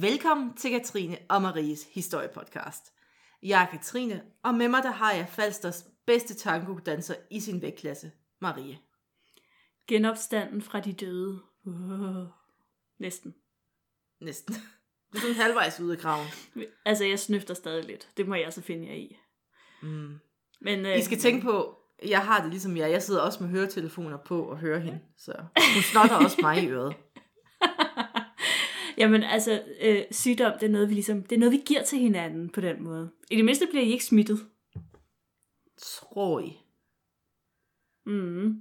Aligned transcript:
Velkommen 0.00 0.54
til 0.54 0.70
Katrine 0.70 1.18
og 1.28 1.42
Maries 1.42 1.86
historiepodcast. 1.92 2.92
Jeg 3.42 3.62
er 3.62 3.66
Katrine, 3.66 4.22
og 4.42 4.54
med 4.54 4.68
mig 4.68 4.82
der 4.82 4.90
har 4.90 5.12
jeg 5.12 5.28
Falsters 5.28 5.84
bedste 6.06 6.34
tango-danser 6.34 7.14
i 7.30 7.40
sin 7.40 7.62
vægtklasse, 7.62 8.10
Marie. 8.40 8.78
Genopstanden 9.86 10.62
fra 10.62 10.80
de 10.80 10.92
døde. 10.92 11.40
Uh, 11.64 12.26
næsten. 12.98 13.34
Næsten. 14.20 14.54
Du 15.12 15.16
er 15.16 15.20
sådan 15.20 15.36
halvvejs 15.36 15.80
ude 15.80 15.92
af 15.92 15.98
kraven. 15.98 16.26
Altså, 16.84 17.04
jeg 17.04 17.18
snøfter 17.18 17.54
stadig 17.54 17.84
lidt. 17.84 18.08
Det 18.16 18.28
må 18.28 18.34
jeg 18.34 18.52
så 18.52 18.62
finde 18.62 18.88
jer 18.88 18.94
i. 18.94 19.16
Mm. 19.82 20.18
Men, 20.60 20.86
I 20.86 21.02
skal 21.02 21.18
tænke 21.18 21.42
på, 21.42 21.78
jeg 22.06 22.20
har 22.20 22.40
det 22.40 22.50
ligesom 22.50 22.76
jeg. 22.76 22.90
Jeg 22.90 23.02
sidder 23.02 23.20
også 23.20 23.42
med 23.42 23.50
høretelefoner 23.50 24.18
på 24.18 24.42
og 24.42 24.58
hører 24.58 24.78
hende. 24.78 25.00
Så 25.16 25.32
hun 25.74 25.82
snotter 25.82 26.16
også 26.16 26.38
mig 26.42 26.62
i 26.62 26.68
øret. 26.68 26.96
Jamen 29.00 29.22
altså, 29.22 29.62
øh, 29.80 30.02
sygdom, 30.10 30.52
det 30.60 30.66
er, 30.66 30.70
noget, 30.70 30.88
vi 30.88 30.94
ligesom, 30.94 31.22
det 31.22 31.32
er 31.32 31.38
noget, 31.38 31.52
vi 31.52 31.62
giver 31.66 31.82
til 31.82 31.98
hinanden 31.98 32.48
på 32.50 32.60
den 32.60 32.82
måde. 32.82 33.10
I 33.30 33.36
det 33.36 33.44
mindste 33.44 33.66
bliver 33.70 33.84
I 33.84 33.90
ikke 33.92 34.04
smittet. 34.04 34.46
Tror 35.82 36.40
I, 36.40 36.56
Mm. 38.06 38.54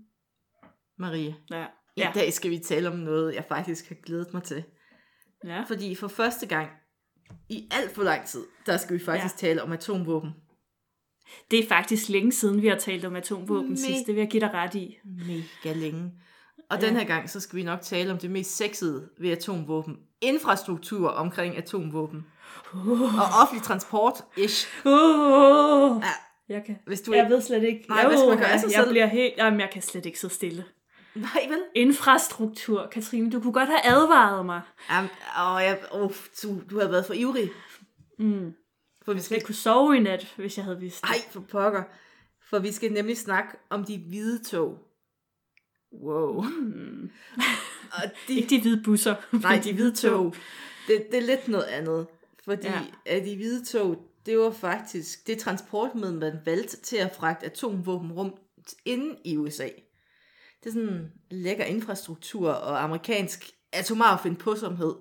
Marie? 0.97 1.35
Ja. 1.52 1.66
I 1.95 2.02
Ja. 2.02 2.11
dag 2.16 2.33
skal 2.33 2.52
vi 2.52 2.57
tale 2.59 2.88
om 2.89 2.95
noget, 2.95 3.35
jeg 3.35 3.45
faktisk 3.47 3.89
har 3.89 3.95
glædet 3.95 4.33
mig 4.33 4.44
til. 4.44 4.63
ja. 5.44 5.63
Fordi 5.67 5.95
for 5.95 6.07
første 6.07 6.47
gang 6.47 6.69
i 7.49 7.67
alt 7.71 7.91
for 7.91 8.03
lang 8.03 8.25
tid, 8.27 8.45
der 8.66 8.77
skal 8.77 8.99
vi 8.99 9.03
faktisk 9.03 9.44
ja. 9.44 9.47
tale 9.47 9.64
om 9.64 9.71
atomvåben. 9.71 10.30
Det 11.52 11.59
er 11.59 11.67
faktisk 11.67 12.09
længe 12.09 12.31
siden, 12.31 12.61
vi 12.61 12.67
har 12.67 12.75
talt 12.77 13.05
om 13.05 13.16
atomvåben 13.16 13.73
Me- 13.73 13.75
sidst. 13.86 14.08
Det 14.08 14.16
vil 14.16 14.21
jeg 14.21 14.30
give 14.31 14.42
dig 14.42 14.53
ret 14.53 14.75
i. 14.75 14.97
Mega 15.05 15.73
længe. 15.80 16.11
Og 16.70 16.80
Ja. 16.81 16.88
den 16.88 16.95
her 16.95 17.03
gang, 17.03 17.30
så 17.30 17.39
skal 17.39 17.56
vi 17.58 17.64
nok 17.64 17.81
tale 17.81 18.12
om 18.12 18.17
det 18.17 18.31
mest 18.31 18.58
sexede 18.58 19.09
ved 19.20 19.30
atomvåben. 19.31 19.98
Infrastruktur 20.22 21.09
omkring 21.09 21.58
atomvåben. 21.58 22.26
Uh. 22.73 23.02
Og 23.02 23.26
offentlig 23.42 23.64
transport, 23.64 24.14
ish. 24.38 24.67
Uh. 24.86 24.92
Ja, 24.92 26.11
Jeg, 26.50 26.64
kan. 26.66 26.78
hvis 26.86 27.02
du 27.02 27.14
jeg 27.14 27.23
ikke... 27.23 27.36
ved 27.36 27.42
slet 27.42 27.64
ikke. 27.64 27.86
Nej, 27.89 28.08
hvad 28.08 28.17
skal 28.17 28.30
man 28.30 28.38
gøre 28.38 28.48
jeg, 28.48 28.64
jeg 28.72 28.86
bliver 28.89 29.06
helt... 29.06 29.34
Jamen, 29.38 29.59
jeg 29.59 29.70
kan 29.73 29.81
slet 29.81 30.06
ikke 30.06 30.20
sidde 30.20 30.34
stille. 30.34 30.66
Nej, 31.16 31.45
vel? 31.50 31.59
Infrastruktur, 31.76 32.88
Katrine, 32.92 33.31
du 33.31 33.39
kunne 33.42 33.54
godt 33.54 33.70
have 33.70 33.86
advaret 33.86 34.45
mig. 34.45 34.61
Jamen, 34.92 35.09
åh, 35.39 35.61
jeg, 35.64 35.80
oh, 35.92 36.11
du, 36.44 36.61
du 36.70 36.80
har 36.80 36.88
været 36.88 37.06
for 37.06 37.14
ivrig. 37.14 37.50
Mm. 38.20 38.54
For 39.06 39.14
vi 39.14 39.20
skal... 39.22 39.44
kunne 39.44 39.56
sove 39.56 39.98
i 39.98 40.00
nat, 40.00 40.33
hvis 40.38 40.58
jeg 40.58 40.66
havde 40.66 40.80
vidst 40.80 41.02
det. 41.02 41.09
Ej, 41.09 41.16
for 41.31 41.39
pokker. 41.39 41.83
For 42.50 42.59
vi 42.59 42.72
skal 42.72 42.92
nemlig 42.92 43.17
snakke 43.17 43.50
om 43.70 43.83
de 43.83 44.04
hvide 44.08 44.44
tog. 44.44 44.78
Wow. 45.94 46.42
Mm. 46.42 47.09
Og 47.95 48.02
de, 48.28 48.34
Ikke 48.34 48.50
de 48.50 48.62
hvide 48.62 48.84
busser. 48.84 49.16
Nej, 49.42 49.62
de 49.64 49.73
hvide 49.73 49.95
tog. 49.95 50.36
Det, 50.88 51.08
det 51.12 51.18
er 51.18 51.26
lidt 51.26 51.48
noget 51.48 51.64
andet. 51.64 52.08
Fordi 52.44 52.68
Ja. 52.68 52.82
at 53.06 53.26
de 53.26 53.36
hvide 53.36 53.66
tog, 53.66 54.06
det 54.26 54.38
var 54.40 54.52
faktisk 54.52 55.28
det 55.28 55.38
transportmiddel, 55.38 56.17
man 56.20 56.34
valgte 56.45 56.78
til 56.82 56.98
at 56.98 57.16
fragte 57.16 57.45
atomvåben 57.45 58.12
rundt 58.12 58.36
inde 58.86 59.16
i 59.26 59.38
USA. 59.38 59.67
Det 60.64 60.70
er 60.70 60.73
sådan 60.73 61.12
lækker 61.32 61.64
infrastruktur 61.64 62.50
og 62.52 62.84
amerikansk 62.84 63.52
atomar 63.72 64.17
findpåsomhed. 64.23 64.94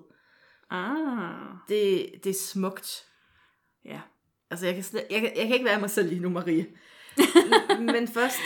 Ah, 0.71 1.55
Det, 1.69 2.09
det 2.23 2.29
er 2.29 2.39
smukt. 2.43 3.05
ja. 3.85 3.99
Altså, 4.51 4.65
jeg 4.65 4.75
kan, 4.75 4.83
slet, 4.83 5.03
jeg, 5.11 5.21
kan, 5.21 5.31
jeg 5.35 5.45
kan 5.45 5.53
ikke 5.53 5.65
være 5.65 5.79
mig 5.79 5.89
selv 5.89 6.09
lige 6.09 6.21
nu, 6.21 6.29
Marie. 6.29 6.67
Men 7.93 8.07
først, 8.07 8.39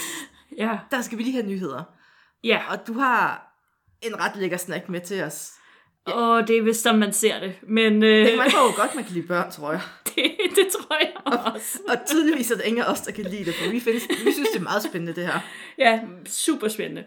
Ja. 0.57 0.79
der 0.91 1.01
skal 1.01 1.17
vi 1.17 1.23
lige 1.23 1.33
have 1.33 1.47
nyheder. 1.47 1.83
Ja, 2.43 2.61
Og 2.69 2.87
du 2.87 2.93
har 2.93 3.49
en 4.01 4.19
ret 4.19 4.35
lækker 4.35 4.57
snack 4.57 4.89
med 4.89 5.01
til 5.01 5.23
os. 5.23 5.51
og 6.05 6.47
det 6.47 6.57
er 6.57 6.61
vist, 6.61 6.81
som 6.83 6.95
man 6.95 7.13
ser 7.13 7.39
det. 7.39 7.55
Men 7.67 8.03
øh, 8.03 8.19
Det 8.19 8.27
kan 8.27 8.37
man 8.37 8.47
ikke 8.47 8.57
hvor 8.57 8.75
godt, 8.81 8.95
man 8.95 9.03
kan 9.03 9.13
lide 9.13 9.27
børn, 9.27 9.51
tror 9.51 9.71
jeg. 9.71 9.81
det, 10.15 10.31
det 10.55 10.67
tror 10.73 10.97
jeg 10.99 11.11
også. 11.53 11.79
Og 11.89 11.97
tydeligvis 12.07 12.51
er 12.51 12.55
det 12.55 12.65
ingen 12.65 12.83
af 12.83 12.91
os, 12.91 13.01
der 13.01 13.11
kan 13.11 13.25
lide 13.25 13.45
det, 13.45 13.55
for 13.55 13.71
vi, 13.71 13.79
findes, 13.79 14.03
vi 14.25 14.31
synes, 14.31 14.49
det 14.49 14.59
er 14.59 14.63
meget 14.63 14.83
spændende, 14.83 15.15
det 15.15 15.25
her. 15.25 15.39
Ja, 15.77 15.99
super 16.25 16.67
spændende. 16.67 17.03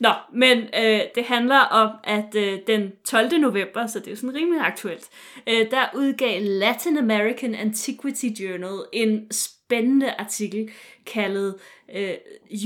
Nå, 0.00 0.10
men 0.32 0.58
øh, 0.58 1.00
det 1.14 1.24
handler 1.24 1.58
om, 1.58 1.90
at 2.04 2.34
øh, 2.34 2.58
den 2.66 2.92
12. 3.04 3.38
november, 3.38 3.86
så 3.86 3.98
det 3.98 4.06
er 4.06 4.10
jo 4.10 4.16
sådan 4.16 4.34
rimelig 4.34 4.60
aktuelt, 4.60 5.08
øh, 5.48 5.70
der 5.70 5.84
udgav 5.94 6.42
Latin 6.42 6.98
American 6.98 7.54
Antiquity 7.54 8.24
Journal 8.24 8.84
en 8.92 9.30
spændende 9.30 10.10
artikel 10.18 10.70
kaldet 11.06 11.56
øh, 11.94 12.14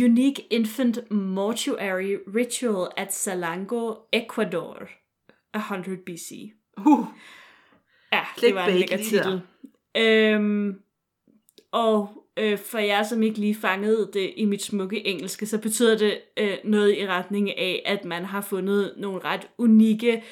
Unique 0.05 0.47
Infant 0.51 1.11
Mortuary 1.11 2.17
Ritual 2.37 2.93
at 2.97 3.15
Salango, 3.15 3.95
Ecuador, 4.13 4.89
100 5.55 5.97
BC. 5.97 6.53
Uh, 6.87 7.07
Ja, 8.15 8.23
det 8.41 8.55
var 8.55 8.67
en 8.67 8.75
lækker 8.75 8.97
titel. 8.97 9.41
Øhm, 9.97 10.81
og 11.73 12.24
øh, 12.37 12.59
for 12.59 12.79
jer, 12.79 13.03
som 13.03 13.23
ikke 13.23 13.39
lige 13.39 13.55
fangede 13.55 14.11
det 14.13 14.33
i 14.37 14.45
mit 14.45 14.63
smukke 14.63 15.07
engelske, 15.07 15.47
så 15.47 15.59
betyder 15.59 15.99
det 15.99 16.21
øh, 16.37 16.57
noget 16.65 16.99
i 16.99 17.07
retning 17.07 17.59
af, 17.59 17.83
at 17.87 18.05
man 18.05 18.25
har 18.25 18.41
fundet 18.41 18.95
nogle 18.97 19.21
ret 19.25 19.49
unikke 19.59 20.25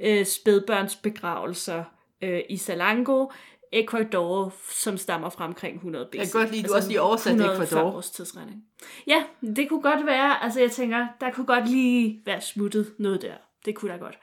øh, 0.00 0.26
spædbørnsbegravelser 0.26 1.84
øh, 2.22 2.40
i 2.48 2.56
Salango, 2.56 3.26
Ecuador, 3.72 4.54
som 4.70 4.96
stammer 4.96 5.28
fra 5.28 5.44
omkring 5.44 5.74
100 5.74 6.08
BC. 6.12 6.18
Jeg 6.18 6.22
kan 6.22 6.40
godt 6.40 6.50
lide, 6.50 6.68
du 6.68 6.74
også 6.74 6.88
lige 6.88 7.00
oversatte 7.00 7.44
100 7.44 7.64
Ecuador. 7.64 7.90
vores 7.90 8.10
tidsregning. 8.10 8.64
Ja, 9.06 9.24
det 9.56 9.68
kunne 9.68 9.82
godt 9.82 10.06
være, 10.06 10.42
altså 10.44 10.60
jeg 10.60 10.70
tænker, 10.70 11.06
der 11.20 11.30
kunne 11.30 11.46
godt 11.46 11.70
lige 11.70 12.22
være 12.26 12.40
smuttet 12.40 12.94
noget 12.98 13.22
der. 13.22 13.34
Det 13.64 13.74
kunne 13.74 13.92
der 13.92 13.98
godt. 13.98 14.18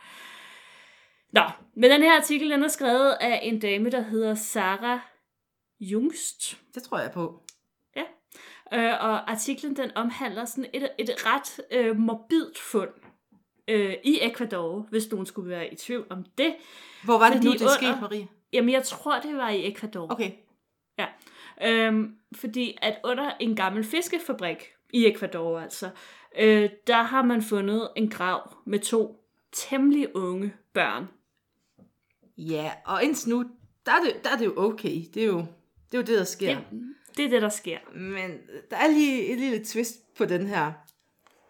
Nå, 1.32 1.42
men 1.76 1.92
den 1.92 2.02
her 2.02 2.18
artikel, 2.18 2.50
den 2.50 2.64
er 2.64 2.68
skrevet 2.68 3.18
af 3.22 3.40
en 3.44 3.60
dame, 3.60 3.90
der 3.90 4.02
hedder 4.02 4.36
Sarah 4.36 5.00
Jungst. 5.80 6.58
det 6.76 6.84
tror 6.84 7.00
jeg 7.00 7.12
på. 7.12 7.42
Øh, 8.74 8.80
og 8.84 9.32
artiklen, 9.32 9.76
den 9.76 9.92
omhandler 9.96 10.46
sådan 10.46 10.66
et, 10.74 10.90
et 10.98 11.10
ret 11.26 11.62
øh, 11.72 11.98
morbidt 11.98 12.60
fund 12.60 12.90
øh, 13.68 13.94
i 14.04 14.20
Ecuador, 14.22 14.80
hvis 14.90 15.12
nogen 15.12 15.26
skulle 15.26 15.50
være 15.50 15.74
i 15.74 15.76
tvivl 15.76 16.08
om 16.10 16.26
det. 16.38 16.56
Hvor 17.04 17.18
var 17.18 17.26
det 17.26 17.36
Fordi 17.36 17.48
nu, 17.48 17.54
det 17.54 17.62
under- 17.62 17.74
skete, 17.74 18.02
Marie? 18.02 18.28
Jamen, 18.54 18.70
jeg 18.74 18.84
tror, 18.84 19.20
det 19.20 19.36
var 19.38 19.50
i 19.50 19.72
Ecuador. 19.72 20.12
Okay. 20.12 20.32
Øhm, 21.62 22.16
fordi 22.36 22.78
at 22.82 23.00
under 23.04 23.32
en 23.40 23.56
gammel 23.56 23.84
fiskefabrik 23.84 24.74
i 24.94 25.06
Ecuador 25.08 25.60
altså, 25.60 25.90
øh, 26.38 26.70
der 26.88 27.02
har 27.04 27.22
man 27.24 27.42
fundet 27.42 27.90
en 27.96 28.10
grav 28.10 28.58
med 28.66 28.80
to 28.80 29.26
temmelig 29.52 30.16
unge 30.16 30.54
børn. 30.74 31.08
Ja, 32.38 32.72
og 32.86 33.04
indtil 33.04 33.30
nu, 33.30 33.44
der 33.86 33.92
er, 33.92 34.04
det, 34.04 34.24
der 34.24 34.30
er 34.30 34.38
det 34.38 34.46
jo 34.46 34.54
okay. 34.58 35.02
Det 35.14 35.24
er 35.24 35.28
jo 35.28 35.46
det, 36.02 36.10
er 36.10 36.14
jo 36.14 36.18
det 36.18 36.20
der 36.20 36.24
sker. 36.24 36.56
Det, 36.56 37.18
det 37.18 37.26
er 37.26 37.30
det, 37.30 37.42
der 37.42 37.50
sker. 37.50 37.78
Men 37.96 38.32
der 38.72 38.78
er 38.78 38.88
lige 38.88 39.26
et 39.28 39.40
lille 39.40 39.66
twist 39.66 40.16
på 40.18 40.26
den 40.26 40.48
her. 40.48 40.72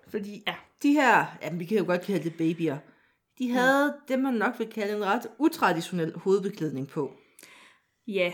Fordi 0.07 0.43
Ja. 0.47 0.55
de 0.83 0.93
her, 0.93 1.25
jamen 1.41 1.59
vi 1.59 1.65
kan 1.65 1.77
jo 1.77 1.85
godt 1.85 2.01
kalde 2.01 2.23
det 2.23 2.37
babyer, 2.37 2.77
de 3.39 3.51
havde 3.51 3.93
mm. 3.95 4.01
det, 4.07 4.19
man 4.19 4.33
nok 4.33 4.59
vil 4.59 4.67
kalde 4.67 4.95
en 4.95 5.05
ret 5.05 5.27
utraditionel 5.37 6.17
hovedbeklædning 6.17 6.87
på. 6.87 7.13
Ja, 8.07 8.33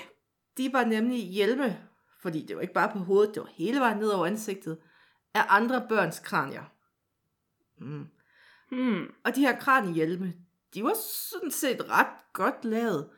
De 0.57 0.73
var 0.73 0.85
nemlig 0.85 1.19
hjelme, 1.19 1.79
fordi 2.21 2.45
det 2.45 2.55
var 2.55 2.61
ikke 2.61 2.73
bare 2.73 2.91
på 2.91 2.99
hovedet, 2.99 3.35
det 3.35 3.43
var 3.43 3.49
hele 3.55 3.79
vejen 3.79 3.97
ned 3.97 4.09
over 4.09 4.25
ansigtet, 4.25 4.77
af 5.33 5.41
andre 5.49 5.85
børns 5.89 6.19
kranier. 6.19 6.63
Mm. 7.79 8.05
hmm. 8.71 9.13
Og 9.23 9.35
de 9.35 9.41
her 9.41 9.59
kraniehjelme, 9.59 10.33
de 10.73 10.83
var 10.83 10.95
sådan 11.31 11.51
set 11.51 11.89
ret 11.89 12.33
godt 12.33 12.65
lavet. 12.65 13.09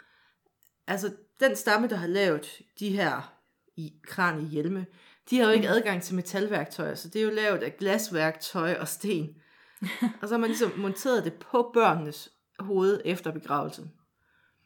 Altså, 0.88 1.14
den 1.40 1.56
stamme, 1.56 1.88
der 1.88 1.96
har 1.96 2.08
lavet 2.08 2.62
de 2.80 2.90
her 2.90 3.34
i 3.76 3.94
kraniehjelme, 4.04 4.86
de 5.30 5.38
har 5.40 5.46
jo 5.46 5.52
ikke 5.52 5.70
adgang 5.70 6.02
til 6.04 6.16
metalværktøjer, 6.16 6.96
så 6.96 7.10
det 7.10 7.20
er 7.20 7.24
jo 7.24 7.30
lavet 7.32 7.64
af 7.64 7.78
glasværktøj 7.78 8.74
og 8.80 8.88
sten. 8.88 9.36
og 10.22 10.28
så 10.28 10.34
har 10.34 10.38
man 10.38 10.50
ligesom 10.50 10.72
monteret 10.78 11.24
det 11.24 11.34
på 11.34 11.72
børnenes 11.74 12.30
hoved 12.60 13.02
efter 13.06 13.32
begravelsen. 13.32 13.92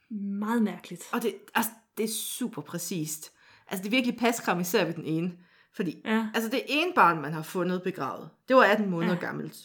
meget 0.09 0.61
mærkeligt. 0.61 1.03
Og 1.13 1.21
det, 1.21 1.35
altså, 1.55 1.71
det 1.97 2.03
er 2.03 2.13
super 2.13 2.61
præcist. 2.61 3.31
Altså, 3.67 3.83
det 3.83 3.87
er 3.89 3.91
virkelig 3.97 4.19
paskram, 4.19 4.59
især 4.59 4.85
ved 4.85 4.93
den 4.93 5.05
ene. 5.05 5.31
Fordi, 5.73 6.01
Ja. 6.05 6.27
altså 6.35 6.49
det 6.49 6.61
ene 6.67 6.93
barn, 6.95 7.21
man 7.21 7.33
har 7.33 7.41
fundet 7.43 7.83
begravet, 7.83 8.29
det 8.47 8.55
var 8.55 8.63
18 8.63 8.89
måneder 8.89 9.13
ja. 9.13 9.19
gammelt. 9.19 9.57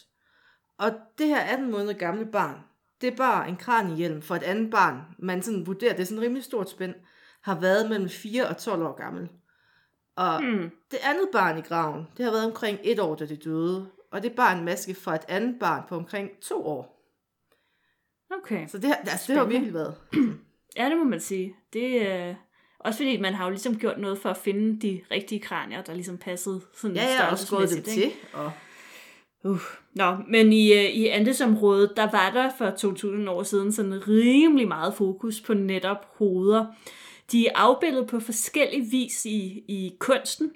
Og 0.77 0.91
det 1.17 1.27
her 1.27 1.39
18 1.39 1.71
måneder 1.71 1.93
gamle 1.93 2.25
barn, 2.25 2.55
det 3.03 3.11
er 3.13 3.17
bare 3.17 3.49
en 3.49 3.55
kraniehjelm 3.55 4.21
for 4.21 4.35
et 4.35 4.43
andet 4.43 4.71
barn, 4.71 5.01
man 5.19 5.41
sådan 5.41 5.67
vurderer, 5.67 5.93
det 5.93 6.01
er 6.01 6.05
sådan 6.05 6.17
en 6.17 6.23
rimelig 6.23 6.43
stort 6.43 6.69
spænd, 6.69 6.95
har 7.41 7.59
været 7.59 7.89
mellem 7.89 8.09
4 8.09 8.47
og 8.47 8.57
12 8.57 8.83
år 8.83 8.95
gammel. 8.95 9.29
Og 10.15 10.39
Hmm. 10.41 10.69
det 10.91 10.99
andet 11.03 11.29
barn 11.31 11.57
i 11.57 11.61
graven, 11.61 12.07
det 12.17 12.25
har 12.25 12.31
været 12.31 12.45
omkring 12.45 12.79
et 12.83 12.99
år, 12.99 13.15
da 13.15 13.25
det 13.25 13.43
døde. 13.43 13.87
Og 14.11 14.23
det 14.23 14.31
er 14.31 14.35
bare 14.35 14.57
en 14.57 14.65
maske 14.65 14.95
fra 14.95 15.15
et 15.15 15.21
andet 15.27 15.59
barn 15.59 15.83
på 15.89 15.95
omkring 15.95 16.29
to 16.41 16.65
år. 16.67 16.99
Okay. 18.37 18.67
Så 18.67 18.77
det, 18.77 18.95
altså, 18.99 19.25
det 19.27 19.37
har 19.37 19.45
virkelig 19.45 19.73
været. 19.73 19.95
Ja, 20.77 20.89
det 20.89 20.97
må 20.97 21.03
man 21.03 21.19
sige. 21.19 21.55
Det 21.73 22.07
øh, 22.07 22.35
også 22.79 22.97
fordi 22.97 23.21
man 23.21 23.33
har 23.33 23.43
jo 23.43 23.49
ligesom 23.49 23.79
gjort 23.79 23.99
noget 23.99 24.17
for 24.19 24.29
at 24.29 24.37
finde 24.37 24.87
de 24.87 25.01
rigtige 25.11 25.39
kranier, 25.39 25.81
der 25.81 25.93
ligesom 25.93 26.17
passede 26.17 26.61
sådan 26.73 26.95
Ja, 26.95 27.03
ja, 27.03 27.31
og 27.31 27.39
skåret 27.39 27.69
dem 27.75 27.83
til. 27.83 28.11
Og 28.33 28.51
Uh. 29.43 29.61
Nå, 29.93 30.17
men 30.27 30.53
i, 30.53 30.73
øh, 30.73 30.83
i 30.83 31.07
Andesområdet, 31.07 31.93
der 31.95 32.11
var 32.11 32.31
der 32.33 32.49
for 32.57 32.69
2000 32.69 33.29
år 33.29 33.43
siden 33.43 33.71
sådan 33.71 34.07
rimelig 34.07 34.67
meget 34.67 34.93
fokus 34.93 35.41
på 35.41 35.53
netop 35.53 36.17
hoveder. 36.17 36.65
De 37.31 37.47
er 37.47 37.51
afbildet 37.55 38.07
på 38.07 38.19
forskellig 38.19 38.91
vis 38.91 39.25
i, 39.25 39.63
i 39.67 39.95
kunsten, 39.99 40.51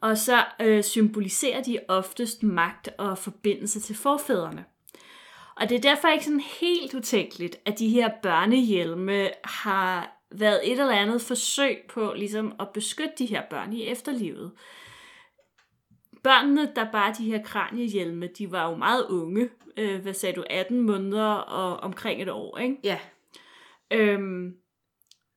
og 0.00 0.18
så 0.18 0.44
øh, 0.60 0.84
symboliserer 0.84 1.62
de 1.62 1.78
oftest 1.88 2.42
magt 2.42 2.88
og 2.98 3.18
forbindelse 3.18 3.80
til 3.80 3.96
forfædrene. 3.96 4.64
Og 5.56 5.68
det 5.68 5.76
er 5.76 5.80
derfor 5.80 6.08
ikke 6.08 6.24
sådan 6.24 6.42
helt 6.60 6.94
utænkeligt, 6.94 7.56
at 7.64 7.78
de 7.78 7.88
her 7.88 8.10
børnehjelme 8.22 9.28
har 9.44 10.18
været 10.30 10.72
et 10.72 10.80
eller 10.80 10.92
andet 10.92 11.22
forsøg 11.22 11.78
på 11.88 12.12
ligesom 12.16 12.52
at 12.60 12.68
beskytte 12.74 13.14
de 13.18 13.26
her 13.26 13.42
børn 13.50 13.72
i 13.72 13.82
efterlivet. 13.82 14.52
Børnene, 16.26 16.72
der 16.76 16.90
bare 16.92 17.14
de 17.18 17.24
her 17.24 17.42
kraniehjelme, 17.42 18.26
de 18.26 18.50
var 18.52 18.70
jo 18.70 18.76
meget 18.76 19.06
unge. 19.06 19.50
Øh, 19.76 20.02
hvad 20.02 20.14
sagde 20.14 20.36
du? 20.36 20.44
18 20.50 20.80
måneder 20.80 21.32
og 21.32 21.76
omkring 21.76 22.22
et 22.22 22.28
år, 22.28 22.58
ikke? 22.58 22.76
Ja. 22.84 22.98
Øhm, 23.90 24.54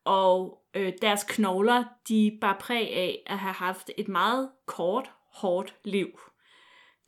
og 0.06 0.64
øh, 0.74 0.94
deres 1.02 1.24
knogler, 1.24 1.84
de 2.08 2.38
bar 2.42 2.58
præg 2.60 2.94
af 2.94 3.24
at 3.28 3.38
have 3.38 3.54
haft 3.54 3.92
et 3.98 4.08
meget 4.08 4.50
kort, 4.66 5.12
hårdt 5.34 5.76
liv. 5.84 6.20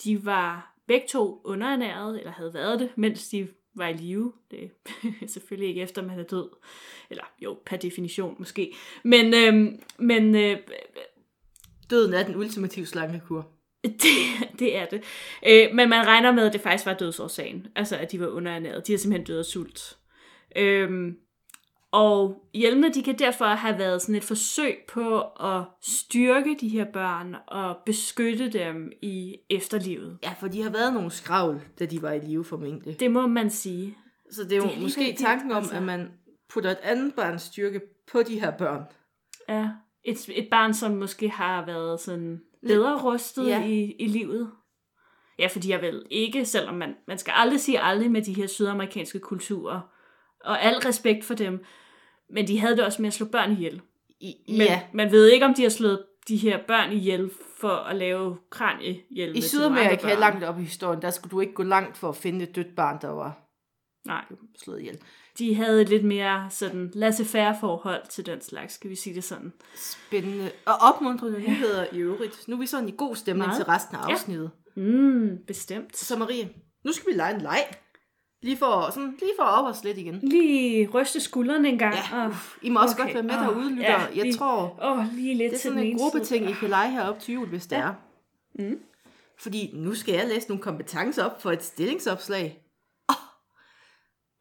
De 0.03 0.25
var 0.25 0.75
begge 0.87 1.07
to 1.07 1.41
underernæret, 1.45 2.19
eller 2.19 2.31
havde 2.31 2.53
været 2.53 2.79
det, 2.79 2.89
mens 2.95 3.29
de 3.29 3.47
var 3.75 3.87
i 3.87 3.93
live. 3.93 4.33
Det 4.51 4.71
er 5.21 5.27
selvfølgelig 5.33 5.69
ikke 5.69 5.81
efter, 5.81 6.01
man 6.01 6.19
er 6.19 6.23
død. 6.23 6.49
Eller 7.09 7.23
jo, 7.39 7.59
per 7.65 7.77
definition 7.77 8.35
måske. 8.39 8.73
Men, 9.03 9.33
øh, 9.33 9.79
men 9.99 10.35
øh, 10.35 10.57
Døden 11.91 12.13
er 12.13 12.23
den 12.23 12.35
ultimative 12.35 12.85
slankekur. 12.85 13.60
det, 14.03 14.59
det 14.59 14.77
er 14.77 14.85
det. 14.85 15.03
Øh, 15.47 15.75
men 15.75 15.89
man 15.89 16.07
regner 16.07 16.31
med, 16.31 16.47
at 16.47 16.53
det 16.53 16.61
faktisk 16.61 16.85
var 16.85 16.93
dødsårsagen. 16.93 17.67
Altså, 17.75 17.97
at 17.97 18.11
de 18.11 18.19
var 18.19 18.27
underernæret. 18.27 18.87
De 18.87 18.93
er 18.93 18.97
simpelthen 18.97 19.25
døde 19.25 19.39
af 19.39 19.45
sult. 19.45 19.97
Øhm, 20.55 21.17
og 21.91 22.43
hjelmene, 22.53 22.93
de 22.93 23.03
kan 23.03 23.19
derfor 23.19 23.45
have 23.45 23.77
været 23.77 24.01
sådan 24.01 24.15
et 24.15 24.23
forsøg 24.23 24.77
på 24.87 25.21
at 25.21 25.63
styrke 25.81 26.57
de 26.61 26.69
her 26.69 26.85
børn 26.85 27.35
og 27.47 27.77
beskytte 27.85 28.49
dem 28.49 28.91
i 29.01 29.37
efterlivet. 29.49 30.17
Ja, 30.23 30.33
for 30.39 30.47
de 30.47 30.63
har 30.63 30.69
været 30.69 30.93
nogle 30.93 31.11
skravl, 31.11 31.61
da 31.79 31.85
de 31.85 32.01
var 32.01 32.11
i 32.11 32.19
live 32.19 32.45
formentlig. 32.45 32.99
Det 32.99 33.11
må 33.11 33.27
man 33.27 33.49
sige. 33.49 33.97
Så 34.31 34.43
det 34.43 34.51
er 34.51 34.57
jo 34.57 34.63
Det 34.63 34.77
er 34.77 34.81
måske 34.81 34.99
vigtigt, 34.99 35.19
tanken 35.19 35.51
om, 35.51 35.57
altså. 35.57 35.75
at 35.75 35.83
man 35.83 36.11
putter 36.49 36.71
et 36.71 36.77
andet 36.83 37.13
barns 37.15 37.41
styrke 37.41 37.81
på 38.11 38.23
de 38.23 38.39
her 38.39 38.51
børn. 38.51 38.83
Ja, 39.49 39.69
et, 40.03 40.29
et 40.29 40.47
barn, 40.51 40.73
som 40.73 40.91
måske 40.91 41.29
har 41.29 41.65
været 41.65 41.99
sådan 41.99 42.41
bedre 42.67 43.01
rustet 43.01 43.47
Ja. 43.47 43.63
i, 43.65 43.95
i 43.99 44.07
livet. 44.07 44.51
Ja, 45.39 45.47
for 45.47 45.59
de 45.59 45.71
har 45.71 45.79
vel 45.79 46.05
ikke, 46.09 46.45
selvom 46.45 46.75
man, 46.75 46.95
man 47.07 47.17
skal 47.17 47.33
aldrig 47.37 47.59
sige 47.59 47.79
aldrig 47.79 48.11
med 48.11 48.21
de 48.21 48.33
her 48.33 48.47
sydamerikanske 48.47 49.19
kulturer, 49.19 49.79
og 50.45 50.63
al 50.63 50.75
respekt 50.75 51.25
for 51.25 51.33
dem, 51.33 51.63
men 52.29 52.47
de 52.47 52.59
havde 52.59 52.75
det 52.77 52.85
også 52.85 53.01
med 53.01 53.07
at 53.07 53.13
slå 53.13 53.25
børn 53.25 53.51
ihjel. 53.51 53.81
I, 54.19 54.35
Men 54.47 54.57
ja, 54.61 54.81
man 54.93 55.11
ved 55.11 55.27
ikke, 55.27 55.45
om 55.45 55.53
de 55.53 55.61
har 55.61 55.69
slået 55.69 56.05
de 56.27 56.37
her 56.37 56.59
børn 56.67 56.91
ihjel 56.91 57.31
for 57.57 57.69
at 57.69 57.95
lave 57.95 58.37
kraniehjelme 58.49 59.37
i 59.37 59.41
Sydamerika 59.41 60.13
langt 60.13 60.43
op 60.43 60.59
i 60.59 60.63
historien, 60.63 61.01
der 61.01 61.09
skulle 61.09 61.31
du 61.31 61.39
ikke 61.39 61.53
gå 61.53 61.63
langt 61.63 61.97
for 61.97 62.09
at 62.09 62.15
finde 62.15 62.43
et 62.43 62.55
dødt 62.55 62.75
barn, 62.75 62.97
der 63.01 63.09
var 63.09 63.40
Nej, 64.05 64.25
slået 64.63 64.79
ihjel. 64.79 64.97
de 65.37 65.55
havde 65.55 65.81
et 65.81 65.89
lidt 65.89 66.03
mere 66.05 66.47
sådan 66.49 66.91
laissez-faire 66.93 67.55
forhold 67.59 68.01
til 68.09 68.25
den 68.25 68.41
slags, 68.41 68.73
skal 68.73 68.89
vi 68.89 68.95
sige 68.95 69.15
det 69.15 69.23
sådan. 69.23 69.53
Spændende 69.75 70.51
og 70.65 70.73
opmuntrende 70.81 71.39
nyheder 71.39 71.85
i 71.91 71.97
øvrigt. 71.97 72.47
Nu 72.47 72.55
er 72.55 72.59
vi 72.59 72.65
sådan 72.65 72.89
i 72.89 72.93
god 72.97 73.15
stemning 73.15 73.47
Meget. 73.47 73.57
til 73.57 73.65
resten 73.65 73.95
af 73.95 74.07
Ja. 74.07 74.13
afsnittet. 74.13 74.51
Mm, 74.75 75.37
bestemt. 75.47 75.97
Så 75.97 76.17
Marie, 76.17 76.49
nu 76.85 76.91
skal 76.91 77.11
vi 77.11 77.17
lege 77.17 77.35
en 77.35 77.41
leg. 77.41 77.63
Lige 78.43 78.57
for, 78.57 78.89
sådan, 78.93 79.15
lige 79.19 79.31
for 79.39 79.43
at 79.43 79.59
op 79.63 79.65
os 79.75 79.83
lidt 79.83 79.97
igen. 79.97 80.19
Lige 80.23 80.87
ryste 80.93 81.19
skuldrene 81.19 81.69
en 81.69 81.77
gang. 81.77 81.95
Ja, 82.11 82.25
og, 82.25 82.35
I 82.61 82.69
må 82.69 82.79
også 82.81 82.95
Okay. 82.95 83.03
godt 83.03 83.13
være 83.13 83.23
med 83.23 83.33
derude, 83.33 83.69
lytter. 83.75 83.91
ja, 83.91 83.99
Jeg 84.15 84.23
vi- 84.23 84.33
tror, 84.33 84.77
oh, 84.81 85.05
lige 85.15 85.35
lidt 85.35 85.51
det 85.51 85.57
er 85.57 85.61
sådan 85.61 85.79
en 85.79 85.97
gruppeting. 85.97 86.49
I 86.49 86.53
kan 86.53 86.69
lege 86.69 86.91
her 86.91 87.01
op 87.03 87.19
til 87.19 87.33
jul, 87.33 87.47
hvis 87.47 87.67
det 87.67 87.75
Ja. 87.75 87.81
er. 87.81 87.93
Mm. 88.59 88.79
Fordi 89.39 89.71
nu 89.73 89.93
skal 89.95 90.13
jeg 90.13 90.27
læse 90.27 90.47
nogle 90.47 90.61
kompetencer 90.63 91.23
op 91.23 91.41
for 91.41 91.51
et 91.51 91.63
stillingsopslag. 91.63 92.57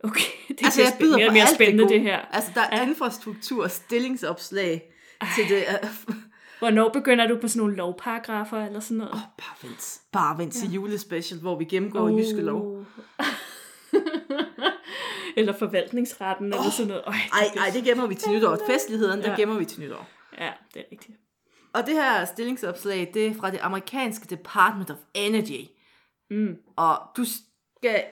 Okay, 0.04 0.22
det 0.48 0.64
altså, 0.64 0.82
jeg 0.82 0.92
byder 1.00 1.16
mere, 1.16 1.28
på 1.28 1.32
mere 1.32 1.42
alt 1.42 1.54
spændende 1.54 1.82
det, 1.82 1.90
det, 1.90 2.00
her. 2.00 2.18
Altså, 2.18 2.50
der 2.54 2.60
er 2.60 2.76
Ja. 2.76 2.82
infrastruktur 2.88 3.64
og 3.64 3.70
stillingsopslag 3.70 4.92
til 5.36 5.56
det. 5.56 5.64
Uh, 6.08 6.14
Hvornår 6.58 6.88
begynder 6.88 7.26
du 7.26 7.38
på 7.40 7.48
sådan 7.48 7.60
nogle 7.60 7.76
lovparagrafer 7.76 8.66
eller 8.66 8.80
sådan 8.80 8.96
noget? 8.96 9.12
oh, 9.12 9.18
bare 9.38 9.68
vent. 9.68 10.00
Bare 10.12 10.38
vent 10.38 10.54
til 10.54 10.72
julespecial, 10.72 11.40
hvor 11.40 11.58
vi 11.58 11.64
gennemgår 11.64 12.00
oh. 12.00 12.18
jyske 12.18 12.40
lov. 12.40 12.76
Oh. 12.76 12.84
eller 15.36 15.52
forvaltningsretten 15.58 16.54
oh. 16.54 16.58
eller 16.60 16.70
sådan 16.70 16.88
noget. 16.88 17.02
Øj, 17.06 17.14
Ej, 17.32 17.44
ej, 17.64 17.70
det 17.74 17.84
gemmer 17.84 18.06
vi 18.06 18.14
til 18.14 18.32
nytår. 18.32 18.58
Festligheden, 18.66 19.22
der 19.22 19.30
Ja. 19.30 19.36
gemmer 19.36 19.58
vi 19.58 19.64
til 19.64 19.80
nytår. 19.80 20.08
Ja, 20.38 20.50
det 20.74 20.80
er 20.80 20.84
rigtigt. 20.92 21.18
Og 21.72 21.86
det 21.86 21.94
her 21.94 22.24
stillingsopslag, 22.24 23.10
det 23.14 23.26
er 23.26 23.34
fra 23.34 23.50
det 23.50 23.58
amerikanske 23.62 24.26
Department 24.30 24.90
of 24.90 24.96
Energy. 25.14 25.68
Mm. 26.30 26.54
Og 26.76 26.98
du 27.16 27.24
skal, 27.24 28.04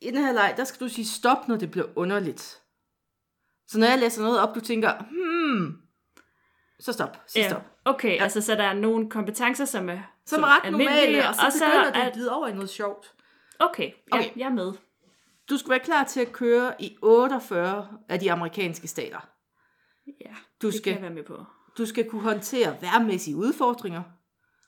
i 0.00 0.10
den 0.10 0.16
her 0.24 0.32
leg, 0.32 0.54
der 0.56 0.64
skal 0.64 0.80
du 0.80 0.92
sige 0.92 1.06
stop, 1.06 1.48
når 1.48 1.56
det 1.56 1.70
bliver 1.70 1.86
underligt. 1.96 2.62
Så 3.68 3.78
når 3.78 3.86
jeg 3.86 3.98
læser 3.98 4.22
noget 4.22 4.40
op, 4.40 4.54
du 4.54 4.60
tænker, 4.60 4.92
hmm, 5.10 5.76
så 6.80 6.92
stop, 6.92 7.16
sig 7.26 7.38
Ja. 7.40 7.48
stop. 7.48 7.62
Okay, 7.84 8.16
ja. 8.16 8.22
altså 8.22 8.40
så 8.40 8.54
der 8.54 8.62
er 8.64 8.74
nogle 8.74 9.10
kompetencer, 9.10 9.64
som 9.64 9.88
er, 9.88 9.98
Som 10.26 10.42
er 10.42 10.46
ret 10.64 10.72
normale, 10.72 11.28
og 11.28 11.34
så 11.34 11.58
så 11.58 11.64
begynder 11.64 11.92
det 11.92 12.00
at 12.00 12.12
glide 12.12 12.32
over 12.32 12.48
i 12.48 12.52
noget 12.54 12.70
sjovt. 12.70 13.14
Okay, 13.58 13.90
ja, 14.12 14.18
Okay. 14.18 14.30
jeg 14.36 14.44
er 14.46 14.52
med. 14.52 14.72
Du 15.50 15.56
skal 15.56 15.70
være 15.70 15.78
klar 15.80 16.04
til 16.04 16.20
at 16.20 16.32
køre 16.32 16.82
i 16.82 16.96
48 17.02 17.88
af 18.08 18.20
de 18.20 18.32
amerikanske 18.32 18.88
stater. 18.88 19.28
Ja, 20.20 20.34
Du 20.62 20.66
det 20.66 20.74
skal- 20.74 20.82
kan 20.82 20.94
jeg 20.94 21.02
være 21.02 21.14
med 21.14 21.22
på. 21.24 21.44
Du 21.78 21.86
skal 21.86 22.10
kunne 22.10 22.22
håndtere 22.22 22.76
værmæssige 22.80 23.36
udfordringer. 23.36 24.02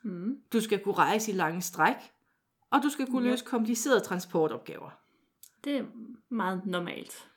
Mm. 0.05 0.37
Du 0.53 0.61
skal 0.61 0.79
kunne 0.79 0.95
rejse 0.95 1.31
i 1.33 1.35
lange 1.35 1.63
stræk. 1.63 1.97
Og 2.71 2.83
du 2.83 2.89
skal 2.91 3.07
kunne 3.07 3.25
Ja. 3.25 3.31
løse 3.31 3.45
komplicerede 3.45 4.01
transportopgaver. 4.01 4.91
Det 5.65 5.77
er 5.77 5.85
meget 6.31 6.67
normalt. 6.67 7.29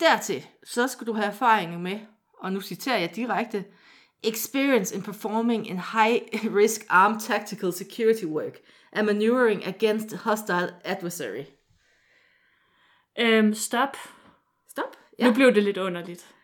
Dertil, 0.00 0.46
så 0.64 0.88
skal 0.88 1.06
du 1.06 1.12
have 1.12 1.26
erfaring 1.26 1.82
med, 1.82 2.00
og 2.38 2.52
nu 2.52 2.60
citerer 2.60 2.98
jeg 2.98 3.16
direkte, 3.16 3.64
experience 4.24 4.96
in 4.96 5.02
performing 5.02 5.68
in 5.68 5.76
high-risk 5.76 6.86
armed 6.88 7.20
tactical 7.20 7.72
security 7.72 8.24
work 8.24 8.58
and 8.92 9.06
maneuvering 9.06 9.66
against 9.66 10.12
a 10.12 10.16
hostile 10.16 10.74
adversary. 10.84 11.44
Øhm, 13.18 13.54
stop. 13.54 13.96
Stop. 14.68 14.96
Ja. 15.18 15.26
Nu 15.26 15.34
blev 15.34 15.54
det 15.54 15.62
lidt 15.62 15.76
underligt. 15.76 16.34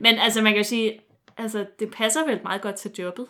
Men 0.00 0.14
altså, 0.18 0.42
man 0.42 0.54
kan 0.54 0.64
sige, 0.64 1.00
altså, 1.36 1.66
det 1.78 1.90
passer 1.90 2.26
vel 2.26 2.40
meget 2.42 2.62
godt 2.62 2.76
til 2.76 2.92
jobbet. 2.98 3.28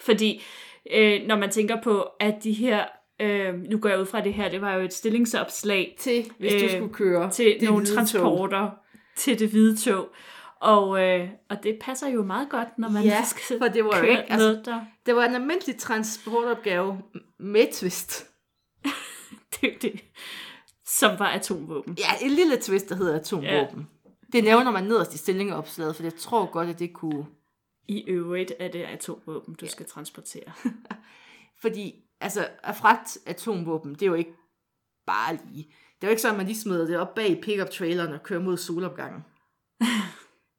Fordi, 0.00 0.42
øh, 0.90 1.22
når 1.26 1.36
man 1.36 1.50
tænker 1.50 1.82
på, 1.82 2.02
at 2.02 2.34
de 2.42 2.52
her, 2.52 2.86
øh, 3.20 3.54
nu 3.54 3.78
går 3.78 3.88
jeg 3.88 4.00
ud 4.00 4.06
fra 4.06 4.20
det 4.20 4.34
her, 4.34 4.48
det 4.48 4.60
var 4.60 4.74
jo 4.74 4.80
et 4.84 4.92
stillingsopslag 4.92 5.96
Til, 5.98 6.30
hvis 6.38 6.52
øh, 6.52 6.60
du 6.62 6.68
skulle 6.68 6.94
køre 6.94 7.30
til 7.30 7.56
det 7.60 7.68
nogle 7.68 7.86
transporter 7.86 8.70
til 9.16 9.38
det 9.38 9.48
hvide 9.48 9.76
tog. 9.76 10.08
Og, 10.60 11.02
øh, 11.02 11.28
og 11.50 11.62
det 11.62 11.78
passer 11.80 12.08
jo 12.08 12.22
meget 12.24 12.48
godt, 12.50 12.68
når 12.78 12.88
man 12.88 13.02
Ja, 13.04 13.24
skal 13.30 13.58
for 13.58 13.68
det 13.68 13.84
var 13.84 13.90
køre 13.92 14.10
ikke- 14.10 14.32
altså- 14.32 14.48
noget, 14.48 14.66
der... 14.66 14.80
Det 15.06 15.16
var 15.16 15.24
en 15.24 15.34
almindelig 15.34 15.76
transportopgave 15.76 17.02
med 17.40 17.72
twist. 17.72 18.26
Det, 19.60 19.74
er 19.74 19.78
det, 19.82 20.00
som 20.86 21.18
var 21.18 21.26
atomvåben. 21.26 21.96
Ja, 21.98 22.26
en 22.26 22.30
lille 22.30 22.56
twist, 22.56 22.88
der 22.88 22.94
hedder 22.94 23.16
atomvåben. 23.20 23.88
Ja. 24.04 24.10
Det 24.32 24.44
nævner 24.44 24.70
man 24.70 24.84
nederst 24.84 25.14
i 25.14 25.18
stillingeopslaget, 25.18 25.96
for 25.96 26.02
jeg 26.02 26.14
tror 26.14 26.46
godt, 26.50 26.68
at 26.68 26.78
det 26.78 26.92
kunne... 26.92 27.26
I 27.88 28.04
øvrigt 28.08 28.52
er 28.58 28.68
det 28.68 28.82
atomvåben, 28.82 29.54
du 29.54 29.64
ja. 29.64 29.70
skal 29.70 29.86
transportere. 29.86 30.52
Fordi, 31.62 31.94
altså, 32.20 32.48
at 32.62 32.76
fragte 32.76 33.20
atomvåben, 33.26 33.94
det 33.94 34.02
er 34.02 34.06
jo 34.06 34.14
ikke 34.14 34.34
bare 35.06 35.38
lige... 35.44 35.64
Det 35.64 36.04
er 36.04 36.08
jo 36.08 36.10
ikke 36.10 36.22
sådan, 36.22 36.34
at 36.34 36.38
man 36.38 36.46
lige 36.46 36.58
smider 36.58 36.86
det 36.86 36.98
op 36.98 37.14
bag 37.14 37.40
pickup 37.42 37.70
traileren 37.70 38.12
og 38.12 38.22
kører 38.22 38.40
mod 38.40 38.56
solopgangen. 38.56 39.24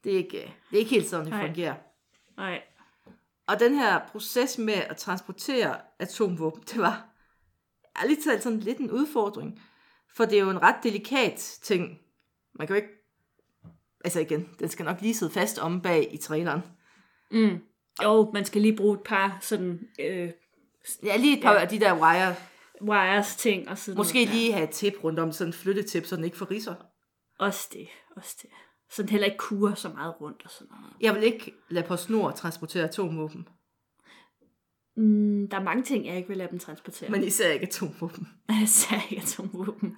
Det 0.03 0.13
er 0.13 0.17
ikke, 0.17 0.53
det 0.69 0.75
er 0.75 0.79
ikke 0.79 0.91
helt 0.91 1.07
sådan, 1.07 1.25
det 1.25 1.33
Nej. 1.33 1.45
fungerer. 1.45 1.75
Nej. 2.37 2.61
Og 3.47 3.59
den 3.59 3.75
her 3.75 4.07
proces 4.07 4.57
med 4.57 4.73
at 4.73 4.97
transportere 4.97 5.77
atomvåben, 5.99 6.61
det 6.61 6.79
var 6.79 7.09
ærligt 8.03 8.23
talt 8.23 8.43
sådan 8.43 8.59
lidt 8.59 8.77
en 8.77 8.91
udfordring. 8.91 9.61
For 10.15 10.25
det 10.25 10.37
er 10.37 10.43
jo 10.43 10.49
en 10.49 10.61
ret 10.61 10.75
delikat 10.83 11.59
ting. 11.61 11.99
Man 12.53 12.67
kan 12.67 12.75
jo 12.75 12.81
ikke... 12.81 12.93
Altså 14.05 14.19
igen, 14.19 14.49
den 14.59 14.69
skal 14.69 14.85
nok 14.85 15.01
lige 15.01 15.13
sidde 15.13 15.31
fast 15.31 15.59
om 15.59 15.81
bag 15.81 16.13
i 16.13 16.17
traileren. 16.17 16.61
Mm. 17.31 17.59
Jo, 18.03 18.31
man 18.33 18.45
skal 18.45 18.61
lige 18.61 18.75
bruge 18.77 18.97
et 18.97 19.03
par 19.05 19.37
sådan 19.41 19.87
øh, 19.99 20.31
Ja, 21.03 21.17
lige 21.17 21.37
et 21.37 21.43
par 21.43 21.53
Ja. 21.53 21.61
af 21.61 21.67
de 21.67 21.79
der 21.79 21.93
wire. 22.01 22.35
wires 22.81 23.35
ting 23.35 23.69
og 23.69 23.77
sådan 23.77 23.97
Måske 23.97 24.19
noget. 24.25 24.29
lige 24.29 24.51
have 24.53 24.63
et 24.63 24.69
tip 24.69 24.93
rundt 25.03 25.19
om, 25.19 25.31
sådan 25.31 25.49
en 25.49 25.53
flyttetip, 25.53 26.05
så 26.05 26.15
den 26.15 26.23
ikke 26.23 26.37
får 26.37 26.51
riser. 26.51 26.75
Også 27.39 27.69
det, 27.73 27.87
også 28.15 28.35
det. 28.41 28.49
Så 28.91 29.01
den 29.01 29.09
heller 29.09 29.25
ikke 29.25 29.37
kurer 29.37 29.73
så 29.75 29.89
meget 29.89 30.21
rundt 30.21 30.41
og 30.45 30.51
sådan 30.51 30.67
noget. 30.81 30.93
Jeg 31.01 31.15
vil 31.15 31.23
ikke 31.23 31.53
lade 31.69 31.87
på 31.87 31.97
snor 31.97 32.31
transportere 32.31 32.83
atomvåben. 32.83 33.47
Mm, 34.97 35.47
der 35.51 35.57
er 35.57 35.63
mange 35.63 35.83
ting, 35.83 36.05
jeg 36.07 36.15
ikke 36.17 36.27
vil 36.27 36.37
lade 36.37 36.49
dem 36.51 36.59
transportere. 36.59 37.09
Men 37.09 37.23
især 37.23 37.51
ikke 37.51 37.65
atomvåben. 37.67 38.27
Især 38.63 38.95
ikke 39.09 39.21
atomvåben. 39.23 39.97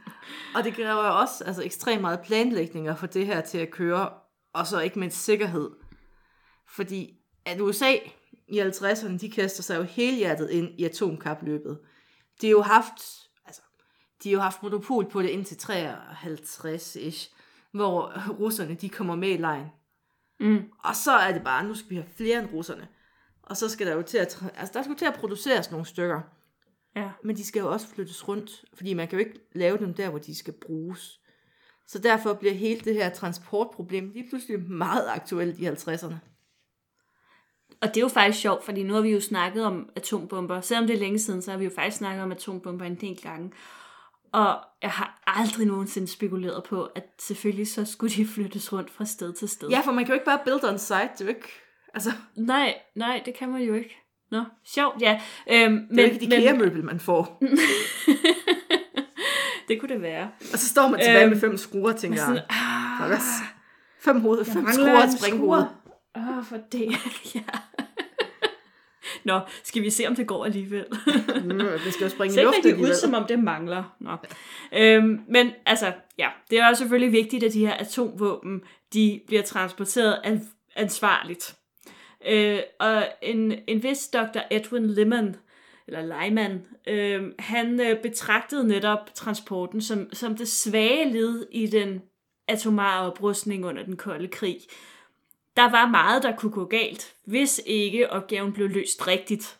Og 0.55 0.63
det 0.63 0.73
kræver 0.73 1.05
jo 1.07 1.19
også 1.19 1.43
altså, 1.43 1.63
ekstremt 1.63 2.01
meget 2.01 2.19
planlægning 2.25 2.87
at 2.87 2.97
få 2.99 3.05
det 3.05 3.25
her 3.25 3.41
til 3.41 3.57
at 3.57 3.71
køre, 3.71 4.09
og 4.53 4.67
så 4.67 4.79
ikke 4.79 4.99
mindst 4.99 5.23
sikkerhed. 5.25 5.69
Fordi 6.75 7.17
at 7.45 7.61
USA 7.61 7.93
i 8.51 8.61
50'erne, 8.61 9.17
de 9.17 9.31
kaster 9.31 9.63
sig 9.63 9.77
jo 9.77 9.83
helhjertet 9.83 10.49
ind 10.49 10.79
i 10.79 10.83
atomkapløbet. 10.83 11.79
De 12.41 12.47
har 12.47 12.51
jo 12.51 12.61
haft, 12.61 13.01
altså, 13.45 13.61
de 14.23 14.29
har 14.29 14.33
jo 14.33 14.39
haft 14.39 14.63
monopol 14.63 15.09
på 15.09 15.21
det 15.21 15.29
indtil 15.29 15.55
53-ish, 15.55 17.35
hvor 17.71 18.29
russerne, 18.29 18.75
de 18.75 18.89
kommer 18.89 19.15
med 19.15 19.29
i 19.29 19.37
lejen. 19.37 19.67
Mm. 20.39 20.63
Og 20.83 20.95
så 20.95 21.11
er 21.11 21.33
det 21.33 21.43
bare, 21.43 21.63
nu 21.63 21.75
skal 21.75 21.89
vi 21.89 21.95
have 21.95 22.07
flere 22.17 22.39
end 22.39 22.49
russerne. 22.53 22.87
Og 23.43 23.57
så 23.57 23.69
skal 23.69 23.87
der 23.87 23.93
jo 23.93 24.01
til 24.01 24.17
at, 24.17 24.43
altså 24.55 24.73
der 24.73 24.83
skal 24.83 24.95
til 24.95 25.05
at 25.05 25.13
produceres 25.13 25.71
nogle 25.71 25.85
stykker. 25.85 26.21
Ja. 26.95 27.11
Men 27.23 27.35
de 27.35 27.45
skal 27.45 27.59
jo 27.59 27.71
også 27.71 27.87
flyttes 27.87 28.27
rundt, 28.27 28.65
fordi 28.73 28.93
man 28.93 29.07
kan 29.07 29.19
jo 29.19 29.25
ikke 29.25 29.39
lave 29.55 29.77
dem 29.77 29.93
der, 29.93 30.09
hvor 30.09 30.19
de 30.19 30.35
skal 30.35 30.53
bruges. 30.53 31.19
Så 31.87 31.99
derfor 31.99 32.33
bliver 32.33 32.53
hele 32.53 32.81
det 32.81 32.93
her 32.93 33.09
transportproblem 33.09 34.11
lige 34.11 34.29
pludselig 34.29 34.59
meget 34.59 35.07
aktuelt 35.07 35.59
i 35.59 35.67
50'erne. 35.67 36.15
Og 37.81 37.87
det 37.87 37.97
er 37.97 38.01
jo 38.01 38.07
faktisk 38.07 38.41
sjovt, 38.41 38.63
fordi 38.65 38.83
nu 38.83 38.93
har 38.93 39.01
vi 39.01 39.09
jo 39.09 39.19
snakket 39.21 39.65
om 39.65 39.89
atombomber. 39.95 40.61
Selvom 40.61 40.87
det 40.87 40.93
er 40.95 40.99
længe 40.99 41.19
siden, 41.19 41.41
så 41.41 41.51
har 41.51 41.57
vi 41.57 41.63
jo 41.63 41.71
faktisk 41.75 41.97
snakket 41.97 42.23
om 42.23 42.31
atombomber 42.31 42.85
en 42.85 42.95
del 42.95 43.19
gange. 43.23 43.51
Og 44.33 44.59
jeg 44.81 44.89
har 44.91 45.21
aldrig 45.27 45.67
nogensinde 45.67 46.07
spekuleret 46.07 46.63
på, 46.63 46.83
at 46.83 47.03
selvfølgelig 47.19 47.67
så 47.67 47.85
skulle 47.85 48.15
de 48.15 48.27
flyttes 48.35 48.73
rundt 48.73 48.91
fra 48.91 49.05
sted 49.05 49.33
til 49.33 49.49
sted. 49.49 49.69
Ja, 49.69 49.79
for 49.79 49.91
man 49.91 50.05
kan 50.05 50.11
jo 50.11 50.13
ikke 50.13 50.25
bare 50.25 50.39
build 50.45 50.63
on 50.63 50.79
site, 50.79 51.09
det 51.17 51.21
er 51.21 51.25
jo 51.25 51.29
ikke... 51.29 51.47
Altså, 51.93 52.11
Nej, 52.35 52.73
nej, 52.95 53.21
det 53.25 53.33
kan 53.33 53.49
man 53.49 53.61
jo 53.61 53.73
ikke. 53.73 53.97
Nå, 54.31 54.43
sjovt, 54.65 55.01
ja. 55.01 55.21
Øhm, 55.51 55.87
det 55.89 55.99
er 55.99 56.03
jo 56.07 56.13
ikke 56.13 56.25
et 56.25 56.33
IKEA-møbel, 56.33 56.83
man 56.83 56.99
får. 56.99 57.41
det 59.67 59.79
kunne 59.79 59.93
det 59.93 60.01
være. 60.01 60.29
Og 60.53 60.59
så 60.59 60.69
står 60.69 60.87
man 60.87 60.99
tilbage 60.99 61.23
Øhm, 61.23 61.31
med 61.31 61.39
fem 61.39 61.57
skruer, 61.57 61.91
tænker 61.93 62.17
Sådan, 62.19 62.35
jeg. 62.35 62.43
ah, 62.49 63.01
Fuckers. 63.03 63.27
Fem, 63.99 64.21
hoved, 64.21 64.45
fem 64.45 64.65
skruer 64.73 65.03
og 65.03 65.09
springhoved. 65.19 65.63
Åh, 66.15 66.37
oh, 66.37 66.43
for 66.45 66.57
det. 66.71 66.91
ja. 67.35 67.41
Nå, 69.23 69.39
skal 69.63 69.81
vi 69.81 69.89
se, 69.89 70.07
om 70.07 70.15
det 70.15 70.27
går 70.27 70.45
alligevel? 70.45 70.85
Mm, 71.43 71.59
det 71.59 71.93
skal 71.93 72.03
jo 72.03 72.09
springe 72.09 72.41
i 72.41 72.43
luften 72.45 72.65
rigtig 72.65 72.83
ud, 72.83 72.93
som 72.95 73.13
om 73.13 73.25
det 73.27 73.39
mangler. 73.39 73.95
Nå. 73.99 74.17
Øhm, 74.73 75.21
men 75.29 75.51
altså, 75.65 75.93
ja, 76.17 76.29
det 76.49 76.59
er 76.59 76.67
også 76.67 76.79
selvfølgelig 76.79 77.11
vigtigt, 77.11 77.43
at 77.43 77.53
de 77.53 77.65
her 77.65 77.73
atomvåben, 77.73 78.61
de 78.93 79.21
bliver 79.27 79.41
transporteret 79.41 80.21
an- 80.23 80.49
ansvarligt. 80.75 81.55
Øh, 82.27 82.59
og 82.79 83.07
en, 83.21 83.53
en 83.67 83.83
vis 83.83 84.07
Dr. 84.07 84.39
Edwin 84.51 84.93
Lyman, 84.93 85.35
eller 85.87 86.01
Lyman, 86.01 86.65
øh, 86.87 87.23
han 87.39 87.79
øh, 87.81 88.01
betragtede 88.01 88.67
netop 88.67 89.13
transporten 89.15 89.81
som, 89.81 90.13
som 90.13 90.37
det 90.37 90.47
svage 90.47 91.11
led 91.13 91.47
i 91.51 91.67
den 91.67 92.01
atomare 92.47 93.11
oprustning 93.11 93.65
under 93.65 93.83
den 93.83 93.97
kolde 93.97 94.27
krig. 94.27 94.57
Der 95.55 95.71
var 95.71 95.87
meget, 95.87 96.23
der 96.23 96.35
kunne 96.35 96.51
gå 96.51 96.65
galt, 96.65 97.13
hvis 97.25 97.61
ikke 97.65 98.09
opgaven 98.09 98.53
blev 98.53 98.69
løst 98.69 99.07
rigtigt. 99.07 99.57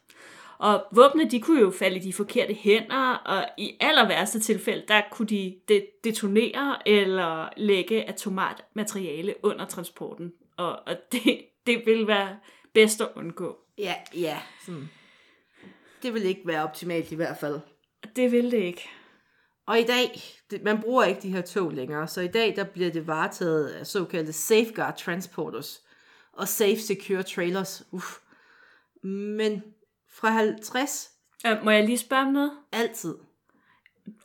Og 0.58 0.84
våbne, 0.92 1.30
de 1.30 1.42
kunne 1.42 1.62
jo 1.62 1.72
falde 1.72 1.96
i 1.96 2.00
de 2.00 2.14
forkerte 2.14 2.54
hænder, 2.54 3.14
og 3.14 3.46
i 3.58 3.78
aller 3.80 4.08
værste 4.08 4.40
tilfælde, 4.40 4.84
der 4.88 5.02
kunne 5.12 5.28
de 5.28 5.56
de- 5.70 5.86
detonere 6.04 6.88
eller 6.88 7.50
lægge 7.58 8.04
atomart 8.04 8.64
materiale 8.74 9.36
under 9.44 9.66
transporten. 9.66 10.34
Og, 10.58 10.80
og 10.88 10.96
det, 11.12 11.42
det 11.68 11.86
ville 11.86 12.08
være 12.08 12.38
bedst 12.74 13.02
at 13.02 13.08
undgå. 13.16 13.58
Ja, 13.78 13.96
ja. 14.16 14.38
Sådan. 14.66 14.90
Det 16.04 16.14
vil 16.14 16.26
ikke 16.26 16.42
være 16.46 16.64
optimalt 16.64 17.12
i 17.12 17.16
hvert 17.16 17.38
fald. 17.38 17.60
Det 18.16 18.32
ville 18.32 18.52
det 18.52 18.58
ikke. 18.64 18.90
Og 19.72 19.80
i 19.80 19.84
dag, 19.84 20.22
det, 20.52 20.64
man 20.64 20.82
bruger 20.82 21.04
ikke 21.04 21.22
de 21.22 21.32
her 21.32 21.42
tog 21.42 21.72
længere, 21.72 22.08
så 22.08 22.22
i 22.22 22.28
dag 22.28 22.56
der 22.56 22.64
bliver 22.64 22.92
det 22.92 23.08
varetaget 23.08 23.68
af 23.68 23.88
såkaldte 23.88 24.34
safeguard 24.34 24.98
transporters 24.98 25.82
og 26.34 26.48
safe 26.48 26.80
secure 26.80 27.24
trailers. 27.24 27.84
Uff. 27.92 28.18
Men 29.04 29.64
fra 30.10 30.30
50 30.30 31.12
Øh, 31.46 31.64
må 31.64 31.72
jeg 31.72 31.86
lige 31.86 31.98
spørge 31.98 32.22
om 32.22 32.34
noget? 32.34 32.52
altid. 32.72 33.16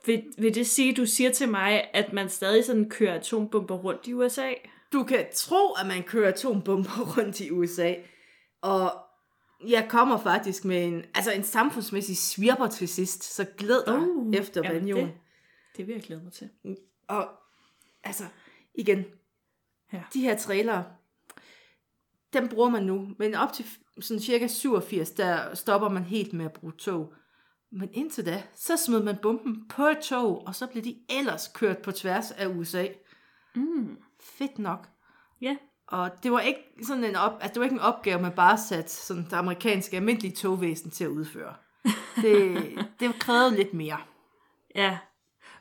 Vil, 0.07 0.25
vil 0.39 0.55
det 0.55 0.67
sige, 0.67 0.95
du 0.95 1.07
siger 1.07 1.31
til 1.31 1.49
mig, 1.49 1.91
at 1.95 2.13
man 2.13 2.29
stadig 2.29 2.65
sådan 2.65 2.91
kører 2.91 3.15
atombomber 3.15 3.77
rundt 3.77 4.07
i 4.07 4.15
USA? 4.15 4.53
Du 4.93 5.03
kan 5.03 5.27
tro, 5.35 5.73
at 5.73 5.87
man 5.87 6.03
kører 6.03 6.29
atombomber 6.29 7.05
rundt 7.17 7.41
i 7.41 7.51
USA, 7.51 7.95
og 8.63 8.93
jeg 9.67 9.87
kommer 9.89 10.19
faktisk 10.19 10.65
med 10.65 10.85
en, 10.85 11.05
altså 11.15 11.33
en 11.33 11.45
samfundsmæssig 11.45 12.17
svirper 12.17 12.67
til 12.67 12.89
sidst, 12.89 13.35
så 13.35 13.45
glæd 13.59 13.83
dig 13.87 13.99
Uh, 13.99 14.35
efter 14.35 14.63
banjoen. 14.63 15.13
Det, 15.77 15.87
vil 15.87 15.93
jeg 15.93 16.03
glæde 16.03 16.23
mig 16.23 16.33
til. 16.33 16.51
Og 17.09 17.29
altså, 18.05 18.25
igen, 18.75 19.05
Ja. 19.93 20.03
de 20.15 20.21
her 20.21 20.37
trailere, 20.39 20.85
dem 22.33 22.49
bruger 22.49 22.69
man 22.71 22.83
nu, 22.83 23.09
men 23.19 23.35
op 23.35 23.53
til 23.53 23.67
sådan 24.01 24.21
cirka 24.21 24.47
87, 24.47 25.11
der 25.11 25.55
stopper 25.55 25.89
man 25.89 26.03
helt 26.03 26.33
med 26.33 26.45
at 26.45 26.53
bruge 26.53 26.73
tog. 26.73 27.15
Men 27.73 27.89
indtil 27.93 28.27
da, 28.27 28.43
så 28.55 28.77
smed 28.77 29.03
man 29.03 29.17
bomben 29.23 29.69
på 29.69 29.87
et 29.87 29.99
tog, 29.99 30.47
og 30.47 30.55
så 30.55 30.67
blev 30.67 30.85
de 30.85 30.97
ellers 31.09 31.49
kørt 31.55 31.79
på 31.79 31.93
tværs 31.93 32.31
af 32.31 32.47
USA. 32.47 32.87
Mm. 33.55 33.97
Fedt 34.21 34.59
nok. 34.59 34.89
Ja, 35.41 35.57
Og 35.87 36.11
det 36.23 36.33
var 36.33 36.41
ikke 36.41 36.61
sådan 36.83 37.05
en 37.05 37.17
op, 37.17 37.33
altså 37.41 37.49
det 37.55 37.61
var 37.61 37.65
ikke 37.65 37.75
en 37.75 37.81
opgave, 37.81 38.23
man 38.23 38.33
bare 38.33 38.59
satte 38.59 38.91
sådan 38.91 39.25
det 39.25 39.33
amerikanske 39.33 39.97
almindelige 39.97 40.37
togvæsen 40.37 40.91
til 40.91 41.05
at 41.05 41.11
udføre. 41.11 41.55
Det, 42.23 42.63
det 43.01 43.15
krævede 43.21 43.57
lidt 43.57 43.75
mere. 43.75 43.99
ja. 44.75 44.99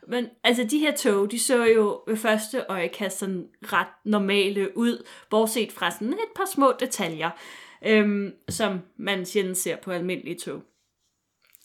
Men 0.08 0.26
altså, 0.44 0.64
de 0.70 0.78
her 0.78 0.96
tog, 0.96 1.30
de 1.30 1.38
så 1.38 1.64
jo 1.64 2.00
ved 2.06 2.16
første 2.16 2.64
øjekast 2.68 3.18
sådan 3.18 3.46
ret 3.62 3.86
normale 4.04 4.76
ud, 4.78 5.04
bortset 5.30 5.72
fra 5.72 5.90
sådan 5.90 6.12
et 6.12 6.18
par 6.36 6.44
små 6.54 6.72
detaljer, 6.80 7.30
øhm, 7.86 8.32
som 8.48 8.78
man 8.96 9.26
sjældent 9.26 9.56
ser 9.58 9.76
på 9.76 9.90
almindelige 9.90 10.38
tog. 10.38 10.62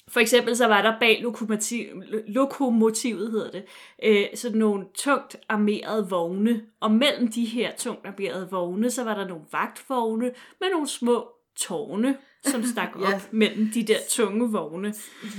For 0.09 0.19
eksempel 0.19 0.55
så 0.57 0.67
var 0.67 0.81
der 0.81 0.99
bag 0.99 1.19
lokomotiv, 1.21 1.85
lokomotivet, 2.27 3.31
hedder 3.31 3.51
det, 3.51 3.63
øh, 4.03 4.25
sådan 4.35 4.57
nogle 4.57 4.85
tungt 4.95 5.37
armerede 5.49 6.09
vogne, 6.09 6.61
og 6.79 6.91
mellem 6.91 7.31
de 7.31 7.45
her 7.45 7.71
tungt 7.77 8.07
armerede 8.07 8.47
vogne, 8.51 8.91
så 8.91 9.03
var 9.03 9.15
der 9.15 9.27
nogle 9.27 9.43
vagtvogne 9.51 10.31
med 10.59 10.69
nogle 10.71 10.87
små 10.87 11.27
tårne, 11.55 12.17
som 12.43 12.63
stak 12.63 12.89
op 12.95 13.01
Ja. 13.01 13.19
mellem 13.31 13.69
de 13.73 13.83
der 13.83 13.97
tunge 14.09 14.51
vogne. 14.51 14.93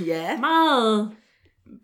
Ja, 0.06 0.38
Meget 0.40 1.11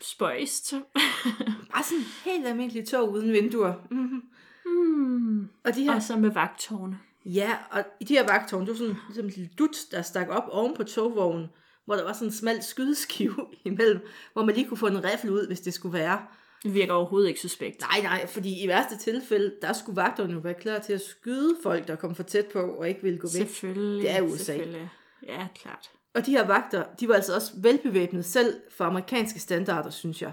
spøjst. 0.01 0.73
bare 1.73 1.85
sådan 1.85 2.05
helt 2.25 2.47
almindelige 2.47 2.87
tog 2.87 3.13
uden 3.13 3.33
vinduer. 3.33 3.75
Mm-hmm. 3.91 4.23
hmm. 4.65 5.49
Og 5.65 5.75
de 5.75 5.85
her 5.85 5.95
Og 5.95 6.03
så 6.03 6.17
med 6.17 6.31
vagttårne. 6.31 6.99
Ja, 7.25 7.57
og 7.71 7.85
i 8.01 8.05
de 8.05 8.15
her 8.15 8.27
vagtårn, 8.27 8.61
det 8.61 8.69
var 8.69 8.77
sådan 8.77 8.97
ligesom 9.07 9.25
en 9.25 9.31
lille 9.31 9.51
dut, 9.59 9.77
der 9.91 10.03
stak 10.03 10.29
op 10.29 10.49
oven 10.49 10.75
på 10.75 10.85
togvognen, 10.85 11.47
hvor 11.85 11.95
der 11.95 12.05
var 12.05 12.13
sådan 12.13 12.29
en 12.29 12.33
smal 12.33 12.63
skydeskive 12.63 13.47
imellem, 13.65 14.01
hvor 14.33 14.45
man 14.45 14.55
lige 14.55 14.69
kunne 14.69 14.79
få 14.79 14.87
en 14.87 15.05
riffel 15.05 15.31
ud, 15.31 15.47
hvis 15.47 15.61
det 15.61 15.75
skulle 15.75 15.99
være. 15.99 16.23
Det 16.63 16.75
virker 16.75 16.93
overhovedet 16.93 17.29
ikke 17.29 17.41
suspekt. 17.41 17.81
Nej, 17.81 18.01
nej, 18.03 18.27
fordi 18.27 18.65
i 18.65 18.69
værste 18.69 18.99
tilfælde, 18.99 19.55
der 19.63 19.73
skulle 19.73 19.97
vagterne 19.97 20.33
jo 20.33 20.39
være 20.39 20.55
klar 20.55 20.79
til 20.79 20.93
at 20.93 21.01
skyde 21.01 21.57
folk, 21.63 21.89
der 21.89 21.97
kom 21.97 22.15
for 22.15 22.23
tæt 22.23 22.47
på 22.47 22.59
og 22.59 22.89
ikke 22.89 23.03
ville 23.03 23.19
gå 23.19 23.29
væk. 23.39 23.49
Selvfølgelig. 23.49 24.03
Det 24.03 24.17
er 24.17 24.23
USA. 24.23 24.37
selvfølgelig. 24.37 24.91
Ja, 25.27 25.49
klart. 25.55 25.91
Og 26.19 26.27
de 26.27 26.31
her 26.31 26.47
vagter, 26.47 26.85
de 27.01 27.09
var 27.09 27.15
altså 27.15 27.35
også 27.35 27.53
velbevæbnet 27.57 28.25
selv 28.25 28.55
for 28.77 28.85
amerikanske 28.85 29.41
standarder, 29.41 29.91
synes 29.91 30.23
jeg. 30.23 30.33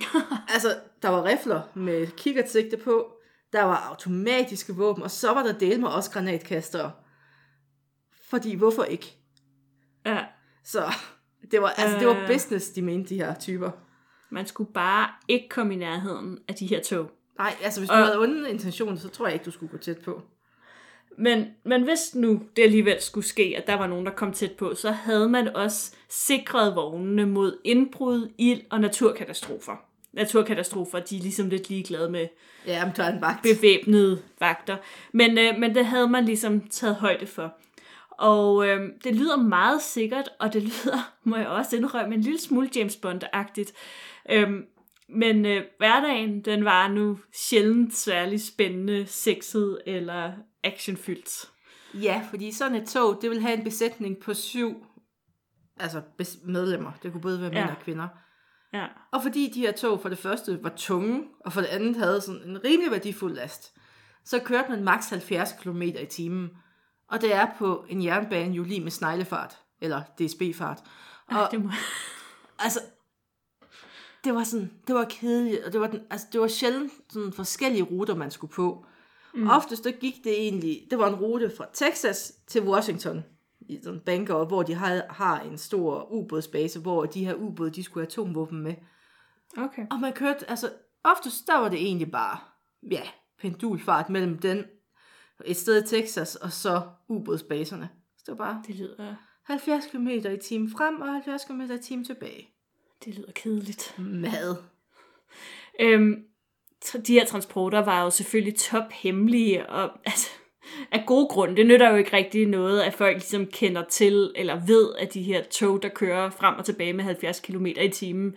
altså, 0.54 0.76
der 1.02 1.08
var 1.08 1.24
rifler 1.24 1.62
med 1.74 2.06
kikkertsigte 2.06 2.76
på, 2.76 3.12
der 3.52 3.62
var 3.62 3.76
automatiske 3.90 4.72
våben, 4.74 5.02
og 5.02 5.10
så 5.10 5.32
var 5.32 5.42
der 5.42 5.58
del 5.58 5.80
med 5.80 5.88
også 5.88 6.10
granatkastere. 6.10 6.92
Fordi 8.30 8.54
hvorfor 8.54 8.82
ikke? 8.84 9.16
Ja, 10.06 10.24
Så 10.64 10.92
det 11.50 11.62
var, 11.62 11.68
altså, 11.68 11.98
det 11.98 12.06
var 12.08 12.20
Øh. 12.22 12.26
business, 12.28 12.68
de 12.70 12.82
mente, 12.82 13.08
de 13.14 13.14
her 13.20 13.34
typer. 13.34 13.70
man 14.30 14.46
skulle 14.46 14.72
bare 14.72 15.08
ikke 15.28 15.48
komme 15.48 15.74
i 15.74 15.76
nærheden 15.76 16.38
af 16.48 16.54
de 16.54 16.66
her 16.66 16.82
tog. 16.82 17.10
Nej, 17.38 17.54
altså 17.62 17.80
hvis 17.80 17.88
du 17.88 17.94
Og- 17.94 18.04
havde 18.04 18.18
onde 18.18 18.50
intentioner, 18.50 18.96
så 18.96 19.08
tror 19.08 19.26
jeg 19.26 19.32
ikke, 19.34 19.44
du 19.44 19.50
skulle 19.50 19.70
gå 19.70 19.78
tæt 19.78 19.98
på. 20.04 20.22
Men, 21.18 21.46
men 21.64 21.82
hvis 21.82 22.14
nu 22.14 22.42
det 22.56 22.62
alligevel 22.62 22.96
skulle 23.00 23.26
ske, 23.26 23.54
at 23.56 23.66
der 23.66 23.74
var 23.74 23.86
nogen, 23.86 24.06
der 24.06 24.12
kom 24.12 24.32
tæt 24.32 24.52
på, 24.52 24.74
så 24.74 24.90
havde 24.90 25.28
man 25.28 25.56
også 25.56 25.94
sikret 26.08 26.76
vognene 26.76 27.26
mod 27.26 27.58
indbrud, 27.64 28.28
ild 28.38 28.60
og 28.70 28.80
naturkatastrofer. 28.80 29.76
Naturkatastrofer, 30.12 30.98
de 30.98 31.16
er 31.16 31.20
ligesom 31.20 31.48
lidt 31.48 31.68
ligeglade 31.68 32.10
med 32.10 32.28
Ja, 32.66 32.84
men 32.84 32.94
der 32.96 33.04
er 33.04 33.12
en 33.14 33.20
vagt. 33.20 33.42
bevæbnede 33.42 34.22
vagter. 34.40 34.76
Men, 35.12 35.38
øh, 35.38 35.58
men 35.58 35.74
det 35.74 35.86
havde 35.86 36.08
man 36.08 36.24
ligesom 36.24 36.60
taget 36.68 36.96
højde 36.96 37.26
for. 37.26 37.54
Og 38.10 38.66
øh, 38.68 38.88
det 39.04 39.14
lyder 39.14 39.36
meget 39.36 39.82
sikkert, 39.82 40.28
og 40.40 40.52
det 40.52 40.62
lyder, 40.68 41.12
må 41.24 41.36
jeg 41.36 41.46
også 41.46 41.76
indrømme, 41.76 42.14
en 42.14 42.20
lille 42.20 42.40
smule 42.40 42.70
James 42.76 42.96
Bond-agtigt. 42.96 43.72
Øhm, 44.30 44.64
men 45.08 45.46
øh, 45.46 45.62
hverdagen, 45.78 46.40
den 46.40 46.64
var 46.64 46.88
nu 46.88 47.18
sjældent 47.32 47.94
særlig 47.94 48.40
spændende, 48.46 49.06
sexet 49.06 49.78
eller 49.86 50.32
actionfyldt. 50.64 51.50
Ja, 51.94 52.26
fordi 52.30 52.52
sådan 52.52 52.82
et 52.82 52.88
tog, 52.88 53.18
det 53.22 53.30
vil 53.30 53.40
have 53.40 53.54
en 53.58 53.64
besætning 53.64 54.18
på 54.22 54.34
syv 54.34 54.86
altså 55.80 56.02
medlemmer. 56.44 56.92
Det 57.02 57.12
kunne 57.12 57.20
både 57.20 57.40
være 57.40 57.50
mænd 57.50 57.64
Ja. 57.64 57.74
og 57.74 57.82
kvinder. 57.82 58.08
Ja. 58.72 58.86
Og 59.12 59.22
fordi 59.22 59.50
de 59.54 59.60
her 59.60 59.72
tog 59.72 60.00
for 60.00 60.08
det 60.08 60.18
første 60.18 60.58
var 60.62 60.72
tunge, 60.76 61.22
og 61.44 61.52
for 61.52 61.60
det 61.60 61.68
andet 61.68 61.96
havde 61.96 62.20
sådan 62.20 62.42
en 62.42 62.64
rimelig 62.64 62.90
værdifuld 62.90 63.34
last, 63.34 63.74
så 64.24 64.38
kørte 64.44 64.70
man 64.70 64.84
maks 64.84 65.08
70 65.10 65.52
km 65.60 65.82
i 65.82 66.06
timen. 66.10 66.50
Og 67.10 67.20
det 67.20 67.34
er 67.34 67.46
på 67.58 67.84
en 67.88 68.04
jernbane 68.04 68.54
jo 68.54 68.62
lige 68.62 68.80
med 68.80 68.90
sneglefart, 68.90 69.58
eller 69.80 70.02
DSB-fart. 70.18 70.78
Og 71.26 71.34
Ej, 71.36 71.48
det 71.50 71.64
må... 71.64 71.70
altså, 72.58 72.80
det 74.24 74.34
var 74.34 74.44
sådan, 74.44 74.72
det 74.86 74.94
var 74.94 75.04
kedeligt, 75.04 75.64
og 75.64 75.72
det 75.72 75.80
var, 75.80 75.86
den, 75.86 76.00
altså, 76.10 76.26
det 76.32 76.40
var 76.40 76.48
sjældent 76.48 76.92
sådan 77.08 77.32
forskellige 77.32 77.82
ruter, 77.82 78.14
man 78.14 78.30
skulle 78.30 78.52
på. 78.52 78.86
Mm. 79.34 79.50
Oftest 79.50 79.84
der 79.84 79.90
gik 79.90 80.24
det 80.24 80.32
egentlig, 80.40 80.86
det 80.90 80.98
var 80.98 81.08
en 81.08 81.14
rute 81.14 81.52
fra 81.56 81.66
Texas 81.72 82.32
til 82.46 82.62
Washington, 82.62 83.24
i 83.60 83.78
sådan 83.82 84.00
Bangor, 84.00 84.44
hvor 84.44 84.62
de 84.62 84.74
har, 84.74 85.02
har 85.10 85.40
en 85.40 85.58
stor 85.58 86.12
ubådsbase, 86.12 86.80
hvor 86.80 87.06
de 87.06 87.24
her 87.24 87.34
ubåde, 87.34 87.70
de 87.70 87.82
skulle 87.82 88.02
have 88.02 88.06
atomvåben 88.06 88.62
med. 88.62 88.74
Okay. 89.56 89.86
Og 89.90 89.98
man 90.00 90.12
kørte, 90.12 90.50
altså 90.50 90.70
oftest 91.04 91.46
der 91.46 91.58
var 91.58 91.68
det 91.68 91.82
egentlig 91.82 92.10
bare, 92.10 92.38
ja, 92.90 93.02
pendulfart 93.40 94.10
mellem 94.10 94.38
den, 94.38 94.64
et 95.44 95.56
sted 95.56 95.84
i 95.84 95.86
Texas, 95.86 96.36
og 96.36 96.52
så 96.52 96.82
ubådsbaserne. 97.08 97.88
Så 98.16 98.22
det 98.26 98.38
var 98.38 98.44
bare 98.44 98.62
Det 98.66 98.74
lyder, 98.74 99.14
70 99.42 99.86
km 99.86 100.08
i 100.08 100.36
timen 100.42 100.70
frem, 100.70 101.00
og 101.00 101.12
70 101.12 101.44
km 101.44 101.60
i 101.60 101.78
timen 101.78 102.04
tilbage. 102.04 102.48
det 103.04 103.14
lyder 103.14 103.32
kedeligt. 103.32 103.94
Mad. 103.98 104.56
Øhm, 105.80 106.24
de 107.06 107.12
her 107.12 107.26
transporter 107.26 107.84
var 107.84 108.02
jo 108.02 108.10
selvfølgelig 108.10 108.58
top 108.58 108.92
hemmelige, 108.92 109.70
og 109.70 109.90
altså, 110.06 110.30
af 110.92 111.04
gode 111.06 111.26
grunde, 111.26 111.56
det 111.56 111.66
nytter 111.66 111.90
jo 111.90 111.96
ikke 111.96 112.16
rigtig 112.16 112.46
noget, 112.46 112.80
at 112.80 112.94
folk 112.94 113.16
ligesom 113.16 113.46
kender 113.46 113.84
til, 113.90 114.32
eller 114.36 114.66
ved, 114.66 114.94
at 114.98 115.14
de 115.14 115.22
her 115.22 115.42
tog, 115.42 115.82
der 115.82 115.88
kører 115.88 116.30
frem 116.30 116.54
og 116.58 116.64
tilbage 116.64 116.92
med 116.92 117.04
70 117.04 117.40
km 117.40 117.66
i 117.66 117.88
timen, 117.88 118.34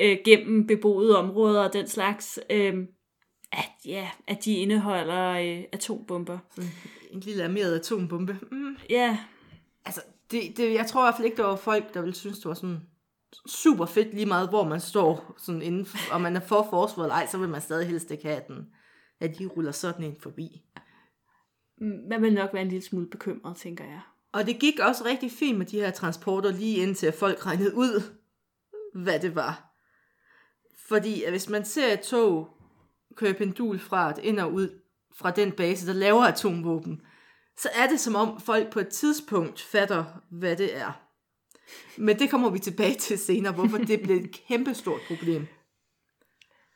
øh, 0.00 0.18
gennem 0.24 0.66
beboede 0.66 1.18
områder 1.18 1.64
og 1.64 1.72
den 1.72 1.88
slags, 1.88 2.38
øh, 2.50 2.74
at, 3.52 3.70
ja, 3.86 4.08
at 4.26 4.44
de 4.44 4.54
indeholder 4.54 5.30
øh, 5.30 5.64
atombomber. 5.72 6.38
En 7.10 7.20
lille 7.20 7.44
armeret 7.44 7.74
atombombe. 7.74 8.38
Mm. 8.50 8.76
Ja, 8.90 9.18
Altså, 9.84 10.00
det, 10.30 10.56
det, 10.56 10.74
jeg 10.74 10.86
tror 10.86 11.02
i 11.02 11.04
hvert 11.04 11.16
fald 11.16 11.26
ikke, 11.26 11.36
der 11.36 11.46
var 11.46 11.56
folk, 11.56 11.94
der 11.94 12.00
ville 12.00 12.14
synes, 12.14 12.38
det 12.38 12.48
var 12.48 12.54
sådan 12.54 12.80
super 13.46 13.86
fedt 13.86 14.14
lige 14.14 14.26
meget, 14.26 14.48
hvor 14.48 14.64
man 14.64 14.80
står 14.80 15.34
sådan 15.38 15.62
inden, 15.62 15.86
for, 15.86 16.14
og 16.14 16.20
man 16.20 16.36
er 16.36 16.40
for 16.40 16.66
forsvaret 16.70 17.10
ej, 17.10 17.26
så 17.26 17.38
vil 17.38 17.48
man 17.48 17.60
stadig 17.60 17.86
helst 17.86 18.10
ikke 18.10 18.28
have 18.28 18.42
den, 18.48 18.66
at 19.20 19.38
de 19.38 19.46
ruller 19.46 19.72
sådan 19.72 20.04
en 20.04 20.16
forbi. 20.20 20.62
man 22.08 22.22
vil 22.22 22.34
nok 22.34 22.52
være 22.52 22.62
en 22.62 22.68
lille 22.68 22.84
smule 22.84 23.06
bekymret, 23.10 23.56
tænker 23.56 23.84
jeg. 23.84 24.00
Og 24.32 24.46
det 24.46 24.58
gik 24.58 24.78
også 24.78 25.04
rigtig 25.04 25.32
fint 25.32 25.58
med 25.58 25.66
de 25.66 25.80
her 25.80 25.90
transporter, 25.90 26.50
lige 26.50 26.76
indtil 26.76 27.12
folk 27.12 27.46
regnede 27.46 27.74
ud, 27.74 28.02
hvad 28.94 29.20
det 29.20 29.34
var. 29.34 29.74
Fordi 30.88 31.22
at 31.22 31.30
hvis 31.30 31.48
man 31.48 31.64
ser 31.64 31.92
et 31.92 32.00
tog 32.00 32.48
køre 33.16 33.34
pendulfart 33.34 34.18
ind 34.18 34.40
og 34.40 34.52
ud 34.52 34.80
fra 35.18 35.30
den 35.30 35.52
base, 35.52 35.86
der 35.86 35.92
laver 35.92 36.24
atomvåben, 36.24 37.02
så 37.58 37.68
er 37.74 37.86
det 37.86 38.00
som 38.00 38.14
om 38.14 38.40
folk 38.40 38.72
på 38.72 38.80
et 38.80 38.88
tidspunkt 38.88 39.60
fatter, 39.62 40.04
hvad 40.30 40.56
det 40.56 40.76
er. 40.76 41.09
Men 41.96 42.18
det 42.18 42.30
kommer 42.30 42.50
vi 42.50 42.58
tilbage 42.58 42.94
til 42.94 43.18
senere, 43.18 43.52
hvorfor 43.52 43.78
det 43.78 44.00
blev 44.00 44.16
et 44.16 44.30
kæmpestort 44.48 45.00
problem. 45.08 45.46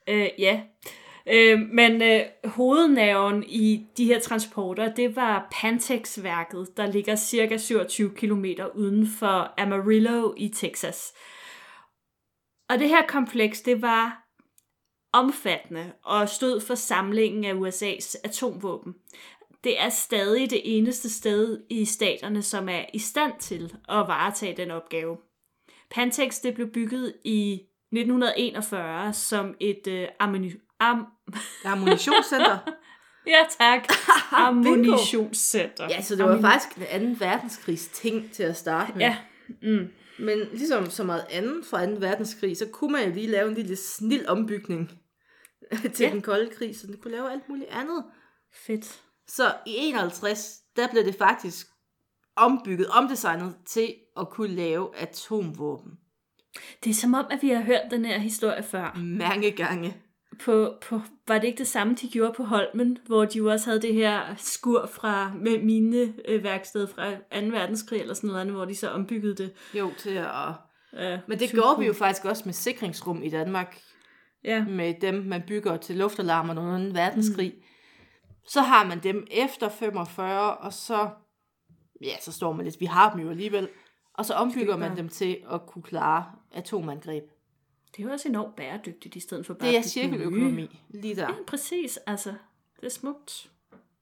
Øh, 0.09 0.29
ja. 0.39 0.61
Øh, 1.27 1.59
men 1.59 2.01
øh, 2.01 2.21
hovednerven 2.45 3.43
i 3.47 3.87
de 3.97 4.05
her 4.05 4.19
transporter, 4.19 4.93
det 4.93 5.15
var 5.15 5.47
Pantex-værket, 5.51 6.67
der 6.77 6.91
ligger 6.91 7.15
cirka 7.15 7.57
27 7.57 8.15
km 8.15 8.45
uden 8.75 9.07
for 9.19 9.61
Amarillo 9.61 10.33
i 10.37 10.49
Texas. 10.49 11.13
Og 12.69 12.79
det 12.79 12.89
her 12.89 13.07
kompleks, 13.07 13.61
det 13.61 13.81
var 13.81 14.25
omfattende 15.13 15.91
og 16.03 16.29
stod 16.29 16.61
for 16.61 16.75
samlingen 16.75 17.45
af 17.45 17.53
USA's 17.53 18.15
atomvåben. 18.23 18.93
Det 19.65 19.79
er 19.81 19.89
stadig 19.89 20.49
det 20.49 20.61
eneste 20.77 21.09
sted 21.09 21.63
i 21.69 21.85
staterne, 21.85 22.41
som 22.41 22.69
er 22.69 22.85
i 22.93 22.99
stand 22.99 23.33
til 23.39 23.63
at 23.89 23.95
varetage 24.07 24.57
den 24.57 24.71
opgave. 24.71 25.17
Pantex 25.91 26.41
det 26.41 26.55
blev 26.55 26.67
bygget 26.67 27.13
i 27.25 27.53
1941 27.53 29.13
som 29.13 29.55
et 29.59 29.87
øh, 29.87 30.07
ammuni- 30.23 30.77
am- 30.83 31.31
Ammunitionscenter. 31.65 32.57
ja, 33.33 33.43
tak. 33.59 33.87
ammunitionscenter. 34.31 35.87
Ja, 35.89 36.01
så 36.01 36.15
det 36.15 36.25
var 36.25 36.41
faktisk 36.41 36.77
en 36.93 37.15
2. 37.15 37.25
verdenskrigs 37.25 37.87
ting 37.87 38.31
til 38.31 38.43
at 38.43 38.57
starte 38.57 38.91
med. 38.93 39.01
Ja, 39.01 39.17
mm. 39.61 39.87
Men 40.19 40.39
ligesom 40.53 40.89
så 40.89 41.03
meget 41.03 41.25
andet 41.31 41.65
fra 41.65 41.85
2. 41.85 41.91
verdenskrig, 41.99 42.57
så 42.57 42.65
kunne 42.67 42.91
man 42.91 43.07
jo 43.07 43.13
lige 43.13 43.27
lave 43.27 43.47
en 43.49 43.55
lille 43.55 43.75
snil 43.75 44.29
ombygning 44.29 44.91
til 45.93 46.03
Ja. 46.05 46.09
den 46.11 46.21
kolde 46.21 46.49
krig, 46.57 46.75
så 46.79 46.87
den 46.87 46.97
kunne 47.01 47.11
lave 47.13 47.31
alt 47.31 47.49
muligt 47.49 47.69
andet. 47.69 48.03
fedt. 48.67 49.01
Så 49.27 49.53
i 49.65 49.75
51, 49.75 50.59
der 50.75 50.87
blev 50.87 51.05
det 51.05 51.15
faktisk 51.15 51.67
ombygget, 52.35 52.87
omdesignet 52.87 53.55
til 53.65 53.95
at 54.17 54.29
kunne 54.29 54.55
lave 54.55 54.97
atomvåben. 54.97 55.91
Det 56.83 56.89
er 56.89 56.93
som 56.93 57.13
om, 57.13 57.25
at 57.31 57.41
vi 57.41 57.49
har 57.49 57.61
hørt 57.61 57.81
den 57.91 58.05
her 58.05 58.17
historie 58.17 58.63
før. 58.63 58.93
Mange 58.95 59.51
gange. 59.51 59.97
På, 60.43 60.73
på, 60.81 61.01
var 61.27 61.39
det 61.39 61.47
ikke 61.47 61.57
det 61.57 61.67
samme, 61.67 61.95
de 62.01 62.09
gjorde 62.09 62.33
på 62.37 62.43
Holmen, 62.43 62.97
hvor 63.05 63.25
de 63.25 63.37
jo 63.37 63.51
også 63.51 63.65
havde 63.65 63.81
det 63.81 63.93
her 63.93 64.21
skur 64.37 64.89
fra 64.93 65.33
med 65.33 65.63
mine 65.63 66.13
øh, 66.27 66.43
værksted 66.43 66.87
fra 66.87 67.11
2. 67.11 67.17
verdenskrig 67.31 68.01
eller 68.01 68.13
sådan 68.13 68.27
noget 68.27 68.41
andet, 68.41 68.55
hvor 68.55 68.65
de 68.65 68.75
så 68.75 68.89
ombyggede 68.89 69.35
det. 69.35 69.53
Jo, 69.73 69.91
til 69.97 70.09
at... 70.09 70.53
Ja, 70.93 71.19
Men 71.27 71.39
det 71.39 71.49
gjorde 71.49 71.79
vi 71.79 71.85
jo 71.85 71.93
faktisk 71.93 72.25
også 72.25 72.41
med 72.45 72.53
sikringsrum 72.53 73.23
i 73.23 73.29
Danmark. 73.29 73.81
Ja, 74.43 74.65
med 74.65 74.93
dem, 75.01 75.13
man 75.13 75.43
bygger 75.47 75.77
til 75.77 75.95
luftalarmer 75.95 76.51
under 76.51 76.89
2. 76.89 76.93
verdenskrig. 76.93 77.53
Mm. 77.55 77.63
Så 78.47 78.61
har 78.61 78.85
man 78.85 79.03
dem 79.03 79.27
efter 79.31 79.69
45, 79.69 80.57
og 80.57 80.73
så, 80.73 81.09
ja, 82.01 82.19
så 82.21 82.31
står 82.31 82.53
man 82.53 82.65
lidt, 82.65 82.79
vi 82.79 82.85
har 82.85 83.11
dem 83.11 83.21
jo 83.21 83.29
alligevel, 83.29 83.69
og 84.13 84.25
så 84.25 84.33
ombygger 84.33 84.77
man 84.77 84.97
dem 84.97 85.09
til 85.09 85.37
at 85.51 85.65
kunne 85.67 85.83
klare 85.83 86.31
atomangreb. 86.51 87.23
det 87.91 88.03
er 88.03 88.07
jo 88.07 88.13
også 88.13 88.27
enormt 88.29 88.55
bæredygtigt, 88.55 89.15
i 89.15 89.19
stedet 89.19 89.45
for 89.45 89.53
bare 89.53 89.69
Det 89.69 89.77
er 89.77 89.81
cirkeløkonomi, 89.81 90.81
lige 90.89 91.15
der. 91.15 91.21
Ja, 91.21 91.33
præcis, 91.47 91.97
altså. 91.97 92.33
Det 92.79 92.85
er 92.85 92.89
smukt. 92.89 93.51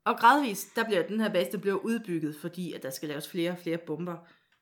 Og 0.06 0.18
gradvist, 0.18 0.76
der 0.76 0.84
bliver 0.84 1.08
den 1.08 1.20
her 1.20 1.34
base, 1.34 1.52
den 1.52 1.62
bliver 1.62 1.76
udbygget, 1.76 2.36
fordi 2.36 2.74
at 2.74 2.84
der 2.84 2.90
skal 2.90 3.10
laves 3.10 3.30
flere 3.30 3.52
og 3.52 3.58
flere 3.58 3.78
bomber. 3.78 4.16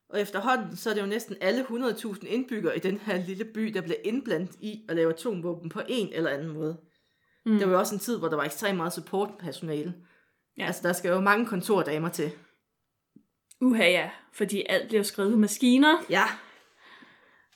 Og 0.09 0.21
efterhånden, 0.21 0.75
så 0.75 0.89
er 0.89 0.93
det 0.93 1.01
jo 1.01 1.05
næsten 1.05 1.35
alle 1.41 1.61
100.000 1.61 2.27
indbyggere 2.27 2.75
i 2.75 2.79
den 2.79 2.97
her 2.97 3.25
lille 3.25 3.45
by, 3.45 3.61
der 3.61 3.81
bliver 3.81 3.97
indblandet 4.03 4.55
i 4.59 4.85
at 4.89 4.95
lave 4.95 5.13
atomvåben 5.13 5.69
på 5.69 5.81
en 5.87 6.13
eller 6.13 6.29
anden 6.29 6.47
måde. 6.47 6.77
Mm. 7.45 7.57
Der 7.57 7.65
var 7.65 7.73
jo 7.73 7.79
også 7.79 7.95
en 7.95 7.99
tid, 7.99 8.19
hvor 8.19 8.27
der 8.27 8.35
var 8.35 8.43
ekstremt 8.43 8.77
meget 8.77 8.93
supportpersonale. 8.93 9.93
Ja. 10.57 10.65
Altså, 10.65 10.87
der 10.87 10.93
skal 10.93 11.09
jo 11.09 11.19
mange 11.19 11.45
kontordamer 11.45 12.09
til. 12.09 12.31
Uha 13.61 13.89
ja, 13.89 14.09
fordi 14.33 14.63
alt 14.69 14.87
bliver 14.87 15.03
skrevet 15.03 15.31
på 15.31 15.37
maskiner. 15.37 15.97
Ja. 16.09 16.23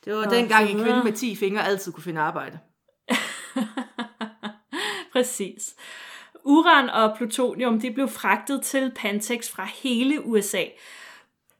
Det 0.05 0.13
var 0.13 0.25
Og 0.25 0.31
dengang 0.31 0.69
en 0.69 0.83
kvinde 0.83 1.03
med 1.03 1.13
10 1.13 1.35
fingre 1.35 1.65
altid 1.65 1.91
kunne 1.91 2.03
finde 2.03 2.21
arbejde. 2.21 2.59
Præcis. 5.13 5.75
Uran 6.43 6.89
og 6.89 7.17
plutonium 7.17 7.79
de 7.81 7.91
blev 7.91 8.07
fragtet 8.07 8.61
til 8.61 8.91
Pantex 8.95 9.49
fra 9.49 9.67
hele 9.83 10.25
USA, 10.25 10.63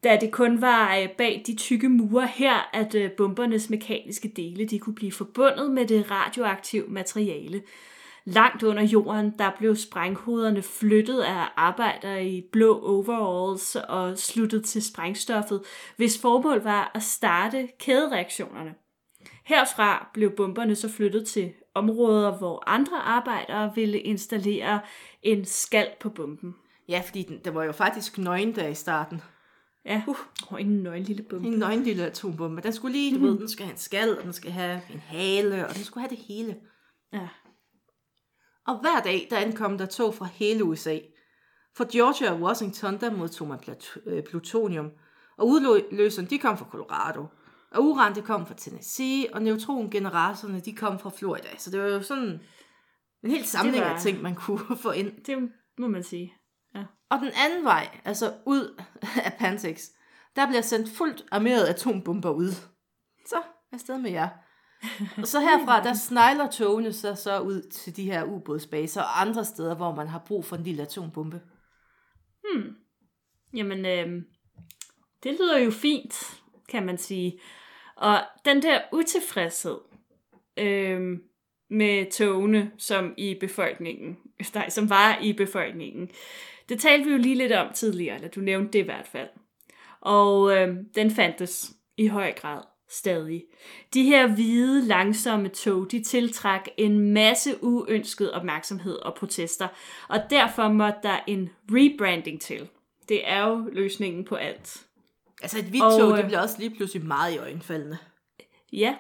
da 0.04 0.18
det 0.22 0.32
kun 0.32 0.62
var 0.62 0.98
øh, 0.98 1.10
bag 1.18 1.44
de 1.48 1.56
tykke 1.56 1.90
mure 1.90 2.28
her, 2.28 2.70
at 2.74 2.96
øh, 2.96 3.12
bombernes 3.12 3.70
mekaniske 3.70 4.34
dele 4.36 4.66
de 4.66 4.80
kunne 4.80 4.96
blive 4.96 5.12
forbundet 5.12 5.72
med 5.72 5.88
det 5.88 6.12
radioaktive 6.12 6.88
materiale. 6.88 7.62
Langt 8.28 8.64
under 8.64 8.84
jorden, 8.84 9.34
der 9.40 9.52
blev 9.58 9.76
sprænghoderne 9.76 10.62
flyttet 10.62 11.22
af 11.22 11.44
arbejdere 11.56 12.26
i 12.26 12.42
blå 12.52 12.80
overalls 12.80 13.76
og 13.76 14.18
sluttet 14.18 14.66
til 14.66 14.84
sprængstoffet, 14.84 15.62
hvis 15.98 16.22
formål 16.22 16.64
var 16.64 16.92
at 16.96 17.04
starte 17.04 17.68
kædereaktionerne. 17.80 18.74
Herfra 19.44 20.10
blev 20.14 20.32
bomberne 20.32 20.76
så 20.76 20.90
flyttet 20.90 21.28
til 21.28 21.54
områder, 21.74 22.38
hvor 22.38 22.64
andre 22.68 22.98
arbejdere 22.98 23.72
ville 23.76 24.00
installere 24.00 24.80
en 25.24 25.46
skal 25.46 25.88
på 26.00 26.10
bomben. 26.10 26.56
Ja, 26.90 27.02
fordi 27.06 27.24
den, 27.24 27.40
der 27.46 27.52
var 27.52 27.64
jo 27.64 27.72
faktisk 27.72 28.18
nøgen 28.18 28.56
der 28.56 28.68
i 28.68 28.74
starten. 28.76 29.22
Ja, 29.86 30.02
uh. 30.08 30.60
en 30.62 30.84
nøgen 30.84 31.04
lille 31.04 31.24
bombe. 31.24 31.48
En 31.48 31.54
nøgen 31.54 31.84
lille 31.84 32.06
atombombe. 32.06 32.62
Den 32.62 32.74
skulle 32.74 32.98
lige, 32.98 33.16
du 33.16 33.20
Mhm. 33.20 33.28
ved, 33.28 33.40
den 33.40 33.50
skal 33.50 33.66
have 33.66 33.74
en 33.74 33.78
skal, 33.80 34.18
og 34.18 34.24
den 34.24 34.34
skal 34.34 34.52
have 34.52 34.82
en 34.94 35.00
hale, 35.00 35.68
og 35.68 35.76
den 35.76 35.84
skulle 35.84 36.02
have 36.08 36.16
det 36.16 36.26
hele. 36.28 36.56
Ja. 37.14 37.28
Og 38.68 38.80
hver 38.80 39.00
dag, 39.04 39.28
der 39.30 39.38
ankom 39.38 39.78
der 39.78 39.86
tog 39.86 40.14
fra 40.16 40.26
hele 40.26 40.64
USA. 40.64 41.00
Fra 41.78 41.86
Georgia 41.92 42.32
og 42.34 42.42
Washington, 42.42 43.00
der 43.00 43.12
modtog 43.12 43.48
man 43.48 43.60
øh, 44.06 44.24
plutonium. 44.24 44.92
Og 45.38 45.48
udløserne, 45.48 46.28
de 46.28 46.40
kom 46.40 46.58
fra 46.58 46.66
Colorado. 46.72 47.26
Og 47.72 47.84
uran, 47.84 48.16
det 48.16 48.24
kom 48.24 48.46
fra 48.48 48.54
Tennessee, 48.58 49.34
og 49.34 49.42
neutrongeneratorerne, 49.42 50.60
de 50.60 50.76
kom 50.76 51.00
fra 51.00 51.10
Florida. 51.10 51.58
Så 51.58 51.72
det 51.72 51.80
var 51.82 51.88
jo 51.88 52.02
sådan 52.02 52.40
en 53.24 53.32
hel 53.32 53.46
samling 53.46 53.84
var- 53.84 53.90
af 53.94 54.02
ting, 54.02 54.22
man 54.22 54.36
kunne 54.36 54.78
få 54.84 54.92
ind. 54.92 55.24
Det 55.26 55.50
må 55.78 55.88
man 55.88 56.04
sige. 56.04 56.34
Og 57.10 57.20
den 57.20 57.32
anden 57.46 57.64
vej, 57.64 58.00
altså 58.06 58.34
ud 58.46 58.82
af 59.26 59.34
Pantex, 59.40 59.82
Der 60.36 60.48
bliver 60.48 60.62
sendt 60.62 60.90
fuldt 60.90 61.26
armerede 61.32 61.70
atombomber 61.70 62.30
ud. 62.30 62.52
Så, 63.28 63.42
afsted 63.74 63.98
med 63.98 64.12
jer. 64.12 64.30
Og 65.18 65.28
så 65.28 65.40
herfra, 65.40 65.84
der 65.84 65.94
snegler 65.94 66.50
togene 66.50 66.94
så, 66.94 67.16
så 67.16 67.40
ud 67.40 67.62
til 67.62 67.96
de 67.96 68.04
her 68.04 68.24
ubådsbaser 68.24 69.02
og 69.02 69.22
andre 69.22 69.46
steder, 69.46 69.76
hvor 69.76 69.96
man 69.96 70.08
har 70.08 70.24
brug 70.28 70.46
for 70.46 70.56
en 70.56 70.64
lille 70.64 70.82
atombombe. 70.82 71.42
Hmm. 72.44 72.76
Jamen, 73.54 73.86
øh, 73.86 74.24
det 75.24 75.38
lyder 75.40 75.58
jo 75.58 75.72
fint, 75.72 76.42
kan 76.70 76.86
man 76.86 76.98
sige. 76.98 77.40
Og 77.96 78.22
den 78.46 78.62
der 78.62 78.82
utilfredshed 78.94 79.78
øh, 80.58 81.20
med 81.70 82.12
togene, 82.12 82.72
som 82.78 83.14
i 83.18 83.38
befolkningen, 83.40 84.18
nej, 84.56 84.70
som 84.70 84.90
var 84.90 85.20
i 85.22 85.34
befolkningen, 85.34 86.10
det 86.70 86.80
talte 86.80 87.06
vi 87.06 87.12
jo 87.12 87.18
lige 87.18 87.36
lidt 87.36 87.52
om 87.52 87.74
tidligere, 87.74 88.16
eller 88.16 88.30
du 88.30 88.40
nævnte 88.40 88.74
det 88.74 88.80
i 88.80 88.86
hvert 88.86 89.08
fald. 89.08 89.30
Og 90.02 90.58
øh, 90.58 90.76
den 90.96 91.12
fandtes 91.12 91.74
i 91.98 92.08
høj 92.08 92.34
grad 92.34 92.62
stadig. 92.96 93.44
De 93.94 94.04
her 94.04 94.28
hvide, 94.28 94.88
langsomme 94.88 95.50
tog, 95.50 95.92
de 95.92 96.04
tiltræk 96.04 96.70
en 96.78 97.00
masse 97.00 97.64
uønsket 97.64 98.32
opmærksomhed 98.32 98.96
og 98.96 99.16
protester, 99.16 99.68
og 100.08 100.20
derfor 100.30 100.68
måtte 100.68 101.00
der 101.04 101.20
en 101.28 101.50
rebranding 101.72 102.42
til. 102.42 102.68
Det 103.10 103.30
er 103.30 103.48
jo 103.48 103.70
løsningen 103.72 104.26
på 104.26 104.36
alt. 104.36 104.86
Altså 105.42 105.60
et 105.60 105.66
hvidt 105.66 105.84
Og, 105.84 106.00
tog, 106.00 106.12
øh, 106.12 106.18
det 106.18 106.26
bliver 106.26 106.42
også 106.42 106.56
lige 106.60 106.76
pludselig 106.76 107.06
meget 107.06 107.34
i 107.34 107.38
øjenfaldende. 107.38 107.98
Ja, 108.74 108.96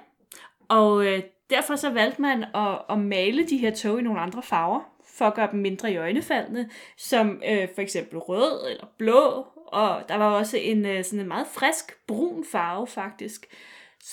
og 0.67 1.05
øh, 1.05 1.21
derfor 1.49 1.75
så 1.75 1.89
valgte 1.89 2.21
man 2.21 2.43
at, 2.55 2.81
at 2.89 2.99
male 2.99 3.47
de 3.47 3.57
her 3.57 3.75
tog 3.75 3.99
i 3.99 4.03
nogle 4.03 4.19
andre 4.19 4.43
farver, 4.43 4.81
for 5.17 5.25
at 5.25 5.33
gøre 5.33 5.51
dem 5.51 5.59
mindre 5.59 5.91
i 5.91 5.97
øjnefaldende, 5.97 6.69
som 6.97 7.41
øh, 7.49 7.67
for 7.75 7.81
eksempel 7.81 8.19
rød 8.19 8.69
eller 8.71 8.85
blå, 8.97 9.47
og 9.67 10.03
der 10.09 10.15
var 10.15 10.29
også 10.29 10.57
en 10.57 10.85
øh, 10.85 11.03
sådan 11.03 11.19
en 11.19 11.27
meget 11.27 11.47
frisk 11.47 11.97
brun 12.07 12.45
farve 12.51 12.87
faktisk. 12.87 13.45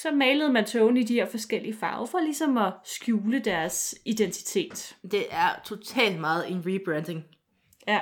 Så 0.00 0.10
malede 0.10 0.52
man 0.52 0.64
togene 0.64 1.00
i 1.00 1.04
de 1.04 1.14
her 1.14 1.26
forskellige 1.26 1.76
farver, 1.76 2.06
for 2.06 2.20
ligesom 2.20 2.56
at 2.56 2.72
skjule 2.84 3.38
deres 3.38 3.94
identitet. 4.04 4.96
Det 5.10 5.26
er 5.30 5.48
totalt 5.64 6.20
meget 6.20 6.50
en 6.50 6.62
rebranding. 6.66 7.24
Ja, 7.88 8.00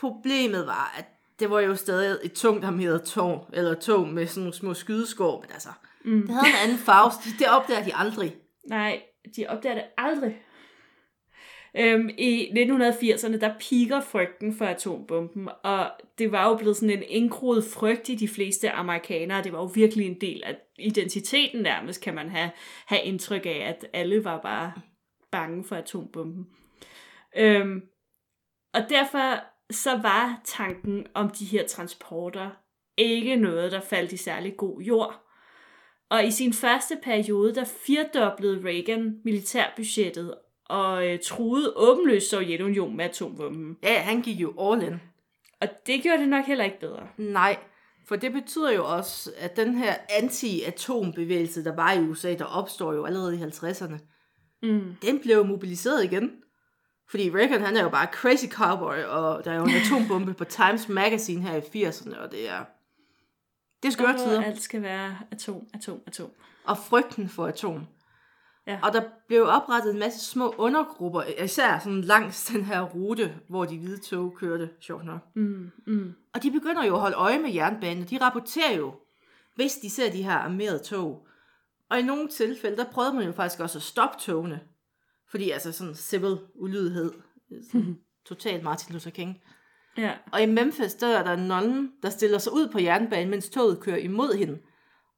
Problemet 0.00 0.66
var, 0.66 0.94
at 0.98 1.04
det 1.38 1.50
var 1.50 1.60
jo 1.60 1.74
stadig 1.76 2.18
et 2.22 2.32
tungt 2.32 2.64
armeret 2.64 3.02
tog, 3.04 3.46
eller 3.52 3.74
tog 3.74 4.08
med 4.08 4.26
sådan 4.26 4.42
nogle 4.42 4.54
små 4.54 4.74
skydeskår, 4.74 5.40
men 5.40 5.50
altså, 5.52 5.68
mm. 6.04 6.20
det 6.26 6.30
havde 6.30 6.46
en 6.46 6.62
anden 6.62 6.78
farve, 6.78 7.10
det 7.38 7.46
opdager 7.48 7.84
de 7.84 7.94
aldrig. 7.94 8.36
Nej, 8.64 9.02
de 9.36 9.46
opdager 9.48 9.74
det 9.74 9.84
aldrig. 9.98 10.42
Øhm, 11.76 12.10
I 12.18 12.50
1980'erne, 12.50 13.40
der 13.40 13.54
piker 13.60 14.00
frygten 14.00 14.54
for 14.54 14.64
atombomben, 14.64 15.48
og 15.62 15.90
det 16.18 16.32
var 16.32 16.48
jo 16.48 16.56
blevet 16.56 16.76
sådan 16.76 16.96
en 16.96 17.04
indgroet 17.08 17.64
frygt 17.64 18.08
i 18.08 18.14
de 18.14 18.28
fleste 18.28 18.70
amerikanere. 18.70 19.42
Det 19.42 19.52
var 19.52 19.58
jo 19.58 19.70
virkelig 19.74 20.06
en 20.06 20.20
del 20.20 20.42
af 20.44 20.56
identiteten 20.78 21.62
nærmest, 21.62 22.02
kan 22.02 22.14
man 22.14 22.30
have, 22.30 22.50
have 22.86 23.02
indtryk 23.02 23.46
af, 23.46 23.64
at 23.66 23.86
alle 23.92 24.24
var 24.24 24.40
bare 24.40 24.72
bange 25.30 25.64
for 25.64 25.76
atombomben. 25.76 26.46
Øhm, 27.36 27.82
og 28.74 28.80
derfor 28.88 29.44
så 29.70 29.96
var 29.96 30.40
tanken 30.44 31.06
om 31.14 31.30
de 31.30 31.44
her 31.44 31.66
transporter 31.66 32.50
ikke 32.96 33.36
noget, 33.36 33.72
der 33.72 33.80
faldt 33.80 34.12
i 34.12 34.16
særlig 34.16 34.56
god 34.56 34.80
jord. 34.80 35.26
Og 36.10 36.24
i 36.24 36.30
sin 36.30 36.52
første 36.52 36.98
periode, 37.02 37.54
der 37.54 37.64
firdoblede 37.64 38.64
Reagan 38.64 39.20
militærbudgettet 39.24 40.34
og 40.70 41.06
øh, 41.06 41.18
truede 41.24 41.72
åbenløst 41.76 42.30
Sovjetunionen 42.30 42.96
med 42.96 43.04
atomvåben. 43.04 43.76
Ja, 43.82 44.00
han 44.00 44.22
gik 44.22 44.40
jo 44.40 44.72
all 44.72 44.82
in. 44.82 45.00
Og 45.60 45.68
det 45.86 46.02
gjorde 46.02 46.18
det 46.18 46.28
nok 46.28 46.44
heller 46.44 46.64
ikke 46.64 46.80
bedre. 46.80 47.02
Nej, 47.16 47.58
for 48.08 48.16
det 48.16 48.32
betyder 48.32 48.70
jo 48.72 48.86
også, 48.96 49.30
at 49.38 49.56
den 49.56 49.74
her 49.74 49.94
anti-atombevægelse, 50.08 51.64
der 51.64 51.74
var 51.74 51.92
i 51.92 52.00
USA, 52.00 52.34
der 52.34 52.44
opstår 52.44 52.92
jo 52.92 53.04
allerede 53.04 53.36
i 53.36 53.42
50'erne, 53.42 53.98
Mm. 54.62 54.96
den 55.02 55.20
blev 55.20 55.36
jo 55.36 55.42
mobiliseret 55.42 56.04
igen. 56.04 56.30
Fordi 57.10 57.30
Reagan, 57.30 57.60
han 57.60 57.76
er 57.76 57.82
jo 57.82 57.88
bare 57.88 58.06
crazy 58.12 58.46
cowboy, 58.46 58.96
og 59.08 59.44
der 59.44 59.50
er 59.52 59.56
jo 59.56 59.64
en 59.64 59.70
atombombe 59.84 60.34
på 60.34 60.44
Times 60.44 60.88
Magazine 60.88 61.42
her 61.42 61.56
i 61.56 61.86
80'erne, 61.88 62.18
og 62.18 62.30
det 62.32 62.48
er... 62.48 62.64
Det 63.82 63.88
er 63.88 63.92
skøre 63.92 64.18
tider. 64.18 64.42
Alt 64.42 64.62
skal 64.62 64.82
være 64.82 65.16
atom, 65.30 65.66
atom, 65.74 66.00
atom. 66.06 66.30
og 66.64 66.78
frygten 66.78 67.28
for 67.28 67.46
atom. 67.46 67.86
Ja. 68.70 68.78
Og 68.82 68.92
der 68.92 69.02
blev 69.28 69.42
oprettet 69.42 69.92
en 69.92 69.98
masse 69.98 70.30
små 70.30 70.54
undergrupper, 70.58 71.22
især 71.44 71.78
sådan 71.78 72.00
langs 72.00 72.44
den 72.44 72.64
her 72.64 72.82
rute, 72.82 73.34
hvor 73.48 73.64
de 73.64 73.78
hvide 73.78 74.00
tog 74.00 74.34
kørte, 74.36 74.70
sjovt 74.80 75.04
nok. 75.04 75.20
Mm, 75.34 75.70
mm. 75.86 76.14
Og 76.34 76.42
de 76.42 76.50
begynder 76.50 76.84
jo 76.84 76.94
at 76.94 77.00
holde 77.00 77.16
øje 77.16 77.38
med 77.38 77.52
jernbanen, 77.52 78.02
og 78.02 78.10
de 78.10 78.18
rapporterer 78.20 78.76
jo, 78.76 78.94
hvis 79.54 79.74
de 79.74 79.90
ser 79.90 80.10
de 80.10 80.22
her 80.22 80.32
armerede 80.32 80.78
tog. 80.78 81.26
Og 81.88 81.98
i 81.98 82.02
nogle 82.02 82.28
tilfælde, 82.28 82.76
der 82.76 82.84
prøvede 82.84 83.14
man 83.14 83.26
jo 83.26 83.32
faktisk 83.32 83.60
også 83.60 83.78
at 83.78 83.82
stoppe 83.82 84.18
togene. 84.20 84.60
Fordi 85.30 85.50
altså 85.50 85.72
sådan 85.72 85.94
civil 85.94 86.38
ulydighed, 86.54 87.12
sådan 87.70 87.98
totalt 88.28 88.62
Martin 88.62 88.92
Luther 88.92 89.10
King. 89.10 89.42
Ja. 89.96 90.12
Og 90.32 90.42
i 90.42 90.46
Memphis, 90.46 90.94
der 90.94 91.18
er 91.18 91.24
der 91.24 91.32
en 91.32 91.48
nonne, 91.48 91.88
der 92.02 92.10
stiller 92.10 92.38
sig 92.38 92.52
ud 92.52 92.68
på 92.68 92.78
jernbanen, 92.78 93.30
mens 93.30 93.48
toget 93.48 93.80
kører 93.80 93.96
imod 93.96 94.34
hende. 94.38 94.58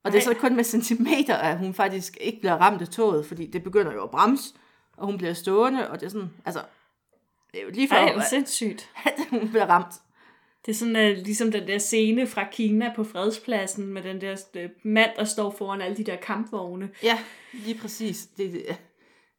Og 0.05 0.12
det 0.12 0.19
er 0.19 0.23
så 0.23 0.35
kun 0.35 0.57
med 0.57 0.65
centimeter, 0.65 1.37
at 1.37 1.59
hun 1.59 1.75
faktisk 1.75 2.19
ikke 2.21 2.41
bliver 2.41 2.55
ramt 2.55 2.83
af 2.83 2.88
toget, 2.88 3.27
fordi 3.27 3.47
det 3.47 3.62
begynder 3.62 3.93
jo 3.93 4.03
at 4.03 4.11
bremse, 4.11 4.55
og 4.97 5.07
hun 5.07 5.19
bliver 5.19 5.33
stående, 5.33 5.91
og 5.91 6.01
det 6.01 6.07
er 6.07 6.11
sådan, 6.11 6.31
altså, 6.45 6.62
det 7.53 7.61
er 7.61 7.65
jo 7.65 7.71
lige 7.71 7.88
før, 7.88 7.97
Ej, 7.97 8.15
at 8.17 8.29
sindssygt. 8.31 8.91
hun 9.31 9.49
bliver 9.49 9.67
ramt. 9.67 9.95
Det 10.67 10.73
er 10.73 10.77
sådan 10.77 10.97
uh, 10.97 11.25
ligesom 11.25 11.53
den 11.53 11.67
der 11.69 11.79
scene 11.79 12.27
fra 12.27 12.49
Kina 12.53 12.93
på 12.97 13.05
fredspladsen 13.05 13.87
med 13.87 14.03
den 14.03 14.21
der 14.21 14.37
uh, 14.57 14.71
mand, 14.83 15.11
der 15.17 15.25
står 15.25 15.51
foran 15.59 15.81
alle 15.81 15.97
de 15.97 16.05
der 16.05 16.17
kampvogne. 16.17 16.91
Ja, 17.03 17.19
lige 17.53 17.79
præcis. 17.79 18.27
Det, 18.27 18.53
det, 18.53 18.77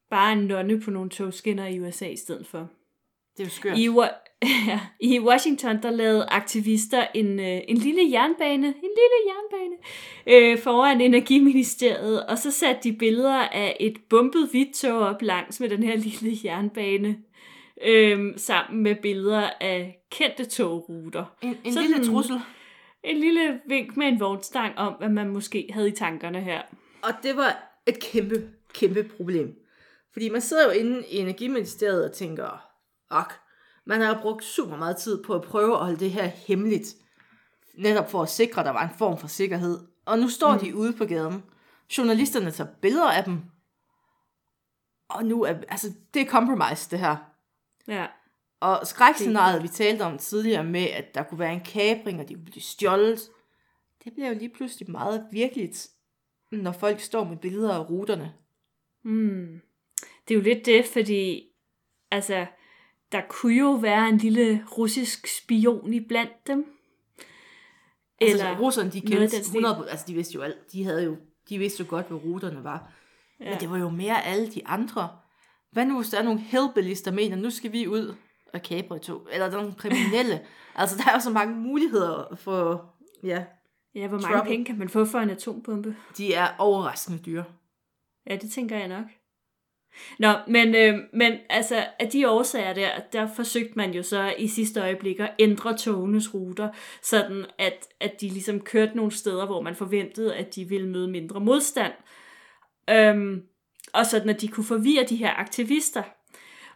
Bare 0.09 0.33
en 0.33 0.45
nonne 0.45 0.81
på 0.81 0.91
nogle 0.91 1.09
togskinner 1.09 1.65
i 1.65 1.79
USA 1.79 2.07
i 2.07 2.17
stedet 2.17 2.47
for. 2.47 2.69
Det 3.37 3.43
er 3.43 3.43
jo 3.43 3.49
skørt. 3.49 3.77
I, 3.77 3.89
ja, 4.67 4.79
I 4.99 5.19
Washington, 5.19 5.81
der 5.83 5.91
lavede 5.91 6.25
aktivister 6.25 7.07
en, 7.15 7.39
øh, 7.39 7.61
en 7.67 7.77
lille 7.77 8.11
jernbane, 8.11 8.67
en 8.67 8.73
lille 8.73 9.19
jernbane, 9.27 9.75
øh, 10.27 10.57
foran 10.59 11.01
Energiministeriet, 11.01 12.25
og 12.25 12.37
så 12.37 12.51
satte 12.51 12.83
de 12.83 12.93
billeder 12.97 13.39
af 13.39 13.77
et 13.79 13.97
bumpet 14.09 14.47
hvidt 14.51 14.75
tog 14.75 14.99
op 14.99 15.21
langs 15.21 15.59
med 15.59 15.69
den 15.69 15.83
her 15.83 15.95
lille 16.07 16.37
jernbane, 16.43 17.17
øh, 17.85 18.33
sammen 18.37 18.83
med 18.83 18.95
billeder 18.95 19.49
af 19.61 19.99
kendte 20.11 20.45
togruter. 20.45 21.25
En, 21.41 21.57
en 21.63 21.73
Sådan- 21.73 21.89
lille 21.89 22.05
trussel. 22.05 22.39
En 23.03 23.17
lille 23.17 23.59
vink 23.67 23.97
med 23.97 24.07
en 24.07 24.19
vognstang 24.19 24.77
om, 24.77 24.93
hvad 24.93 25.09
man 25.09 25.27
måske 25.29 25.67
havde 25.73 25.87
i 25.87 25.91
tankerne 25.91 26.41
her. 26.41 26.61
Og 27.01 27.11
det 27.23 27.37
var 27.37 27.79
et 27.87 27.99
kæmpe, 27.99 28.49
kæmpe 28.73 29.03
problem. 29.03 29.55
Fordi 30.13 30.29
man 30.29 30.41
sidder 30.41 30.65
jo 30.65 30.79
inde 30.79 31.03
i 31.09 31.17
Energiministeriet 31.17 32.05
og 32.05 32.11
tænker, 32.11 32.72
ok, 33.19 33.33
man 33.85 34.01
har 34.01 34.21
brugt 34.21 34.43
super 34.43 34.77
meget 34.77 34.97
tid 34.97 35.23
på 35.23 35.35
at 35.35 35.41
prøve 35.41 35.73
at 35.73 35.79
holde 35.79 35.99
det 35.99 36.11
her 36.11 36.25
hemmeligt. 36.25 36.95
Netop 37.77 38.11
for 38.11 38.21
at 38.21 38.29
sikre, 38.29 38.61
at 38.61 38.65
der 38.65 38.71
var 38.71 38.83
en 38.83 38.97
form 38.97 39.17
for 39.17 39.27
sikkerhed. 39.27 39.79
Og 40.05 40.19
nu 40.19 40.29
står 40.29 40.53
mm. 40.53 40.59
de 40.59 40.75
ude 40.75 40.93
på 40.93 41.05
gaden. 41.05 41.43
Journalisterne 41.97 42.51
tager 42.51 42.69
billeder 42.81 43.11
af 43.11 43.23
dem. 43.23 43.41
Og 45.09 45.25
nu 45.25 45.43
er, 45.43 45.53
altså, 45.67 45.87
det 46.13 46.21
er 46.21 46.25
compromise, 46.25 46.91
det 46.91 46.99
her. 46.99 47.15
Ja. 47.87 48.07
Og 48.59 48.87
skrækscenariet, 48.87 49.63
vi 49.63 49.67
talte 49.67 50.01
om 50.01 50.17
tidligere 50.17 50.63
med, 50.63 50.87
at 50.89 51.15
der 51.15 51.23
kunne 51.23 51.39
være 51.39 51.53
en 51.53 51.63
kabring, 51.65 52.19
og 52.19 52.29
de 52.29 52.33
kunne 52.33 52.45
blive 52.45 52.61
stjålet, 52.61 53.19
det 54.03 54.13
bliver 54.13 54.27
jo 54.27 54.33
lige 54.33 54.49
pludselig 54.49 54.91
meget 54.91 55.27
virkeligt, 55.31 55.89
når 56.51 56.71
folk 56.71 56.99
står 56.99 57.23
med 57.23 57.37
billeder 57.37 57.73
af 57.73 57.89
ruterne. 57.89 58.33
Mm. 59.03 59.61
Det 60.27 60.33
er 60.33 60.37
jo 60.37 60.43
lidt 60.43 60.65
det, 60.65 60.85
fordi 60.85 61.49
altså, 62.11 62.45
der 63.13 63.21
kunne 63.29 63.55
jo 63.57 63.71
være 63.71 64.09
en 64.09 64.17
lille 64.17 64.65
russisk 64.77 65.27
spion 65.37 65.93
i 65.93 65.99
blandt 65.99 66.47
dem. 66.47 66.65
Eller 68.21 68.45
altså, 68.45 68.63
russerne, 68.63 68.91
de 68.91 69.01
kendte 69.01 69.19
den 69.19 69.29
stil. 69.29 69.65
100, 69.65 69.89
altså 69.89 70.05
de 70.07 70.13
vidste 70.13 70.35
jo 70.35 70.41
alt, 70.41 70.71
de 70.71 70.83
havde 70.83 71.03
jo, 71.03 71.17
de 71.49 71.57
vidste 71.57 71.83
jo 71.83 71.89
godt, 71.89 72.07
hvad 72.07 72.23
ruterne 72.23 72.63
var. 72.63 72.91
Ja. 73.39 73.49
Men 73.49 73.59
det 73.59 73.69
var 73.69 73.77
jo 73.77 73.89
mere 73.89 74.25
alle 74.25 74.47
de 74.51 74.67
andre. 74.67 75.09
Hvad 75.71 75.85
nu, 75.85 75.95
hvis 75.99 76.09
der 76.09 76.19
er 76.19 76.23
nogle 76.23 76.39
hillbillies, 76.39 77.01
der 77.01 77.11
mener, 77.11 77.35
nu 77.35 77.49
skal 77.49 77.71
vi 77.71 77.87
ud 77.87 78.15
og 78.53 78.61
kapre 78.61 78.99
tog, 78.99 79.27
eller 79.31 79.49
der 79.49 79.57
er 79.57 79.61
nogle 79.61 79.75
kriminelle. 79.77 80.41
altså, 80.75 80.97
der 80.97 81.09
er 81.09 81.13
jo 81.13 81.19
så 81.19 81.29
mange 81.29 81.55
muligheder 81.55 82.35
for, 82.35 82.93
ja, 83.23 83.43
Ja, 83.95 84.07
hvor 84.07 84.17
mange 84.17 84.35
Trouble. 84.37 84.49
penge 84.49 84.65
kan 84.65 84.77
man 84.77 84.89
få 84.89 85.05
for 85.05 85.19
en 85.19 85.29
atombombe? 85.29 85.95
de 86.17 86.33
er 86.33 86.47
overraskende 86.57 87.19
dyre. 87.25 87.43
Ja, 88.27 88.35
det 88.35 88.51
tænker 88.51 88.77
jeg 88.77 88.87
nok. 88.87 89.05
Nå, 90.19 90.33
men, 90.47 90.75
øh, 90.75 90.99
men 91.13 91.33
altså, 91.49 91.85
af 91.99 92.09
de 92.09 92.29
årsager 92.29 92.73
der, 92.73 92.89
der 93.13 93.27
forsøgte 93.35 93.73
man 93.75 93.91
jo 93.91 94.03
så 94.03 94.33
i 94.37 94.47
sidste 94.47 94.81
øjeblik 94.81 95.19
at 95.19 95.31
ændre 95.39 95.77
togenes 95.77 96.33
ruter, 96.33 96.69
sådan 97.01 97.45
at, 97.57 97.87
at 97.99 98.21
de 98.21 98.29
ligesom 98.29 98.59
kørte 98.59 98.95
nogle 98.97 99.11
steder, 99.11 99.45
hvor 99.45 99.61
man 99.61 99.75
forventede, 99.75 100.35
at 100.35 100.55
de 100.55 100.65
ville 100.65 100.89
møde 100.89 101.07
mindre 101.07 101.39
modstand. 101.39 101.93
Øhm, 102.89 103.41
og 103.93 104.05
sådan 104.05 104.29
at 104.29 104.41
de 104.41 104.47
kunne 104.47 104.63
forvirre 104.63 105.03
de 105.03 105.15
her 105.15 105.33
aktivister. 105.39 106.03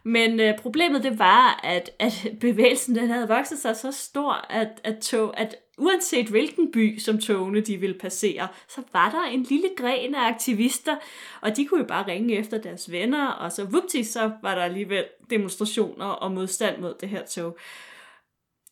Men 0.04 0.40
øh, 0.40 0.58
problemet 0.58 1.02
det 1.02 1.18
var, 1.18 1.60
at, 1.64 1.90
at 1.98 2.26
bevægelsen 2.40 2.94
den 2.94 3.10
havde 3.10 3.28
vokset 3.28 3.58
sig 3.58 3.76
så 3.76 3.92
stor, 3.92 4.32
at, 4.50 4.80
at, 4.84 4.98
tog, 4.98 5.40
at 5.40 5.56
uanset 5.78 6.26
hvilken 6.26 6.72
by, 6.72 6.98
som 6.98 7.18
togene 7.18 7.60
de 7.60 7.76
ville 7.76 7.98
passere, 7.98 8.48
så 8.68 8.82
var 8.92 9.10
der 9.10 9.22
en 9.22 9.42
lille 9.42 9.68
gren 9.76 10.14
af 10.14 10.28
aktivister, 10.28 10.96
og 11.40 11.56
de 11.56 11.66
kunne 11.66 11.80
jo 11.80 11.86
bare 11.86 12.06
ringe 12.06 12.34
efter 12.34 12.58
deres 12.58 12.90
venner, 12.90 13.26
og 13.26 13.52
så 13.52 13.64
vupti, 13.64 14.04
så 14.04 14.30
var 14.42 14.54
der 14.54 14.62
alligevel 14.62 15.04
demonstrationer 15.30 16.06
og 16.06 16.32
modstand 16.32 16.80
mod 16.80 16.94
det 17.00 17.08
her 17.08 17.26
tog. 17.26 17.58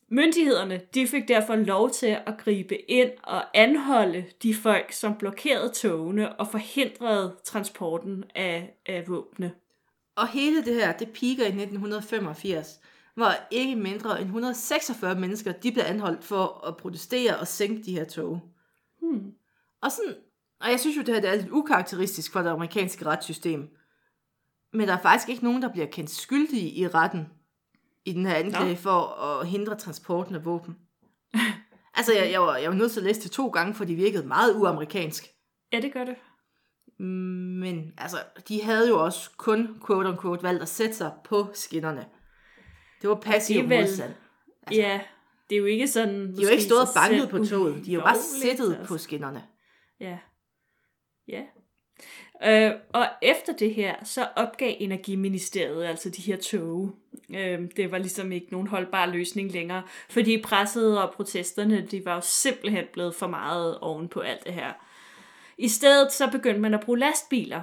Myndighederne 0.09 0.81
de 0.93 1.07
fik 1.07 1.27
derfor 1.27 1.55
lov 1.55 1.89
til 1.89 2.17
at 2.25 2.37
gribe 2.37 2.91
ind 2.91 3.11
og 3.23 3.43
anholde 3.53 4.25
de 4.43 4.53
folk, 4.55 4.91
som 4.91 5.15
blokerede 5.15 5.69
togene 5.69 6.39
og 6.39 6.47
forhindrede 6.47 7.35
transporten 7.43 8.23
af, 8.35 8.73
af 8.85 9.07
våbne. 9.07 9.51
Og 10.15 10.27
hele 10.27 10.65
det 10.65 10.75
her, 10.75 10.97
det 10.97 11.09
piker 11.09 11.43
i 11.43 11.47
1985, 11.47 12.79
hvor 13.17 13.31
ikke 13.51 13.75
mindre 13.75 14.21
end 14.21 14.27
146 14.27 15.15
mennesker, 15.15 15.51
de 15.51 15.71
blev 15.71 15.83
anholdt 15.87 16.23
for 16.23 16.67
at 16.67 16.77
protestere 16.77 17.37
og 17.37 17.47
sænke 17.47 17.83
de 17.83 17.91
her 17.91 18.05
tog. 18.05 18.41
Hmm. 19.01 19.31
Og 19.81 19.91
sådan, 19.91 20.15
og 20.61 20.71
jeg 20.71 20.79
synes 20.79 20.97
jo, 20.97 21.01
det 21.01 21.13
her 21.13 21.21
det 21.21 21.29
er 21.29 21.35
lidt 21.35 21.49
ukarakteristisk 21.51 22.31
for 22.31 22.41
det 22.41 22.49
amerikanske 22.49 23.05
retssystem. 23.05 23.69
Men 24.73 24.87
der 24.87 24.93
er 24.93 25.01
faktisk 25.01 25.29
ikke 25.29 25.43
nogen, 25.43 25.61
der 25.61 25.71
bliver 25.71 25.87
kendt 25.87 26.09
skyldige 26.09 26.71
i 26.71 26.87
retten 26.87 27.27
i 28.05 28.13
den 28.13 28.25
her 28.25 28.35
anklage 28.35 28.73
Nå. 28.73 28.79
for 28.79 29.01
at 29.23 29.47
hindre 29.47 29.75
transporten 29.75 30.35
af 30.35 30.45
våben. 30.45 30.77
altså, 31.97 32.13
jeg, 32.13 32.31
jeg, 32.31 32.41
var, 32.41 32.57
jeg 32.57 32.69
var 32.69 32.75
nødt 32.75 32.91
til 32.91 32.99
at 32.99 33.05
læse 33.05 33.21
det 33.21 33.31
to 33.31 33.47
gange, 33.47 33.73
for 33.73 33.85
de 33.85 33.95
virkede 33.95 34.27
meget 34.27 34.55
uamerikansk. 34.55 35.27
Ja, 35.73 35.79
det 35.79 35.93
gør 35.93 36.05
det. 36.05 36.15
Men 36.99 37.93
altså, 37.97 38.17
de 38.47 38.63
havde 38.63 38.89
jo 38.89 39.03
også 39.03 39.29
kun, 39.37 39.81
quote 39.87 40.09
unquote, 40.09 40.43
valgt 40.43 40.61
at 40.61 40.69
sætte 40.69 40.95
sig 40.95 41.11
på 41.23 41.47
skinnerne. 41.53 42.05
Det 43.01 43.09
var 43.09 43.15
passiv 43.15 43.55
Alligevel. 43.55 43.79
modstand. 43.79 44.13
Altså, 44.67 44.81
ja, 44.81 45.01
det 45.49 45.55
er 45.55 45.59
jo 45.59 45.65
ikke 45.65 45.87
sådan... 45.87 46.35
De 46.35 46.35
har 46.35 46.43
jo 46.43 46.49
ikke 46.49 46.63
stået 46.63 46.81
og 46.81 46.87
banket 46.95 47.29
på 47.29 47.45
toget. 47.45 47.85
De 47.85 47.91
har 47.91 47.99
jo 47.99 48.05
bare 48.05 48.17
sættet 48.41 48.85
på 48.87 48.97
skinnerne. 48.97 49.43
Ja. 49.99 50.17
Ja. 51.27 51.41
Øh, 52.43 52.71
og 52.93 53.07
efter 53.21 53.53
det 53.53 53.73
her, 53.73 53.95
så 54.03 54.27
opgav 54.35 54.75
Energiministeriet 54.79 55.85
altså 55.85 56.09
de 56.09 56.21
her 56.21 56.37
tog. 56.37 56.95
Øh, 57.35 57.59
det 57.75 57.91
var 57.91 57.97
ligesom 57.97 58.31
ikke 58.31 58.47
nogen 58.51 58.67
holdbar 58.67 59.05
løsning 59.05 59.51
længere, 59.51 59.83
fordi 60.09 60.41
presset 60.41 61.01
og 61.01 61.11
protesterne, 61.11 61.87
de 61.91 62.05
var 62.05 62.15
jo 62.15 62.21
simpelthen 62.21 62.85
blevet 62.93 63.15
for 63.15 63.27
meget 63.27 63.77
oven 63.79 64.07
på 64.07 64.19
alt 64.19 64.45
det 64.45 64.53
her. 64.53 64.73
I 65.57 65.67
stedet 65.67 66.11
så 66.11 66.31
begyndte 66.31 66.61
man 66.61 66.73
at 66.73 66.81
bruge 66.81 66.99
lastbiler. 66.99 67.61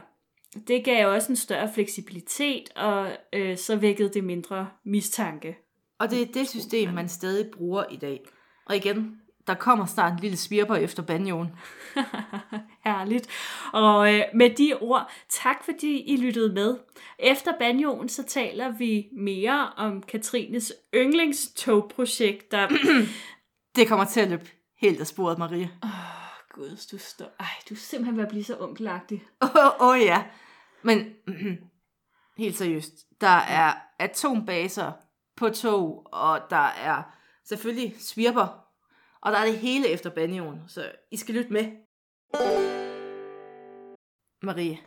Det 0.69 0.85
gav 0.85 1.09
også 1.09 1.33
en 1.33 1.37
større 1.37 1.71
fleksibilitet, 1.75 2.71
og 2.77 3.11
øh, 3.33 3.59
så 3.59 3.77
vækkede 3.77 4.09
det 4.09 4.25
mindre 4.25 4.69
mistanke. 4.85 5.59
Og 5.99 6.11
det 6.11 6.23
er 6.23 6.27
det 6.27 6.49
system, 6.49 6.89
man 6.89 7.09
stadig 7.09 7.51
bruger 7.51 7.85
i 7.91 7.97
dag. 7.97 8.25
Og 8.67 8.77
igen, 8.77 9.21
der 9.47 9.55
kommer 9.55 9.87
snart 9.87 10.13
en 10.13 10.19
lille 10.19 10.37
svirper 10.37 10.75
efter 10.75 11.03
banjoen. 11.03 11.49
Herligt. 12.85 13.29
Og 13.73 14.15
øh, 14.15 14.23
med 14.35 14.51
de 14.51 14.75
ord, 14.81 15.11
tak 15.29 15.65
fordi 15.65 16.01
I 16.01 16.17
lyttede 16.17 16.53
med. 16.53 16.77
Efter 17.19 17.53
banjoen, 17.59 18.09
så 18.09 18.23
taler 18.23 18.71
vi 18.71 19.09
mere 19.13 19.69
om 19.77 20.03
Katrines 20.03 20.73
yndlingstogprojekt, 20.95 22.51
der... 22.51 22.69
Det 23.77 23.89
kommer 23.89 24.05
til 24.05 24.21
at 24.21 24.29
løbe 24.29 24.47
helt 24.81 25.01
af 25.01 25.07
sporet, 25.07 25.39
Marie. 25.39 25.71
Åh, 25.85 26.24
gud, 26.55 26.87
du 26.93 26.99
står... 26.99 27.27
Ej, 27.41 27.47
du 27.69 27.75
er 27.75 27.79
simpelthen 27.79 28.17
ved 28.17 28.25
at 28.25 28.31
blive 28.31 28.45
så 28.45 28.57
onkelagtig. 28.61 29.25
Åh 29.43 29.49
oh, 29.57 29.89
oh, 29.89 30.01
ja. 30.01 30.25
Men 30.83 31.15
helt 32.39 32.57
seriøst, 32.57 32.93
der 33.21 33.27
er 33.39 33.75
atombaser 33.99 34.93
på 35.37 35.49
tog, 35.49 36.07
og 36.13 36.41
der 36.51 36.67
er 36.67 37.03
selvfølgelig 37.45 37.95
svirper, 37.99 38.67
og 39.21 39.33
der 39.33 39.39
er 39.39 39.45
det 39.45 39.59
hele 39.59 39.89
efter 39.89 40.11
banjoen, 40.11 40.61
så 40.67 40.93
I 41.11 41.17
skal 41.17 41.35
lytte 41.35 41.53
med. 41.53 41.65
Marie, 44.43 44.79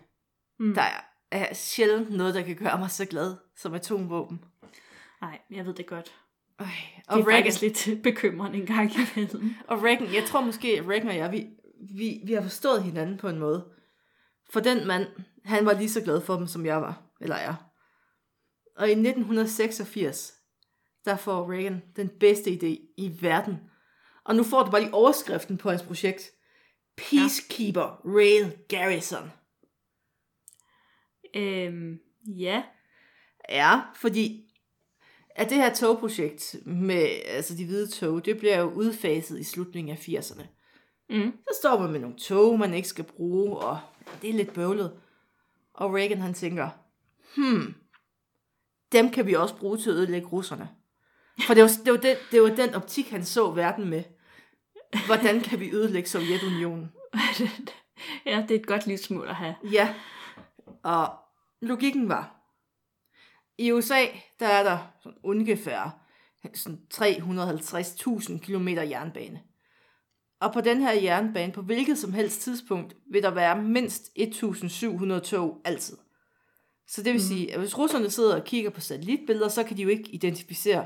Mm. 0.59 0.73
der 0.73 0.81
er, 0.81 1.01
er 1.31 1.53
sjældent 1.53 2.09
noget, 2.17 2.33
der 2.35 2.41
kan 2.43 2.55
gøre 2.55 2.77
mig 2.79 2.91
så 2.91 3.05
glad 3.05 3.35
som 3.55 3.73
atomvåben. 3.73 4.43
Nej, 5.21 5.39
jeg 5.51 5.65
ved 5.65 5.73
det 5.73 5.87
godt. 5.87 6.15
Øj, 6.59 6.65
Det 6.65 7.03
og 7.07 7.19
er 7.19 7.27
Reagan, 7.27 7.43
faktisk 7.43 7.61
lidt 7.87 8.03
bekymrende 8.03 8.59
en 8.59 8.65
gang 8.65 8.91
imellem. 8.95 9.55
og 9.67 9.83
Reagan, 9.83 10.13
jeg 10.13 10.23
tror 10.25 10.41
måske, 10.41 10.67
at 10.67 10.87
Reagan 10.89 11.07
og 11.07 11.15
jeg, 11.15 11.31
vi, 11.31 11.47
vi, 11.79 12.21
vi 12.25 12.33
har 12.33 12.41
forstået 12.41 12.83
hinanden 12.83 13.17
på 13.17 13.29
en 13.29 13.39
måde. 13.39 13.65
For 14.49 14.59
den 14.59 14.87
mand, 14.87 15.07
han 15.45 15.65
var 15.65 15.73
lige 15.73 15.89
så 15.89 16.01
glad 16.01 16.21
for 16.21 16.35
dem, 16.35 16.47
som 16.47 16.65
jeg 16.65 16.81
var, 16.81 17.01
eller 17.21 17.35
er. 17.35 17.55
Og 18.75 18.87
i 18.87 18.91
1986, 18.91 20.33
der 21.05 21.17
får 21.17 21.51
Reagan 21.51 21.81
den 21.95 22.09
bedste 22.19 22.49
idé 22.49 22.93
i 22.97 23.17
verden. 23.21 23.57
Og 24.25 24.35
nu 24.35 24.43
får 24.43 24.63
du 24.63 24.71
bare 24.71 24.81
lige 24.81 24.93
overskriften 24.93 25.57
på 25.57 25.69
hans 25.69 25.81
projekt. 25.83 26.31
Peacekeeper 26.97 28.01
Rail 28.05 28.57
Garrison. 28.69 29.31
Øhm, 31.35 31.99
ja. 32.27 32.63
Ja, 33.49 33.81
fordi 33.95 34.47
at 35.37 35.49
det 35.49 35.57
her 35.57 35.73
togprojekt 35.73 36.55
med 36.65 37.07
altså 37.25 37.55
de 37.55 37.65
hvide 37.65 37.87
tog, 37.87 38.25
det 38.25 38.37
bliver 38.37 38.59
jo 38.59 38.71
udfaset 38.71 39.39
i 39.39 39.43
slutningen 39.43 39.97
af 39.97 40.07
80'erne. 40.07 40.56
Mm. 41.09 41.37
Så 41.47 41.57
står 41.61 41.79
man 41.79 41.91
med 41.91 41.99
nogle 41.99 42.17
tog, 42.17 42.59
man 42.59 42.73
ikke 42.73 42.87
skal 42.87 43.03
bruge, 43.03 43.57
og 43.57 43.79
det 44.21 44.29
er 44.29 44.33
lidt 44.33 44.53
bøvlet. 44.53 44.99
Og 45.73 45.93
Reagan 45.93 46.21
han 46.21 46.33
tænker, 46.33 46.69
hmm, 47.35 47.75
dem 48.91 49.09
kan 49.09 49.25
vi 49.25 49.33
også 49.33 49.55
bruge 49.55 49.77
til 49.77 49.89
at 49.89 49.95
ødelægge 49.95 50.27
russerne. 50.27 50.69
For 51.47 51.53
det 51.53 51.63
var, 51.63 51.69
det 51.85 51.91
var, 51.93 51.99
det, 51.99 52.17
det 52.31 52.41
var 52.41 52.49
den 52.49 52.75
optik, 52.75 53.09
han 53.09 53.25
så 53.25 53.51
verden 53.51 53.89
med. 53.89 54.03
Hvordan 55.05 55.41
kan 55.41 55.59
vi 55.59 55.71
ødelægge 55.71 56.09
Sovjetunionen? 56.09 56.91
ja, 58.25 58.45
det 58.47 58.55
er 58.55 58.59
et 58.59 58.67
godt 58.67 58.87
livsmål 58.87 59.27
at 59.27 59.35
have. 59.35 59.55
Ja, 59.63 59.95
og 60.83 61.09
logikken 61.61 62.09
var, 62.09 62.37
i 63.57 63.71
USA, 63.71 64.05
der 64.39 64.47
er 64.47 64.63
der 64.63 64.77
sådan 64.99 65.17
ungefær 65.23 66.03
sådan 66.53 66.79
350.000 66.93 68.37
km 68.39 68.67
jernbane. 68.67 69.41
Og 70.39 70.53
på 70.53 70.61
den 70.61 70.81
her 70.81 70.91
jernbane, 70.91 71.53
på 71.53 71.61
hvilket 71.61 71.97
som 71.97 72.13
helst 72.13 72.41
tidspunkt, 72.41 72.95
vil 73.11 73.23
der 73.23 73.31
være 73.31 73.63
mindst 73.63 74.11
1.700 74.19 75.19
tog 75.19 75.61
altid. 75.65 75.97
Så 76.87 77.03
det 77.03 77.13
vil 77.13 77.21
mm. 77.21 77.27
sige, 77.27 77.53
at 77.53 77.59
hvis 77.59 77.77
russerne 77.77 78.09
sidder 78.09 78.35
og 78.35 78.45
kigger 78.45 78.69
på 78.69 78.81
satellitbilleder, 78.81 79.47
så 79.47 79.63
kan 79.63 79.77
de 79.77 79.81
jo 79.81 79.89
ikke 79.89 80.09
identificere, 80.09 80.85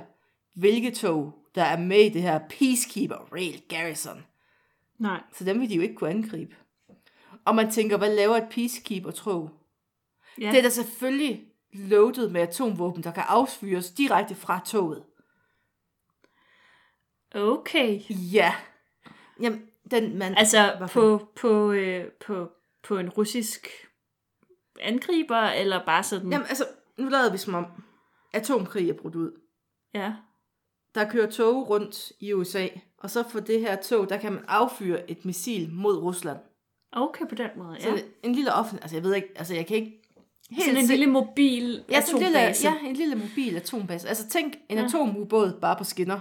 hvilke 0.53 0.91
tog, 0.91 1.33
der 1.55 1.63
er 1.63 1.79
med 1.79 1.99
i 1.99 2.09
det 2.09 2.21
her 2.21 2.39
Peacekeeper 2.49 3.33
Rail 3.33 3.61
Garrison. 3.69 4.25
Nej. 4.99 5.21
Så 5.33 5.43
dem 5.43 5.59
vil 5.59 5.69
de 5.69 5.75
jo 5.75 5.81
ikke 5.81 5.95
kunne 5.95 6.09
angribe. 6.09 6.55
Og 7.45 7.55
man 7.55 7.71
tænker, 7.71 7.97
hvad 7.97 8.15
laver 8.15 8.37
et 8.37 8.49
Peacekeeper-tog? 8.51 9.49
Ja. 10.41 10.51
Det 10.51 10.57
er 10.57 10.61
da 10.61 10.69
selvfølgelig 10.69 11.45
loaded 11.73 12.29
med 12.29 12.41
atomvåben, 12.41 13.03
der 13.03 13.11
kan 13.11 13.23
affyres 13.27 13.91
direkte 13.91 14.35
fra 14.35 14.59
toget. 14.65 15.03
Okay. 17.35 18.01
Ja. 18.09 18.55
Jamen, 19.41 19.61
den 19.91 20.17
mand... 20.17 20.35
Altså 20.37 20.73
for 20.79 20.87
på, 21.17 21.27
på, 21.35 21.71
øh, 21.71 22.05
på, 22.25 22.49
på 22.83 22.97
en 22.97 23.09
russisk 23.09 23.67
angriber, 24.81 25.37
eller 25.41 25.85
bare 25.85 26.03
sådan... 26.03 26.31
Jamen, 26.31 26.47
altså, 26.47 26.65
nu 26.97 27.09
lader 27.09 27.31
vi 27.31 27.37
som 27.37 27.53
om 27.53 27.65
atomkrig 28.33 28.89
er 28.89 28.93
brudt 28.93 29.15
ud. 29.15 29.31
Ja. 29.93 30.13
Der 30.95 31.09
kører 31.09 31.29
tog 31.29 31.69
rundt 31.69 32.11
i 32.19 32.33
USA, 32.33 32.67
og 32.97 33.09
så 33.09 33.23
for 33.29 33.39
det 33.39 33.59
her 33.59 33.75
tog, 33.81 34.09
der 34.09 34.17
kan 34.17 34.31
man 34.33 34.43
affyre 34.47 35.11
et 35.11 35.25
missil 35.25 35.69
mod 35.71 35.97
Rusland. 35.97 36.37
Okay, 36.91 37.27
på 37.29 37.35
den 37.35 37.49
måde, 37.57 37.81
Så 37.81 37.89
ja. 37.89 37.95
ja. 37.95 38.01
en 38.23 38.35
lille 38.35 38.53
offentlig... 38.53 38.81
Altså, 38.83 38.95
jeg 38.97 39.03
ved 39.03 39.15
ikke... 39.15 39.27
Altså, 39.35 39.55
jeg 39.55 39.67
kan 39.67 39.77
ikke... 39.77 39.97
Sådan 40.59 40.77
en 40.77 40.87
se- 40.87 40.93
lille 40.93 41.07
mobil 41.07 41.83
ja, 41.89 42.01
sådan 42.01 42.15
en 42.15 42.23
lille, 42.23 42.39
atombase. 42.39 42.67
ja, 42.69 42.89
en 42.89 42.95
lille 42.95 43.15
mobil 43.15 43.55
atombase. 43.57 44.07
Altså, 44.07 44.29
tænk 44.29 44.53
en 44.69 44.77
ja. 44.77 44.85
atomubåd 44.85 45.59
bare 45.61 45.75
på 45.75 45.83
skinner. 45.83 46.19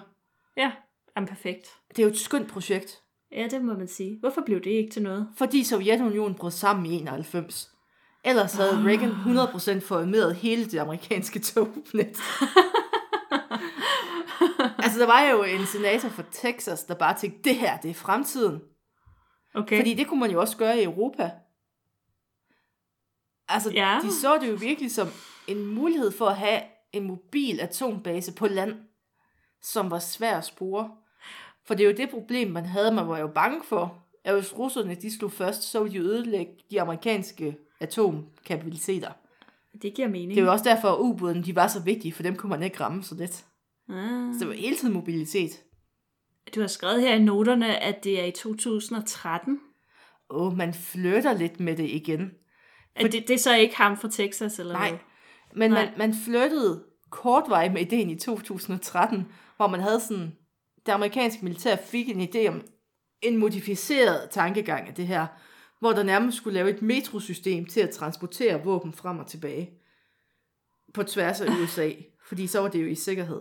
ja. 0.56 0.72
Jamen, 1.16 1.28
perfekt. 1.28 1.68
Det 1.88 1.98
er 1.98 2.02
jo 2.02 2.09
et 2.09 2.18
skønt 2.18 2.48
projekt. 2.48 3.02
Ja, 3.33 3.47
det 3.51 3.64
må 3.64 3.75
man 3.75 3.88
sige. 3.88 4.16
Hvorfor 4.21 4.40
blev 4.47 4.59
det 4.61 4.71
ikke 4.71 4.90
til 4.90 5.03
noget? 5.03 5.29
Fordi 5.37 5.64
Sovjetunionen 5.64 6.35
brød 6.35 6.51
sammen 6.51 6.87
i 6.87 6.95
91. 6.95 7.71
Ellers 8.25 8.53
havde 8.53 8.71
Ah. 8.71 8.85
Reagan 8.85 9.11
100% 9.11 9.81
formeret 9.81 10.35
hele 10.37 10.64
det 10.64 10.79
amerikanske 10.79 11.38
tognet. 11.49 11.97
altså, 14.85 15.01
der 15.01 15.07
var 15.07 15.23
jo 15.23 15.43
en 15.43 15.66
senator 15.66 16.09
fra 16.09 16.23
Texas, 16.33 16.85
der 16.85 16.95
bare 16.95 17.19
tænkte, 17.19 17.43
det 17.51 17.57
her, 17.57 17.77
det 17.77 17.90
er 17.90 17.95
fremtiden. 17.95 18.61
Okay. 19.55 19.77
Fordi 19.79 19.95
det 19.95 20.07
kunne 20.09 20.21
man 20.21 20.31
jo 20.31 20.40
også 20.40 20.57
gøre 20.57 20.81
i 20.81 20.85
Europa. 20.85 21.31
Altså, 23.49 23.71
Ja. 23.71 23.99
de 24.03 24.12
så 24.21 24.38
det 24.38 24.49
jo 24.51 24.55
virkelig 24.61 24.90
som 24.90 25.09
en 25.47 25.66
mulighed 25.66 26.11
for 26.11 26.27
at 26.27 26.37
have 26.37 26.61
en 26.93 27.05
mobil 27.05 27.61
atombase 27.61 28.33
på 28.35 28.47
land, 28.47 28.75
som 29.62 29.90
var 29.90 29.99
svær 29.99 30.38
at 30.38 30.45
spore. 30.45 30.90
For 31.66 31.75
det 31.75 31.85
er 31.85 31.90
jo 31.90 31.96
det 31.96 32.11
problem, 32.11 32.51
man 32.51 32.64
havde. 32.64 32.92
Man 32.92 33.09
var 33.09 33.18
jo 33.18 33.27
bange 33.27 33.61
for, 33.64 34.05
at 34.25 34.35
hvis 34.35 34.59
russerne 34.59 34.94
de 34.94 35.16
slog 35.18 35.33
først, 35.33 35.62
så 35.62 35.83
ville 35.83 35.99
de 35.99 36.05
ødelægge 36.05 36.53
de 36.70 36.81
amerikanske 36.81 37.57
atomkapabiliteter. 37.81 39.11
Det 39.83 39.94
giver 39.94 40.09
mening. 40.09 40.31
Det 40.31 40.38
er 40.38 40.44
jo 40.44 40.53
også 40.53 40.64
derfor, 40.64 40.88
at 40.88 40.99
ubåden 41.01 41.44
de 41.44 41.57
var 41.57 41.66
så 41.66 41.81
vigtige, 41.83 42.12
for 42.12 42.23
dem 42.23 42.37
kunne 42.37 42.51
man 42.51 42.62
ikke 42.62 42.81
ramme 42.81 43.03
så 43.03 43.14
let. 43.14 43.44
ah, 43.88 44.35
Så 44.35 44.38
det 44.40 44.49
var 44.49 44.55
hele 44.55 44.77
tiden 44.77 44.94
mobilitet. 44.94 45.51
Du 46.55 46.61
har 46.61 46.66
skrevet 46.66 47.01
her 47.01 47.14
i 47.14 47.23
noterne, 47.23 47.79
at 47.79 48.05
det 48.05 48.20
er 48.20 48.25
i 48.25 48.31
2013. 48.31 49.61
Åh, 50.31 50.46
oh, 50.46 50.57
man 50.57 50.75
flytter 50.75 51.33
lidt 51.33 51.61
med 51.61 51.77
det 51.77 51.90
igen. 51.90 52.31
Er 52.94 53.03
det, 53.09 53.29
det 53.29 53.35
er 53.35 53.38
så 53.38 53.55
ikke 53.55 53.77
ham 53.77 53.96
fra 53.96 54.09
Texas, 54.09 54.59
eller 54.59 54.73
Nej, 54.73 54.88
hvad? 54.90 54.99
men 55.55 55.70
Nej. 55.70 55.85
man, 55.85 55.94
man 55.99 56.14
flyttede 56.25 56.85
kortvarigt 57.11 57.73
med 57.73 57.81
ideen 57.81 58.11
i 58.11 58.18
2013, 58.18 59.27
hvor 59.57 59.66
man 59.66 59.81
havde 59.81 60.01
sådan, 60.01 60.33
det 60.87 60.93
amerikanske 60.93 61.45
militær 61.45 61.77
fik 61.77 62.09
en 62.09 62.21
idé 62.21 62.49
om 62.49 62.62
en 63.23 63.37
modificeret 63.37 64.31
tankegang 64.31 64.88
af 64.88 64.95
det 64.95 65.07
her, 65.07 65.27
hvor 65.81 65.93
der 65.93 66.03
nærmest 66.03 66.37
skulle 66.37 66.55
lave 66.55 66.71
et 66.71 66.83
metrosystem 66.83 67.66
til 67.66 67.81
at 67.81 67.90
transportere 67.90 68.64
våben 68.64 68.93
frem 68.93 69.19
og 69.19 69.27
tilbage 69.27 69.71
på 70.95 71.03
tværs 71.03 71.40
af 71.40 71.49
USA, 71.62 71.90
fordi 72.29 72.47
så 72.47 72.61
var 72.61 72.69
det 72.69 72.83
jo 72.83 72.87
i 72.87 72.95
sikkerhed. 72.95 73.40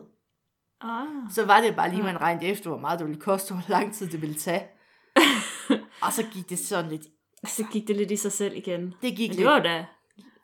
Ah. 0.82 1.08
Så 1.32 1.46
var 1.46 1.62
det 1.62 1.76
bare 1.76 1.90
lige, 1.90 2.04
man 2.04 2.22
regnede 2.22 2.46
efter, 2.46 2.70
hvor 2.70 2.80
meget 2.80 3.00
det 3.00 3.08
ville 3.08 3.22
koste, 3.22 3.52
og 3.52 3.58
hvor 3.58 3.70
lang 3.70 3.94
tid 3.94 4.08
det 4.08 4.22
ville 4.22 4.36
tage. 4.36 4.68
og 6.04 6.14
så 6.14 6.26
gik 6.34 6.50
det 6.50 6.60
sådan 6.60 6.90
lidt, 6.90 7.02
Så 7.48 7.66
gik 7.72 7.88
det 7.88 7.96
lidt 7.96 8.12
i 8.12 8.16
sig 8.16 8.32
selv 8.32 8.58
igen. 8.58 8.94
det 9.02 9.16
gik 9.18 9.30
Men 9.30 9.38
det 9.38 9.46
var 9.46 9.60
da 9.60 9.86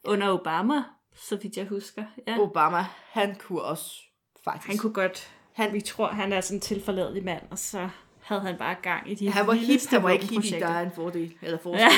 under 0.04 0.32
Obama, 0.32 0.84
så 1.16 1.36
vidt 1.36 1.58
jeg 1.58 1.66
husker. 1.66 2.04
Ja. 2.28 2.40
Obama, 2.40 2.86
han 3.10 3.36
kunne 3.36 3.62
også 3.62 4.02
faktisk. 4.44 4.68
Han 4.68 4.78
kunne 4.78 4.94
godt. 4.94 5.35
Han- 5.56 5.74
vi 5.74 5.82
tror, 5.82 6.08
han 6.08 6.34
er 6.34 6.41
sådan 6.41 6.58
en 6.58 6.62
tilforladelig 6.62 7.24
mand, 7.24 7.44
og 7.52 7.60
så 7.60 7.89
havde 8.22 8.41
han 8.41 8.58
bare 8.58 8.76
gang 8.82 9.12
i 9.12 9.15
de 9.15 9.30
han 9.30 9.48
var 9.48 9.54
hip, 9.54 9.80
han 9.89 10.04
var 10.04 10.10
ikke 10.10 10.26
hippie, 10.26 10.60
der 10.60 10.68
er 10.68 10.82
en 10.86 10.91
fordel. 10.96 11.38
Eller 11.41 11.58
forskel. 11.58 11.82
Ja. 11.82 11.89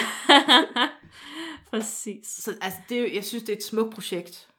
Præcis. 1.70 2.28
Så 2.28 2.52
altså, 2.62 2.80
det 2.90 3.00
er, 3.00 3.14
jeg 3.14 3.24
synes, 3.24 3.44
det 3.44 3.54
er 3.54 3.58
et 3.58 3.64
smukt 3.64 3.94
projekt 3.94 4.50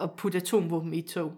at 0.00 0.10
putte 0.16 0.38
atomvåben 0.38 0.94
i 0.94 0.98
et 0.98 1.06
tog. 1.06 1.32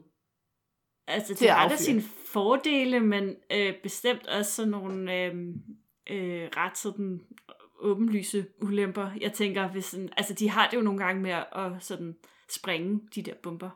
Altså, 1.06 1.34
det 1.34 1.50
har 1.50 1.68
da 1.68 1.76
sine 1.76 2.02
fordele, 2.32 3.00
men 3.00 3.34
øh, 3.52 3.74
bestemt 3.82 4.26
også 4.26 4.52
sådan 4.52 4.70
nogle 4.70 5.14
øh, 5.14 5.34
øh, 6.10 6.48
ret 6.56 6.78
sådan 6.78 7.20
åbenlyse 7.80 8.46
ulemper. 8.62 9.10
Jeg 9.20 9.32
tænker, 9.32 9.68
hvis 9.68 9.84
sådan, 9.84 10.08
altså 10.16 10.34
de 10.34 10.50
har 10.50 10.68
det 10.68 10.76
jo 10.76 10.82
nogle 10.82 10.98
gange 11.04 11.22
med 11.22 11.30
at 11.30 11.72
sådan 11.80 12.16
springe 12.50 13.00
de 13.14 13.22
der 13.22 13.34
bomber. 13.42 13.70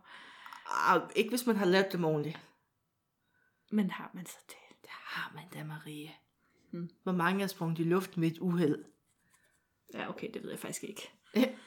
Ah, 0.88 1.00
ikke 1.16 1.30
hvis 1.30 1.46
man 1.46 1.56
har 1.56 1.66
lavet 1.66 1.92
dem 1.92 2.04
ordentligt. 2.04 2.38
Men 3.72 3.90
har 3.90 4.10
man 4.14 4.26
så 4.26 4.36
det? 4.48 4.56
Det 4.82 4.90
har 4.90 5.32
man 5.34 5.44
da, 5.54 5.64
Marie. 5.64 6.10
Hmm. 6.70 6.90
Hvor 7.02 7.12
mange 7.12 7.42
er 7.42 7.46
sprunget 7.46 7.78
i 7.78 7.82
luften 7.84 8.20
med 8.20 8.30
et 8.30 8.38
uheld? 8.38 8.84
Ja, 9.94 10.08
okay, 10.08 10.28
det 10.34 10.42
ved 10.42 10.50
jeg 10.50 10.58
faktisk 10.58 10.84
ikke. 10.84 11.10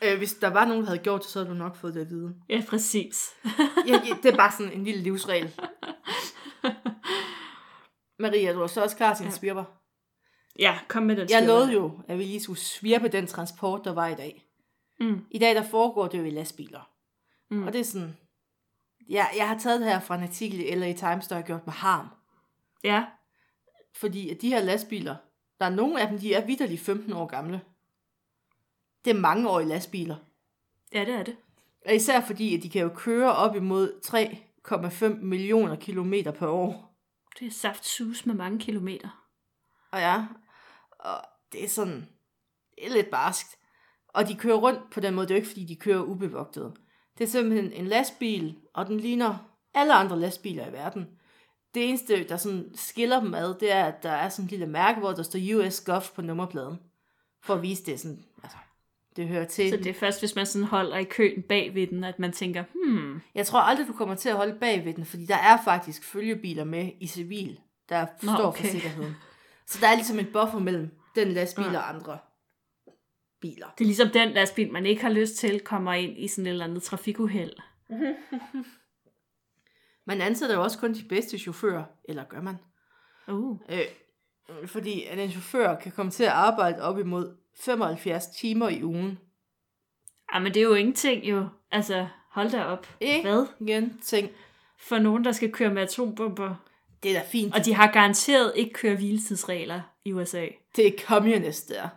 øh, 0.03 0.17
hvis 0.17 0.33
der 0.33 0.47
var 0.47 0.65
nogen, 0.65 0.81
der 0.81 0.87
havde 0.87 1.03
gjort 1.03 1.21
det, 1.21 1.29
så 1.29 1.39
havde 1.39 1.49
du 1.49 1.57
nok 1.57 1.75
fået 1.75 1.93
det 1.93 2.01
at 2.01 2.09
vide. 2.09 2.35
Ja, 2.49 2.63
præcis. 2.69 3.29
ja, 3.87 4.01
det 4.23 4.33
er 4.33 4.37
bare 4.37 4.51
sådan 4.51 4.73
en 4.73 4.83
lille 4.83 5.01
livsregel. 5.03 5.53
Maria, 8.19 8.53
du 8.53 8.61
er 8.61 8.67
så 8.67 8.83
også 8.83 8.97
klar 8.97 9.13
til 9.13 9.23
en 9.23 9.29
Ja. 9.31 9.35
svirper. 9.37 9.63
Ja, 10.59 10.79
kom 10.87 11.03
med 11.03 11.15
den 11.15 11.29
Jeg 11.29 11.39
svirper. 11.39 11.47
lovede 11.47 11.71
jo, 11.73 11.99
at 12.07 12.17
vi 12.17 12.23
lige 12.23 12.39
skulle 12.43 12.59
svirpe 12.59 13.07
den 13.07 13.27
transport, 13.27 13.81
der 13.85 13.93
var 13.93 14.07
i 14.07 14.15
dag. 14.15 14.45
Mm. 14.99 15.25
I 15.31 15.39
dag, 15.39 15.55
der 15.55 15.63
foregår 15.63 16.07
det 16.07 16.17
jo 16.17 16.23
i 16.23 16.29
lastbiler. 16.29 16.89
Mm. 17.51 17.63
Og 17.67 17.73
det 17.73 17.79
er 17.79 17.85
sådan... 17.85 18.17
Ja, 19.09 19.25
jeg 19.37 19.47
har 19.47 19.57
taget 19.57 19.79
det 19.79 19.89
her 19.89 19.99
fra 19.99 20.15
en 20.15 20.23
artikel 20.23 20.59
i 20.59 20.75
LA 20.75 20.93
Times, 20.93 21.27
der 21.27 21.35
har 21.35 21.41
gjort 21.41 21.67
mig 21.67 21.75
harm. 21.75 22.07
Ja, 22.83 23.05
Fordi 23.95 24.29
at 24.29 24.41
de 24.41 24.49
her 24.49 24.63
lastbiler, 24.63 25.15
der 25.59 25.65
er 25.65 25.69
nogle 25.69 26.01
af 26.01 26.07
dem, 26.07 26.19
de 26.19 26.33
er 26.33 26.45
vidderligt 26.45 26.81
15 26.81 27.13
år 27.13 27.25
gamle. 27.25 27.61
Det 29.05 29.15
er 29.15 29.19
mange 29.19 29.49
år 29.49 29.59
i 29.59 29.65
lastbiler. 29.65 30.15
ja, 30.93 31.05
det 31.05 31.13
er 31.13 31.23
det. 31.23 31.35
Og 31.85 31.95
især 31.95 32.21
fordi, 32.21 32.57
at 32.57 32.63
de 32.63 32.69
kan 32.69 32.81
jo 32.81 32.91
køre 32.95 33.35
op 33.35 33.55
imod 33.55 34.01
3,5 34.05 35.07
millioner 35.07 35.75
kilometer 35.75 36.31
per 36.31 36.47
år. 36.47 36.95
Det 37.39 37.47
er 37.47 37.51
saftsus 37.51 38.25
med 38.25 38.35
mange 38.35 38.59
kilometer. 38.59 39.27
Og 39.91 39.99
ja, 39.99 40.25
og 40.99 41.21
det 41.51 41.63
er 41.63 41.69
sådan, 41.69 42.09
det 42.75 42.85
er 42.85 42.89
lidt 42.89 43.09
barskt. 43.09 43.57
Og 44.07 44.27
de 44.27 44.35
kører 44.35 44.57
rundt 44.57 44.91
på 44.91 44.99
den 44.99 45.13
måde, 45.13 45.27
det 45.27 45.31
er 45.33 45.35
jo 45.35 45.39
ikke 45.39 45.47
fordi, 45.47 45.65
de 45.65 45.75
kører 45.75 46.01
ubevogtet. 46.01 46.73
Det 47.17 47.23
er 47.23 47.27
simpelthen 47.27 47.71
en 47.73 47.87
lastbil, 47.87 48.55
og 48.73 48.87
den 48.87 48.99
ligner 48.99 49.35
alle 49.73 49.93
andre 49.93 50.19
lastbiler 50.19 50.67
i 50.69 50.71
verden. 50.73 51.07
Det 51.73 51.89
eneste, 51.89 52.23
der 52.23 52.37
sådan 52.37 52.71
skiller 52.75 53.19
dem 53.19 53.33
ad, 53.33 53.53
det 53.59 53.71
er, 53.71 53.85
at 53.85 54.03
der 54.03 54.09
er 54.11 54.29
sådan 54.29 54.45
en 54.45 54.49
lille 54.49 54.65
mærke, 54.67 54.99
hvor 54.99 55.11
der 55.11 55.23
står 55.23 55.39
US 55.55 55.81
Gulf 55.81 56.11
på 56.11 56.21
nummerpladen. 56.21 56.79
For 57.43 57.53
at 57.53 57.61
vise 57.61 57.83
det 57.85 57.99
sådan, 57.99 58.23
altså, 58.43 58.57
det 59.15 59.27
hører 59.27 59.45
til. 59.45 59.69
Så 59.69 59.77
det 59.77 59.87
er 59.87 59.93
først, 59.93 60.19
hvis 60.19 60.35
man 60.35 60.45
sådan 60.45 60.67
holder 60.67 60.97
i 60.97 61.03
køen 61.03 61.41
bag 61.41 61.75
ved 61.75 61.87
den, 61.87 62.03
at 62.03 62.19
man 62.19 62.31
tænker, 62.31 62.63
hmm, 62.73 63.21
Jeg 63.35 63.45
tror 63.47 63.59
aldrig, 63.59 63.87
du 63.87 63.93
kommer 63.93 64.15
til 64.15 64.29
at 64.29 64.35
holde 64.35 64.55
bag 64.59 64.85
ved 64.85 64.93
den, 64.93 65.05
fordi 65.05 65.25
der 65.25 65.35
er 65.37 65.57
faktisk 65.63 66.03
følgebiler 66.03 66.63
med 66.63 66.89
i 66.99 67.07
civil, 67.07 67.59
der 67.89 68.05
Nå, 68.21 68.33
står 68.33 68.43
okay. 68.45 68.63
for 68.63 68.71
sikkerheden. 68.71 69.15
Så 69.67 69.77
der 69.81 69.87
er 69.87 69.95
ligesom 69.95 70.19
en 70.19 70.25
buffer 70.33 70.59
mellem 70.59 70.91
den 71.15 71.27
lastbil 71.31 71.65
Ja. 71.65 71.77
og 71.77 71.89
andre 71.89 72.17
biler. 73.45 73.67
det 73.77 73.83
er 73.83 73.85
ligesom 73.85 74.09
den 74.09 74.29
lastbil, 74.29 74.71
man 74.71 74.85
ikke 74.85 75.01
har 75.01 75.09
lyst 75.09 75.35
til, 75.35 75.59
kommer 75.59 75.93
ind 75.93 76.17
i 76.17 76.27
sådan 76.27 76.45
et 76.45 76.51
eller 76.51 76.65
andet 76.65 76.83
trafikuheld. 76.83 77.53
Man 80.07 80.21
ansætter 80.21 80.55
jo 80.55 80.63
også 80.63 80.79
kun 80.79 80.93
de 80.93 81.03
bedste 81.09 81.37
chauffører, 81.37 81.83
eller 82.09 82.23
gør 82.23 82.41
man? 82.41 82.55
Uh. 83.27 83.57
Øh, 83.69 84.67
fordi 84.67 85.03
at 85.03 85.19
en 85.19 85.29
chauffør 85.29 85.75
kan 85.75 85.91
komme 85.91 86.11
til 86.11 86.23
at 86.23 86.29
arbejde 86.29 86.81
op 86.81 86.99
imod 86.99 87.37
75 87.59 88.27
timer 88.27 88.69
i 88.69 88.83
ugen. 88.83 89.19
Ah, 90.29 90.43
men 90.43 90.53
det 90.53 90.59
er 90.59 90.63
jo 90.63 90.73
ingenting 90.73 91.25
jo. 91.25 91.47
Altså, 91.71 92.07
hold 92.31 92.49
da 92.49 92.63
op. 92.63 92.87
Ikke? 92.99 93.21
Hvad? 93.21 93.47
Igen, 93.59 93.99
ting. 94.01 94.29
For 94.79 94.99
nogen, 94.99 95.25
der 95.25 95.31
skal 95.31 95.51
køre 95.51 95.73
med 95.73 95.81
atombomber. 95.81 96.55
Det 97.03 97.15
er 97.15 97.19
da 97.19 97.25
fint. 97.27 97.55
Og 97.55 97.65
de 97.65 97.73
har 97.73 97.91
garanteret 97.91 98.53
ikke 98.55 98.73
køre 98.73 98.95
hviletidsregler 98.95 99.81
i 100.05 100.13
USA. 100.13 100.47
Det 100.75 100.87
er 100.87 101.05
communist 101.07 101.69
der. 101.69 101.89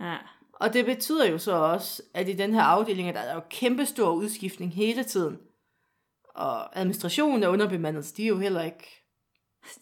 Ja. 0.00 0.16
Og 0.62 0.72
det 0.72 0.84
betyder 0.84 1.30
jo 1.30 1.38
så 1.38 1.52
også, 1.52 2.02
at 2.14 2.28
i 2.28 2.32
den 2.32 2.54
her 2.54 2.62
afdeling, 2.62 3.14
der 3.14 3.20
er 3.20 3.34
jo 3.34 3.40
kæmpe 3.50 3.86
stor 3.86 4.10
udskiftning 4.10 4.74
hele 4.74 5.04
tiden. 5.04 5.38
Og 6.34 6.78
administrationen 6.78 7.42
er 7.42 7.48
underbemandet, 7.48 8.06
så 8.06 8.14
de 8.16 8.24
er 8.24 8.28
jo 8.28 8.38
heller 8.38 8.62
ikke 8.62 9.04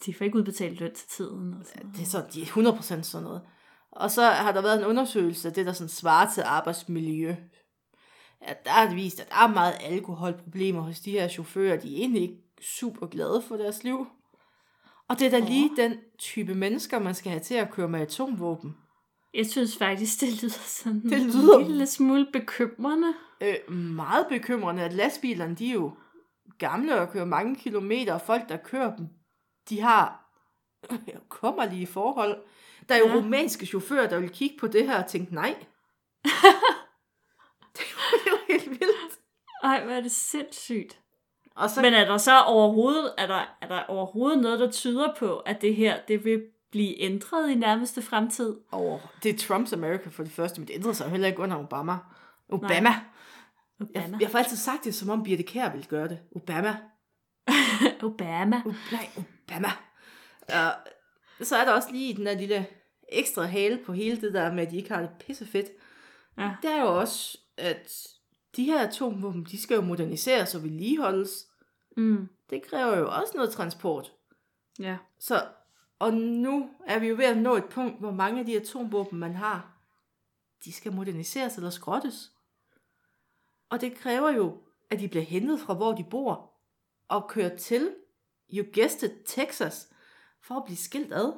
De 0.07 0.15
får 0.15 0.25
ikke 0.25 0.39
udbetalt 0.39 0.81
løn 0.81 0.95
til 0.95 1.09
tiden. 1.09 1.55
Og 1.55 1.67
sådan 1.67 1.83
noget. 1.83 1.97
Det 1.97 2.03
er 2.03 2.07
sådan, 2.07 2.31
de 2.33 2.43
er 2.43 2.47
100% 2.47 3.03
sådan 3.03 3.25
noget. 3.25 3.43
Og 3.93 4.11
så 4.11 4.23
har 4.23 4.53
der 4.53 4.63
været 4.63 4.79
en 4.79 4.87
undersøgelse 4.87 5.49
af 5.49 5.55
det, 5.55 5.67
der 5.67 5.73
sådan 5.73 5.89
svarer 5.89 6.33
til 6.35 6.43
arbejdsmiljø. 6.47 7.37
At 8.41 8.65
der 8.65 8.73
er 8.73 8.87
det 8.87 8.97
vist, 8.97 9.21
at 9.21 9.29
der 9.29 9.35
er 9.35 9.49
meget 9.49 9.75
alkoholproblemer 9.81 10.81
hos 10.81 11.01
de 11.01 11.11
her 11.11 11.29
chauffører. 11.29 11.81
De 11.81 11.95
er 11.95 11.99
egentlig 11.99 12.23
ikke 12.23 12.43
super 12.61 13.07
glade 13.07 13.43
for 13.49 13.57
deres 13.57 13.85
liv. 13.85 14.07
Og 15.09 15.19
det 15.19 15.27
er 15.27 15.31
da 15.31 15.39
lige 15.39 15.71
den 15.77 15.95
type 16.19 16.55
mennesker, 16.55 16.99
man 16.99 17.15
skal 17.15 17.31
have 17.31 17.43
til 17.43 17.55
at 17.55 17.71
køre 17.71 17.89
med 17.89 18.01
atomvåben. 18.01 18.77
Jeg 19.35 19.47
synes 19.47 19.77
faktisk, 19.79 20.21
det 20.21 20.43
lyder 20.43 20.53
sådan 20.67 21.03
Det 21.03 21.21
lyder- 21.21 21.59
en 21.59 21.67
lille 21.67 21.87
smule 21.87 22.27
bekymrende. 22.33 23.15
Øh, 23.41 23.73
meget 23.75 24.27
bekymrende, 24.29 24.83
at 24.83 24.93
lastbilerne, 24.93 25.55
de 25.55 25.71
er 25.71 25.75
jo 25.75 25.93
gamle 26.59 27.01
og 27.01 27.11
kører 27.13 27.25
mange 27.25 27.57
kilometer, 27.57 28.15
og 28.15 28.21
folk, 28.21 28.49
der 28.49 28.57
kører 28.57 28.97
dem, 28.97 29.09
de 29.69 29.81
har 29.81 30.33
kommerlige 31.29 31.87
forhold. 31.87 32.43
Der 32.89 32.95
er 32.95 32.99
jo 32.99 33.07
Ja. 33.09 33.15
rumænske 33.17 33.67
chauffører, 33.67 34.09
der 34.09 34.19
vil 34.21 34.31
kigge 34.31 34.57
på 34.61 34.67
det 34.67 34.87
her 34.87 35.03
og 35.03 35.09
tænke, 35.11 35.35
nej. 35.35 35.55
det 37.77 37.83
er 38.13 38.31
jo 38.31 38.37
helt 38.49 38.71
vildt. 38.71 39.19
Ej, 39.63 39.85
hvor 39.85 39.93
er 39.93 40.01
det 40.01 40.13
sindssygt. 40.13 41.01
Og 41.57 41.71
så, 41.71 41.83
Men 41.83 41.95
er 41.95 42.05
der 42.05 42.19
så 42.19 42.41
overhovedet, 42.41 43.15
er 43.19 43.27
der, 43.27 43.57
er 43.63 43.69
der 43.69 43.83
overhovedet 43.83 44.43
noget, 44.43 44.61
der 44.61 44.71
tyder 44.71 45.15
på, 45.19 45.37
at 45.39 45.63
det 45.63 45.77
her, 45.77 45.99
det 46.09 46.25
vil 46.25 46.43
blive 46.71 47.01
ændret 47.01 47.51
i 47.51 47.55
nærmeste 47.55 48.03
fremtid? 48.03 48.57
oh, 48.73 49.01
det 49.23 49.35
er 49.35 49.39
Trumps 49.39 49.73
America 49.73 50.09
for 50.09 50.23
det 50.23 50.33
første, 50.33 50.61
men 50.61 50.69
det 50.69 50.75
ændrede 50.75 50.95
sig 50.95 51.05
jo 51.05 51.11
heller 51.11 51.29
ikke 51.29 51.41
under 51.41 51.57
Obama. 51.57 51.97
Obama. 52.49 52.91
Obama. 53.81 54.11
Jeg, 54.11 54.21
jeg 54.21 54.31
får 54.31 54.39
altid 54.39 54.57
sagt 54.57 54.85
det, 54.85 54.95
som 54.95 55.11
om 55.11 55.23
Birte 55.23 55.43
Kjær 55.43 55.71
ville 55.71 55.87
gøre 55.87 56.09
det. 56.09 56.19
Obama. 56.37 56.77
Obama. 58.03 58.63
Uh, 58.65 58.75
nej, 58.93 59.09
Obama. 59.17 59.69
Uh, 60.49 60.93
så 61.47 61.57
er 61.57 61.65
der 61.65 61.73
også 61.73 61.89
lige 61.93 62.15
den 62.15 62.27
der 62.27 62.35
lille 62.35 62.67
ekstra 63.09 63.43
hale 63.43 63.79
på 63.87 63.93
hele 63.93 64.21
det 64.21 64.35
der 64.35 64.53
med, 64.53 64.67
at 64.67 64.71
de 64.71 64.77
ikke 64.77 64.95
har 64.95 65.01
det 65.01 65.11
pissefedt. 65.27 65.69
Ja. 66.39 66.51
Det 66.63 66.71
er 66.71 66.81
jo 66.81 66.99
også, 67.01 67.39
at 67.57 68.07
de 68.57 68.65
her 68.65 68.89
atomvåben, 68.89 69.45
de 69.45 69.63
skal 69.63 69.75
jo 69.75 69.81
moderniseres 69.81 70.55
og 70.55 70.63
vedligeholdes. 70.63 71.47
Mm. 71.97 72.29
Det 72.51 72.63
kræver 72.63 72.97
jo 72.97 73.11
også 73.11 73.33
noget 73.35 73.51
transport. 73.51 74.13
Ja. 74.79 74.97
Så, 75.19 75.47
og 76.01 76.15
nu 76.15 76.71
er 76.87 76.99
vi 76.99 77.09
jo 77.09 77.17
ved 77.17 77.25
at 77.25 77.39
nå 77.39 77.57
et 77.57 77.65
punkt, 77.65 77.99
hvor 77.99 78.11
mange 78.11 78.41
af 78.41 78.47
de 78.47 78.57
atomvåben, 78.57 79.19
man 79.19 79.35
har, 79.35 79.77
de 80.65 80.73
skal 80.73 80.93
moderniseres 80.93 81.57
eller 81.57 81.71
skrottes. 81.71 82.33
Og 83.71 83.81
det 83.81 83.95
kræver 83.95 84.31
jo, 84.31 84.59
at 84.91 85.01
de 85.01 85.09
bliver 85.09 85.25
hentet 85.25 85.61
fra, 85.61 85.75
hvor 85.75 85.93
de 85.93 86.05
bor, 86.11 86.53
og 87.09 87.29
kørt 87.29 87.53
til, 87.53 87.95
you 88.55 88.67
guessed 88.75 89.11
it, 89.11 89.17
Texas, 89.27 89.93
for 90.43 90.55
at 90.55 90.65
blive 90.65 90.77
skilt 90.77 91.13
ad. 91.13 91.33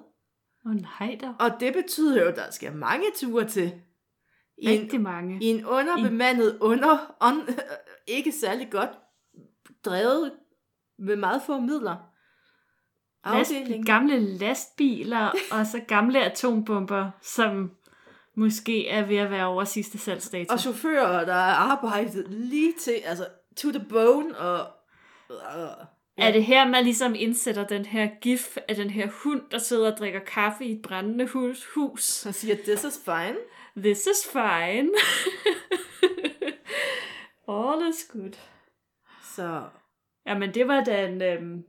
Åh 0.64 0.70
oh, 0.70 0.74
nej 0.74 1.18
da. 1.20 1.34
Og 1.40 1.60
det 1.60 1.72
betyder 1.72 2.22
jo, 2.22 2.28
at 2.28 2.36
der 2.36 2.50
skal 2.50 2.76
mange 2.76 3.06
ture 3.16 3.48
til. 3.48 3.82
I 4.58 4.66
en, 4.66 4.82
Rigtig 4.82 5.00
mange. 5.00 5.38
i 5.42 5.46
en 5.46 5.66
underbemandet, 5.66 6.58
under, 6.60 7.16
on, 7.20 7.48
ikke 8.06 8.32
særlig 8.32 8.70
godt 8.70 8.90
drevet 9.84 10.32
med 10.98 11.16
meget 11.16 11.42
få 11.42 11.60
midler. 11.60 12.11
Last, 13.26 13.52
afdeling. 13.52 13.86
gamle 13.86 14.20
lastbiler 14.20 15.32
og 15.50 15.66
så 15.66 15.80
gamle 15.88 16.24
atombomber, 16.24 17.10
som 17.22 17.70
måske 18.34 18.88
er 18.88 19.06
ved 19.06 19.16
at 19.16 19.30
være 19.30 19.46
over 19.46 19.64
sidste 19.64 19.98
salgsdato. 19.98 20.52
Og 20.52 20.60
chauffører, 20.60 21.24
der 21.24 21.34
er 21.34 21.54
arbejdet 21.54 22.26
lige 22.28 22.72
til, 22.80 22.94
altså 23.04 23.26
to 23.56 23.70
the 23.70 23.84
bone, 23.88 24.38
og... 24.38 24.66
Øh, 25.30 25.86
Er 26.16 26.32
det 26.32 26.44
her, 26.44 26.68
man 26.68 26.84
ligesom 26.84 27.14
indsætter 27.14 27.66
den 27.66 27.84
her 27.84 28.08
gif 28.20 28.56
af 28.68 28.74
den 28.76 28.90
her 28.90 29.08
hund, 29.24 29.42
der 29.50 29.58
sidder 29.58 29.92
og 29.92 29.98
drikker 29.98 30.20
kaffe 30.20 30.64
i 30.64 30.72
et 30.72 30.82
brændende 30.82 31.26
hus? 31.26 31.66
hus? 31.74 32.22
han 32.22 32.32
siger, 32.32 32.56
this 32.56 32.84
is 32.84 33.00
fine. 33.04 33.36
This 33.76 34.06
is 34.06 34.28
fine. 34.32 34.90
All 37.48 37.88
is 37.88 38.04
good. 38.12 38.32
Så 39.22 39.62
Jamen, 40.26 40.54
det 40.54 40.68
var 40.68 40.84
da 40.84 41.06
en 41.06 41.22
øhm, 41.22 41.64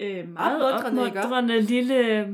øh, 0.00 0.28
meget 0.28 0.62
Opmuntrende, 0.62 1.02
opmuntrende 1.02 1.60
lille... 1.60 2.26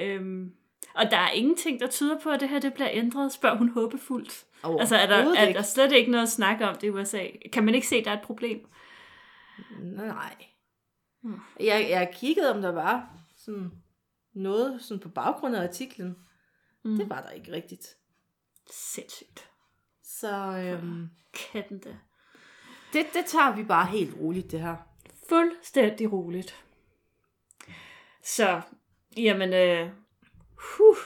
Øhm, 0.00 0.52
og 0.94 1.10
der 1.10 1.16
er 1.16 1.30
ingenting, 1.30 1.80
der 1.80 1.86
tyder 1.86 2.18
på, 2.18 2.30
at 2.30 2.40
det 2.40 2.48
her 2.48 2.58
det 2.58 2.74
bliver 2.74 2.88
ændret, 2.92 3.32
spørger 3.32 3.56
hun 3.56 3.68
håbefuldt. 3.68 4.46
Altså, 4.64 4.96
er 4.96 5.06
der, 5.06 5.34
er 5.36 5.52
der 5.52 5.62
slet 5.62 5.92
ikke 5.92 6.10
noget 6.10 6.22
at 6.22 6.30
snakke 6.30 6.68
om 6.68 6.74
det 6.74 6.86
i 6.86 6.90
USA? 6.90 7.26
Kan 7.52 7.64
man 7.64 7.74
ikke 7.74 7.86
se, 7.86 7.96
at 7.96 8.04
der 8.04 8.10
er 8.10 8.16
et 8.16 8.22
problem? 8.22 8.66
Nej. 9.82 10.34
Hmm. 11.22 11.40
Jeg, 11.60 11.86
jeg 11.90 12.10
kiggede, 12.14 12.54
om 12.54 12.62
der 12.62 12.72
var 12.72 13.16
sådan 13.36 13.70
noget 14.34 14.82
sådan 14.82 15.00
på 15.00 15.08
baggrund 15.08 15.56
af 15.56 15.62
artiklen. 15.62 16.16
Mm. 16.84 16.96
Det 16.96 17.10
var 17.10 17.20
der 17.20 17.30
ikke 17.30 17.52
rigtigt. 17.52 17.86
Sindssygt. 18.70 19.50
Så 20.04 20.36
øhm, 20.36 21.08
Katten 21.32 21.78
da. 21.78 21.96
det, 22.92 23.06
det 23.14 23.24
tager 23.26 23.56
vi 23.56 23.64
bare 23.64 23.86
helt 23.86 24.16
roligt, 24.20 24.50
det 24.50 24.60
her. 24.60 24.76
Fuldstændig 25.28 26.12
roligt. 26.12 26.64
Så, 28.24 28.60
jamen, 29.16 29.52
øh, 29.52 29.88
huh. 30.76 30.96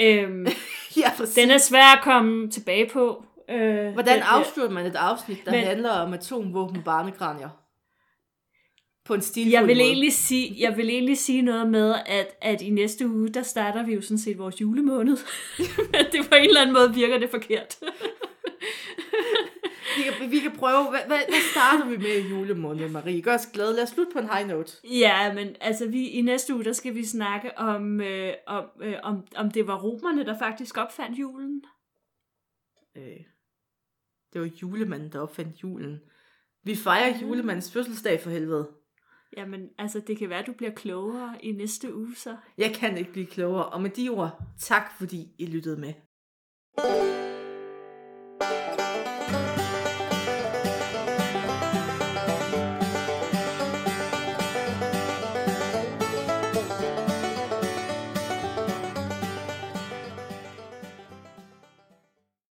øhm, 0.00 0.46
ja, 0.96 1.10
præcis. 1.16 1.34
den 1.34 1.50
er 1.50 1.58
svær 1.58 1.96
at 1.96 2.02
komme 2.04 2.50
tilbage 2.50 2.90
på. 2.92 3.24
Øh, 3.50 3.92
Hvordan 3.92 4.14
den- 4.14 4.22
afslutter 4.22 4.74
man 4.74 4.86
et 4.86 4.96
afsnit, 4.96 5.38
der 5.44 5.50
Men- 5.50 5.64
handler 5.64 5.90
om 5.90 6.12
atomvåben 6.12 6.82
barnekranier? 6.82 7.48
På 9.04 9.14
en 9.14 9.20
stilfuld 9.20 9.52
Jeg 9.52 9.66
vil, 9.66 9.76
måde. 9.76 9.86
egentlig 9.86 10.12
sige, 10.12 10.54
jeg 10.58 10.76
vil 10.76 10.90
egentlig 10.90 11.18
sige 11.18 11.42
noget 11.42 11.70
med, 11.70 11.94
at, 12.06 12.26
at 12.42 12.62
i 12.62 12.70
næste 12.70 13.08
uge, 13.08 13.28
der 13.28 13.42
starter 13.42 13.82
vi 13.82 13.94
jo 13.94 14.00
sådan 14.02 14.18
set 14.18 14.38
vores 14.38 14.60
julemåned. 14.60 15.16
Men 15.92 16.04
det 16.12 16.28
på 16.28 16.34
en 16.34 16.44
eller 16.48 16.60
anden 16.60 16.74
måde 16.74 16.94
virker 16.94 17.18
det 17.18 17.30
forkert. 17.30 17.76
Vi 19.98 20.02
kan, 20.02 20.30
vi 20.30 20.38
kan 20.38 20.52
prøve, 20.56 20.90
hvad, 20.90 21.00
hvad, 21.06 21.18
hvad 21.28 21.50
starter 21.52 21.86
vi 21.90 21.96
med 21.96 22.24
i 22.24 22.28
julemåneden, 22.28 22.92
Marie? 22.92 23.22
Gør 23.22 23.34
os 23.34 23.46
glade. 23.46 23.74
Lad 23.74 23.82
os 23.82 23.88
slutte 23.88 24.12
på 24.12 24.18
en 24.18 24.28
high 24.34 24.48
note. 24.48 24.72
ja, 24.84 25.34
men 25.34 25.56
altså 25.60 25.88
vi, 25.88 26.08
i 26.08 26.20
næste 26.22 26.54
uge, 26.54 26.64
der 26.64 26.72
skal 26.72 26.94
vi 26.94 27.04
snakke 27.04 27.58
om, 27.58 28.00
øh, 28.00 28.32
om, 28.46 28.64
øh, 28.82 28.94
om, 29.02 29.26
om 29.36 29.50
det 29.50 29.66
var 29.66 29.78
romerne, 29.82 30.24
der 30.24 30.38
faktisk 30.38 30.76
opfandt 30.76 31.18
julen. 31.18 31.62
Øh, 32.96 33.20
det 34.32 34.40
var 34.40 34.50
julemanden, 34.62 35.12
der 35.12 35.20
opfandt 35.20 35.62
julen. 35.62 36.00
Vi 36.64 36.76
fejrer 36.76 37.14
Ah. 37.14 37.22
julemandens 37.22 37.72
fødselsdag 37.72 38.20
for 38.20 38.30
helvede. 38.30 38.68
Jamen, 39.36 39.68
altså 39.78 40.00
det 40.06 40.18
kan 40.18 40.28
være, 40.28 40.42
du 40.46 40.52
bliver 40.52 40.72
klogere 40.72 41.44
i 41.44 41.52
næste 41.52 41.94
uge 41.94 42.14
så. 42.16 42.36
Jeg 42.58 42.74
kan 42.74 42.96
ikke 42.98 43.12
blive 43.12 43.26
klogere. 43.26 43.66
Og 43.68 43.82
med 43.82 43.90
de 43.90 44.08
ord, 44.08 44.42
tak 44.58 44.92
fordi 44.98 45.28
I 45.38 45.46
lyttede 45.46 45.80
med. 45.80 45.94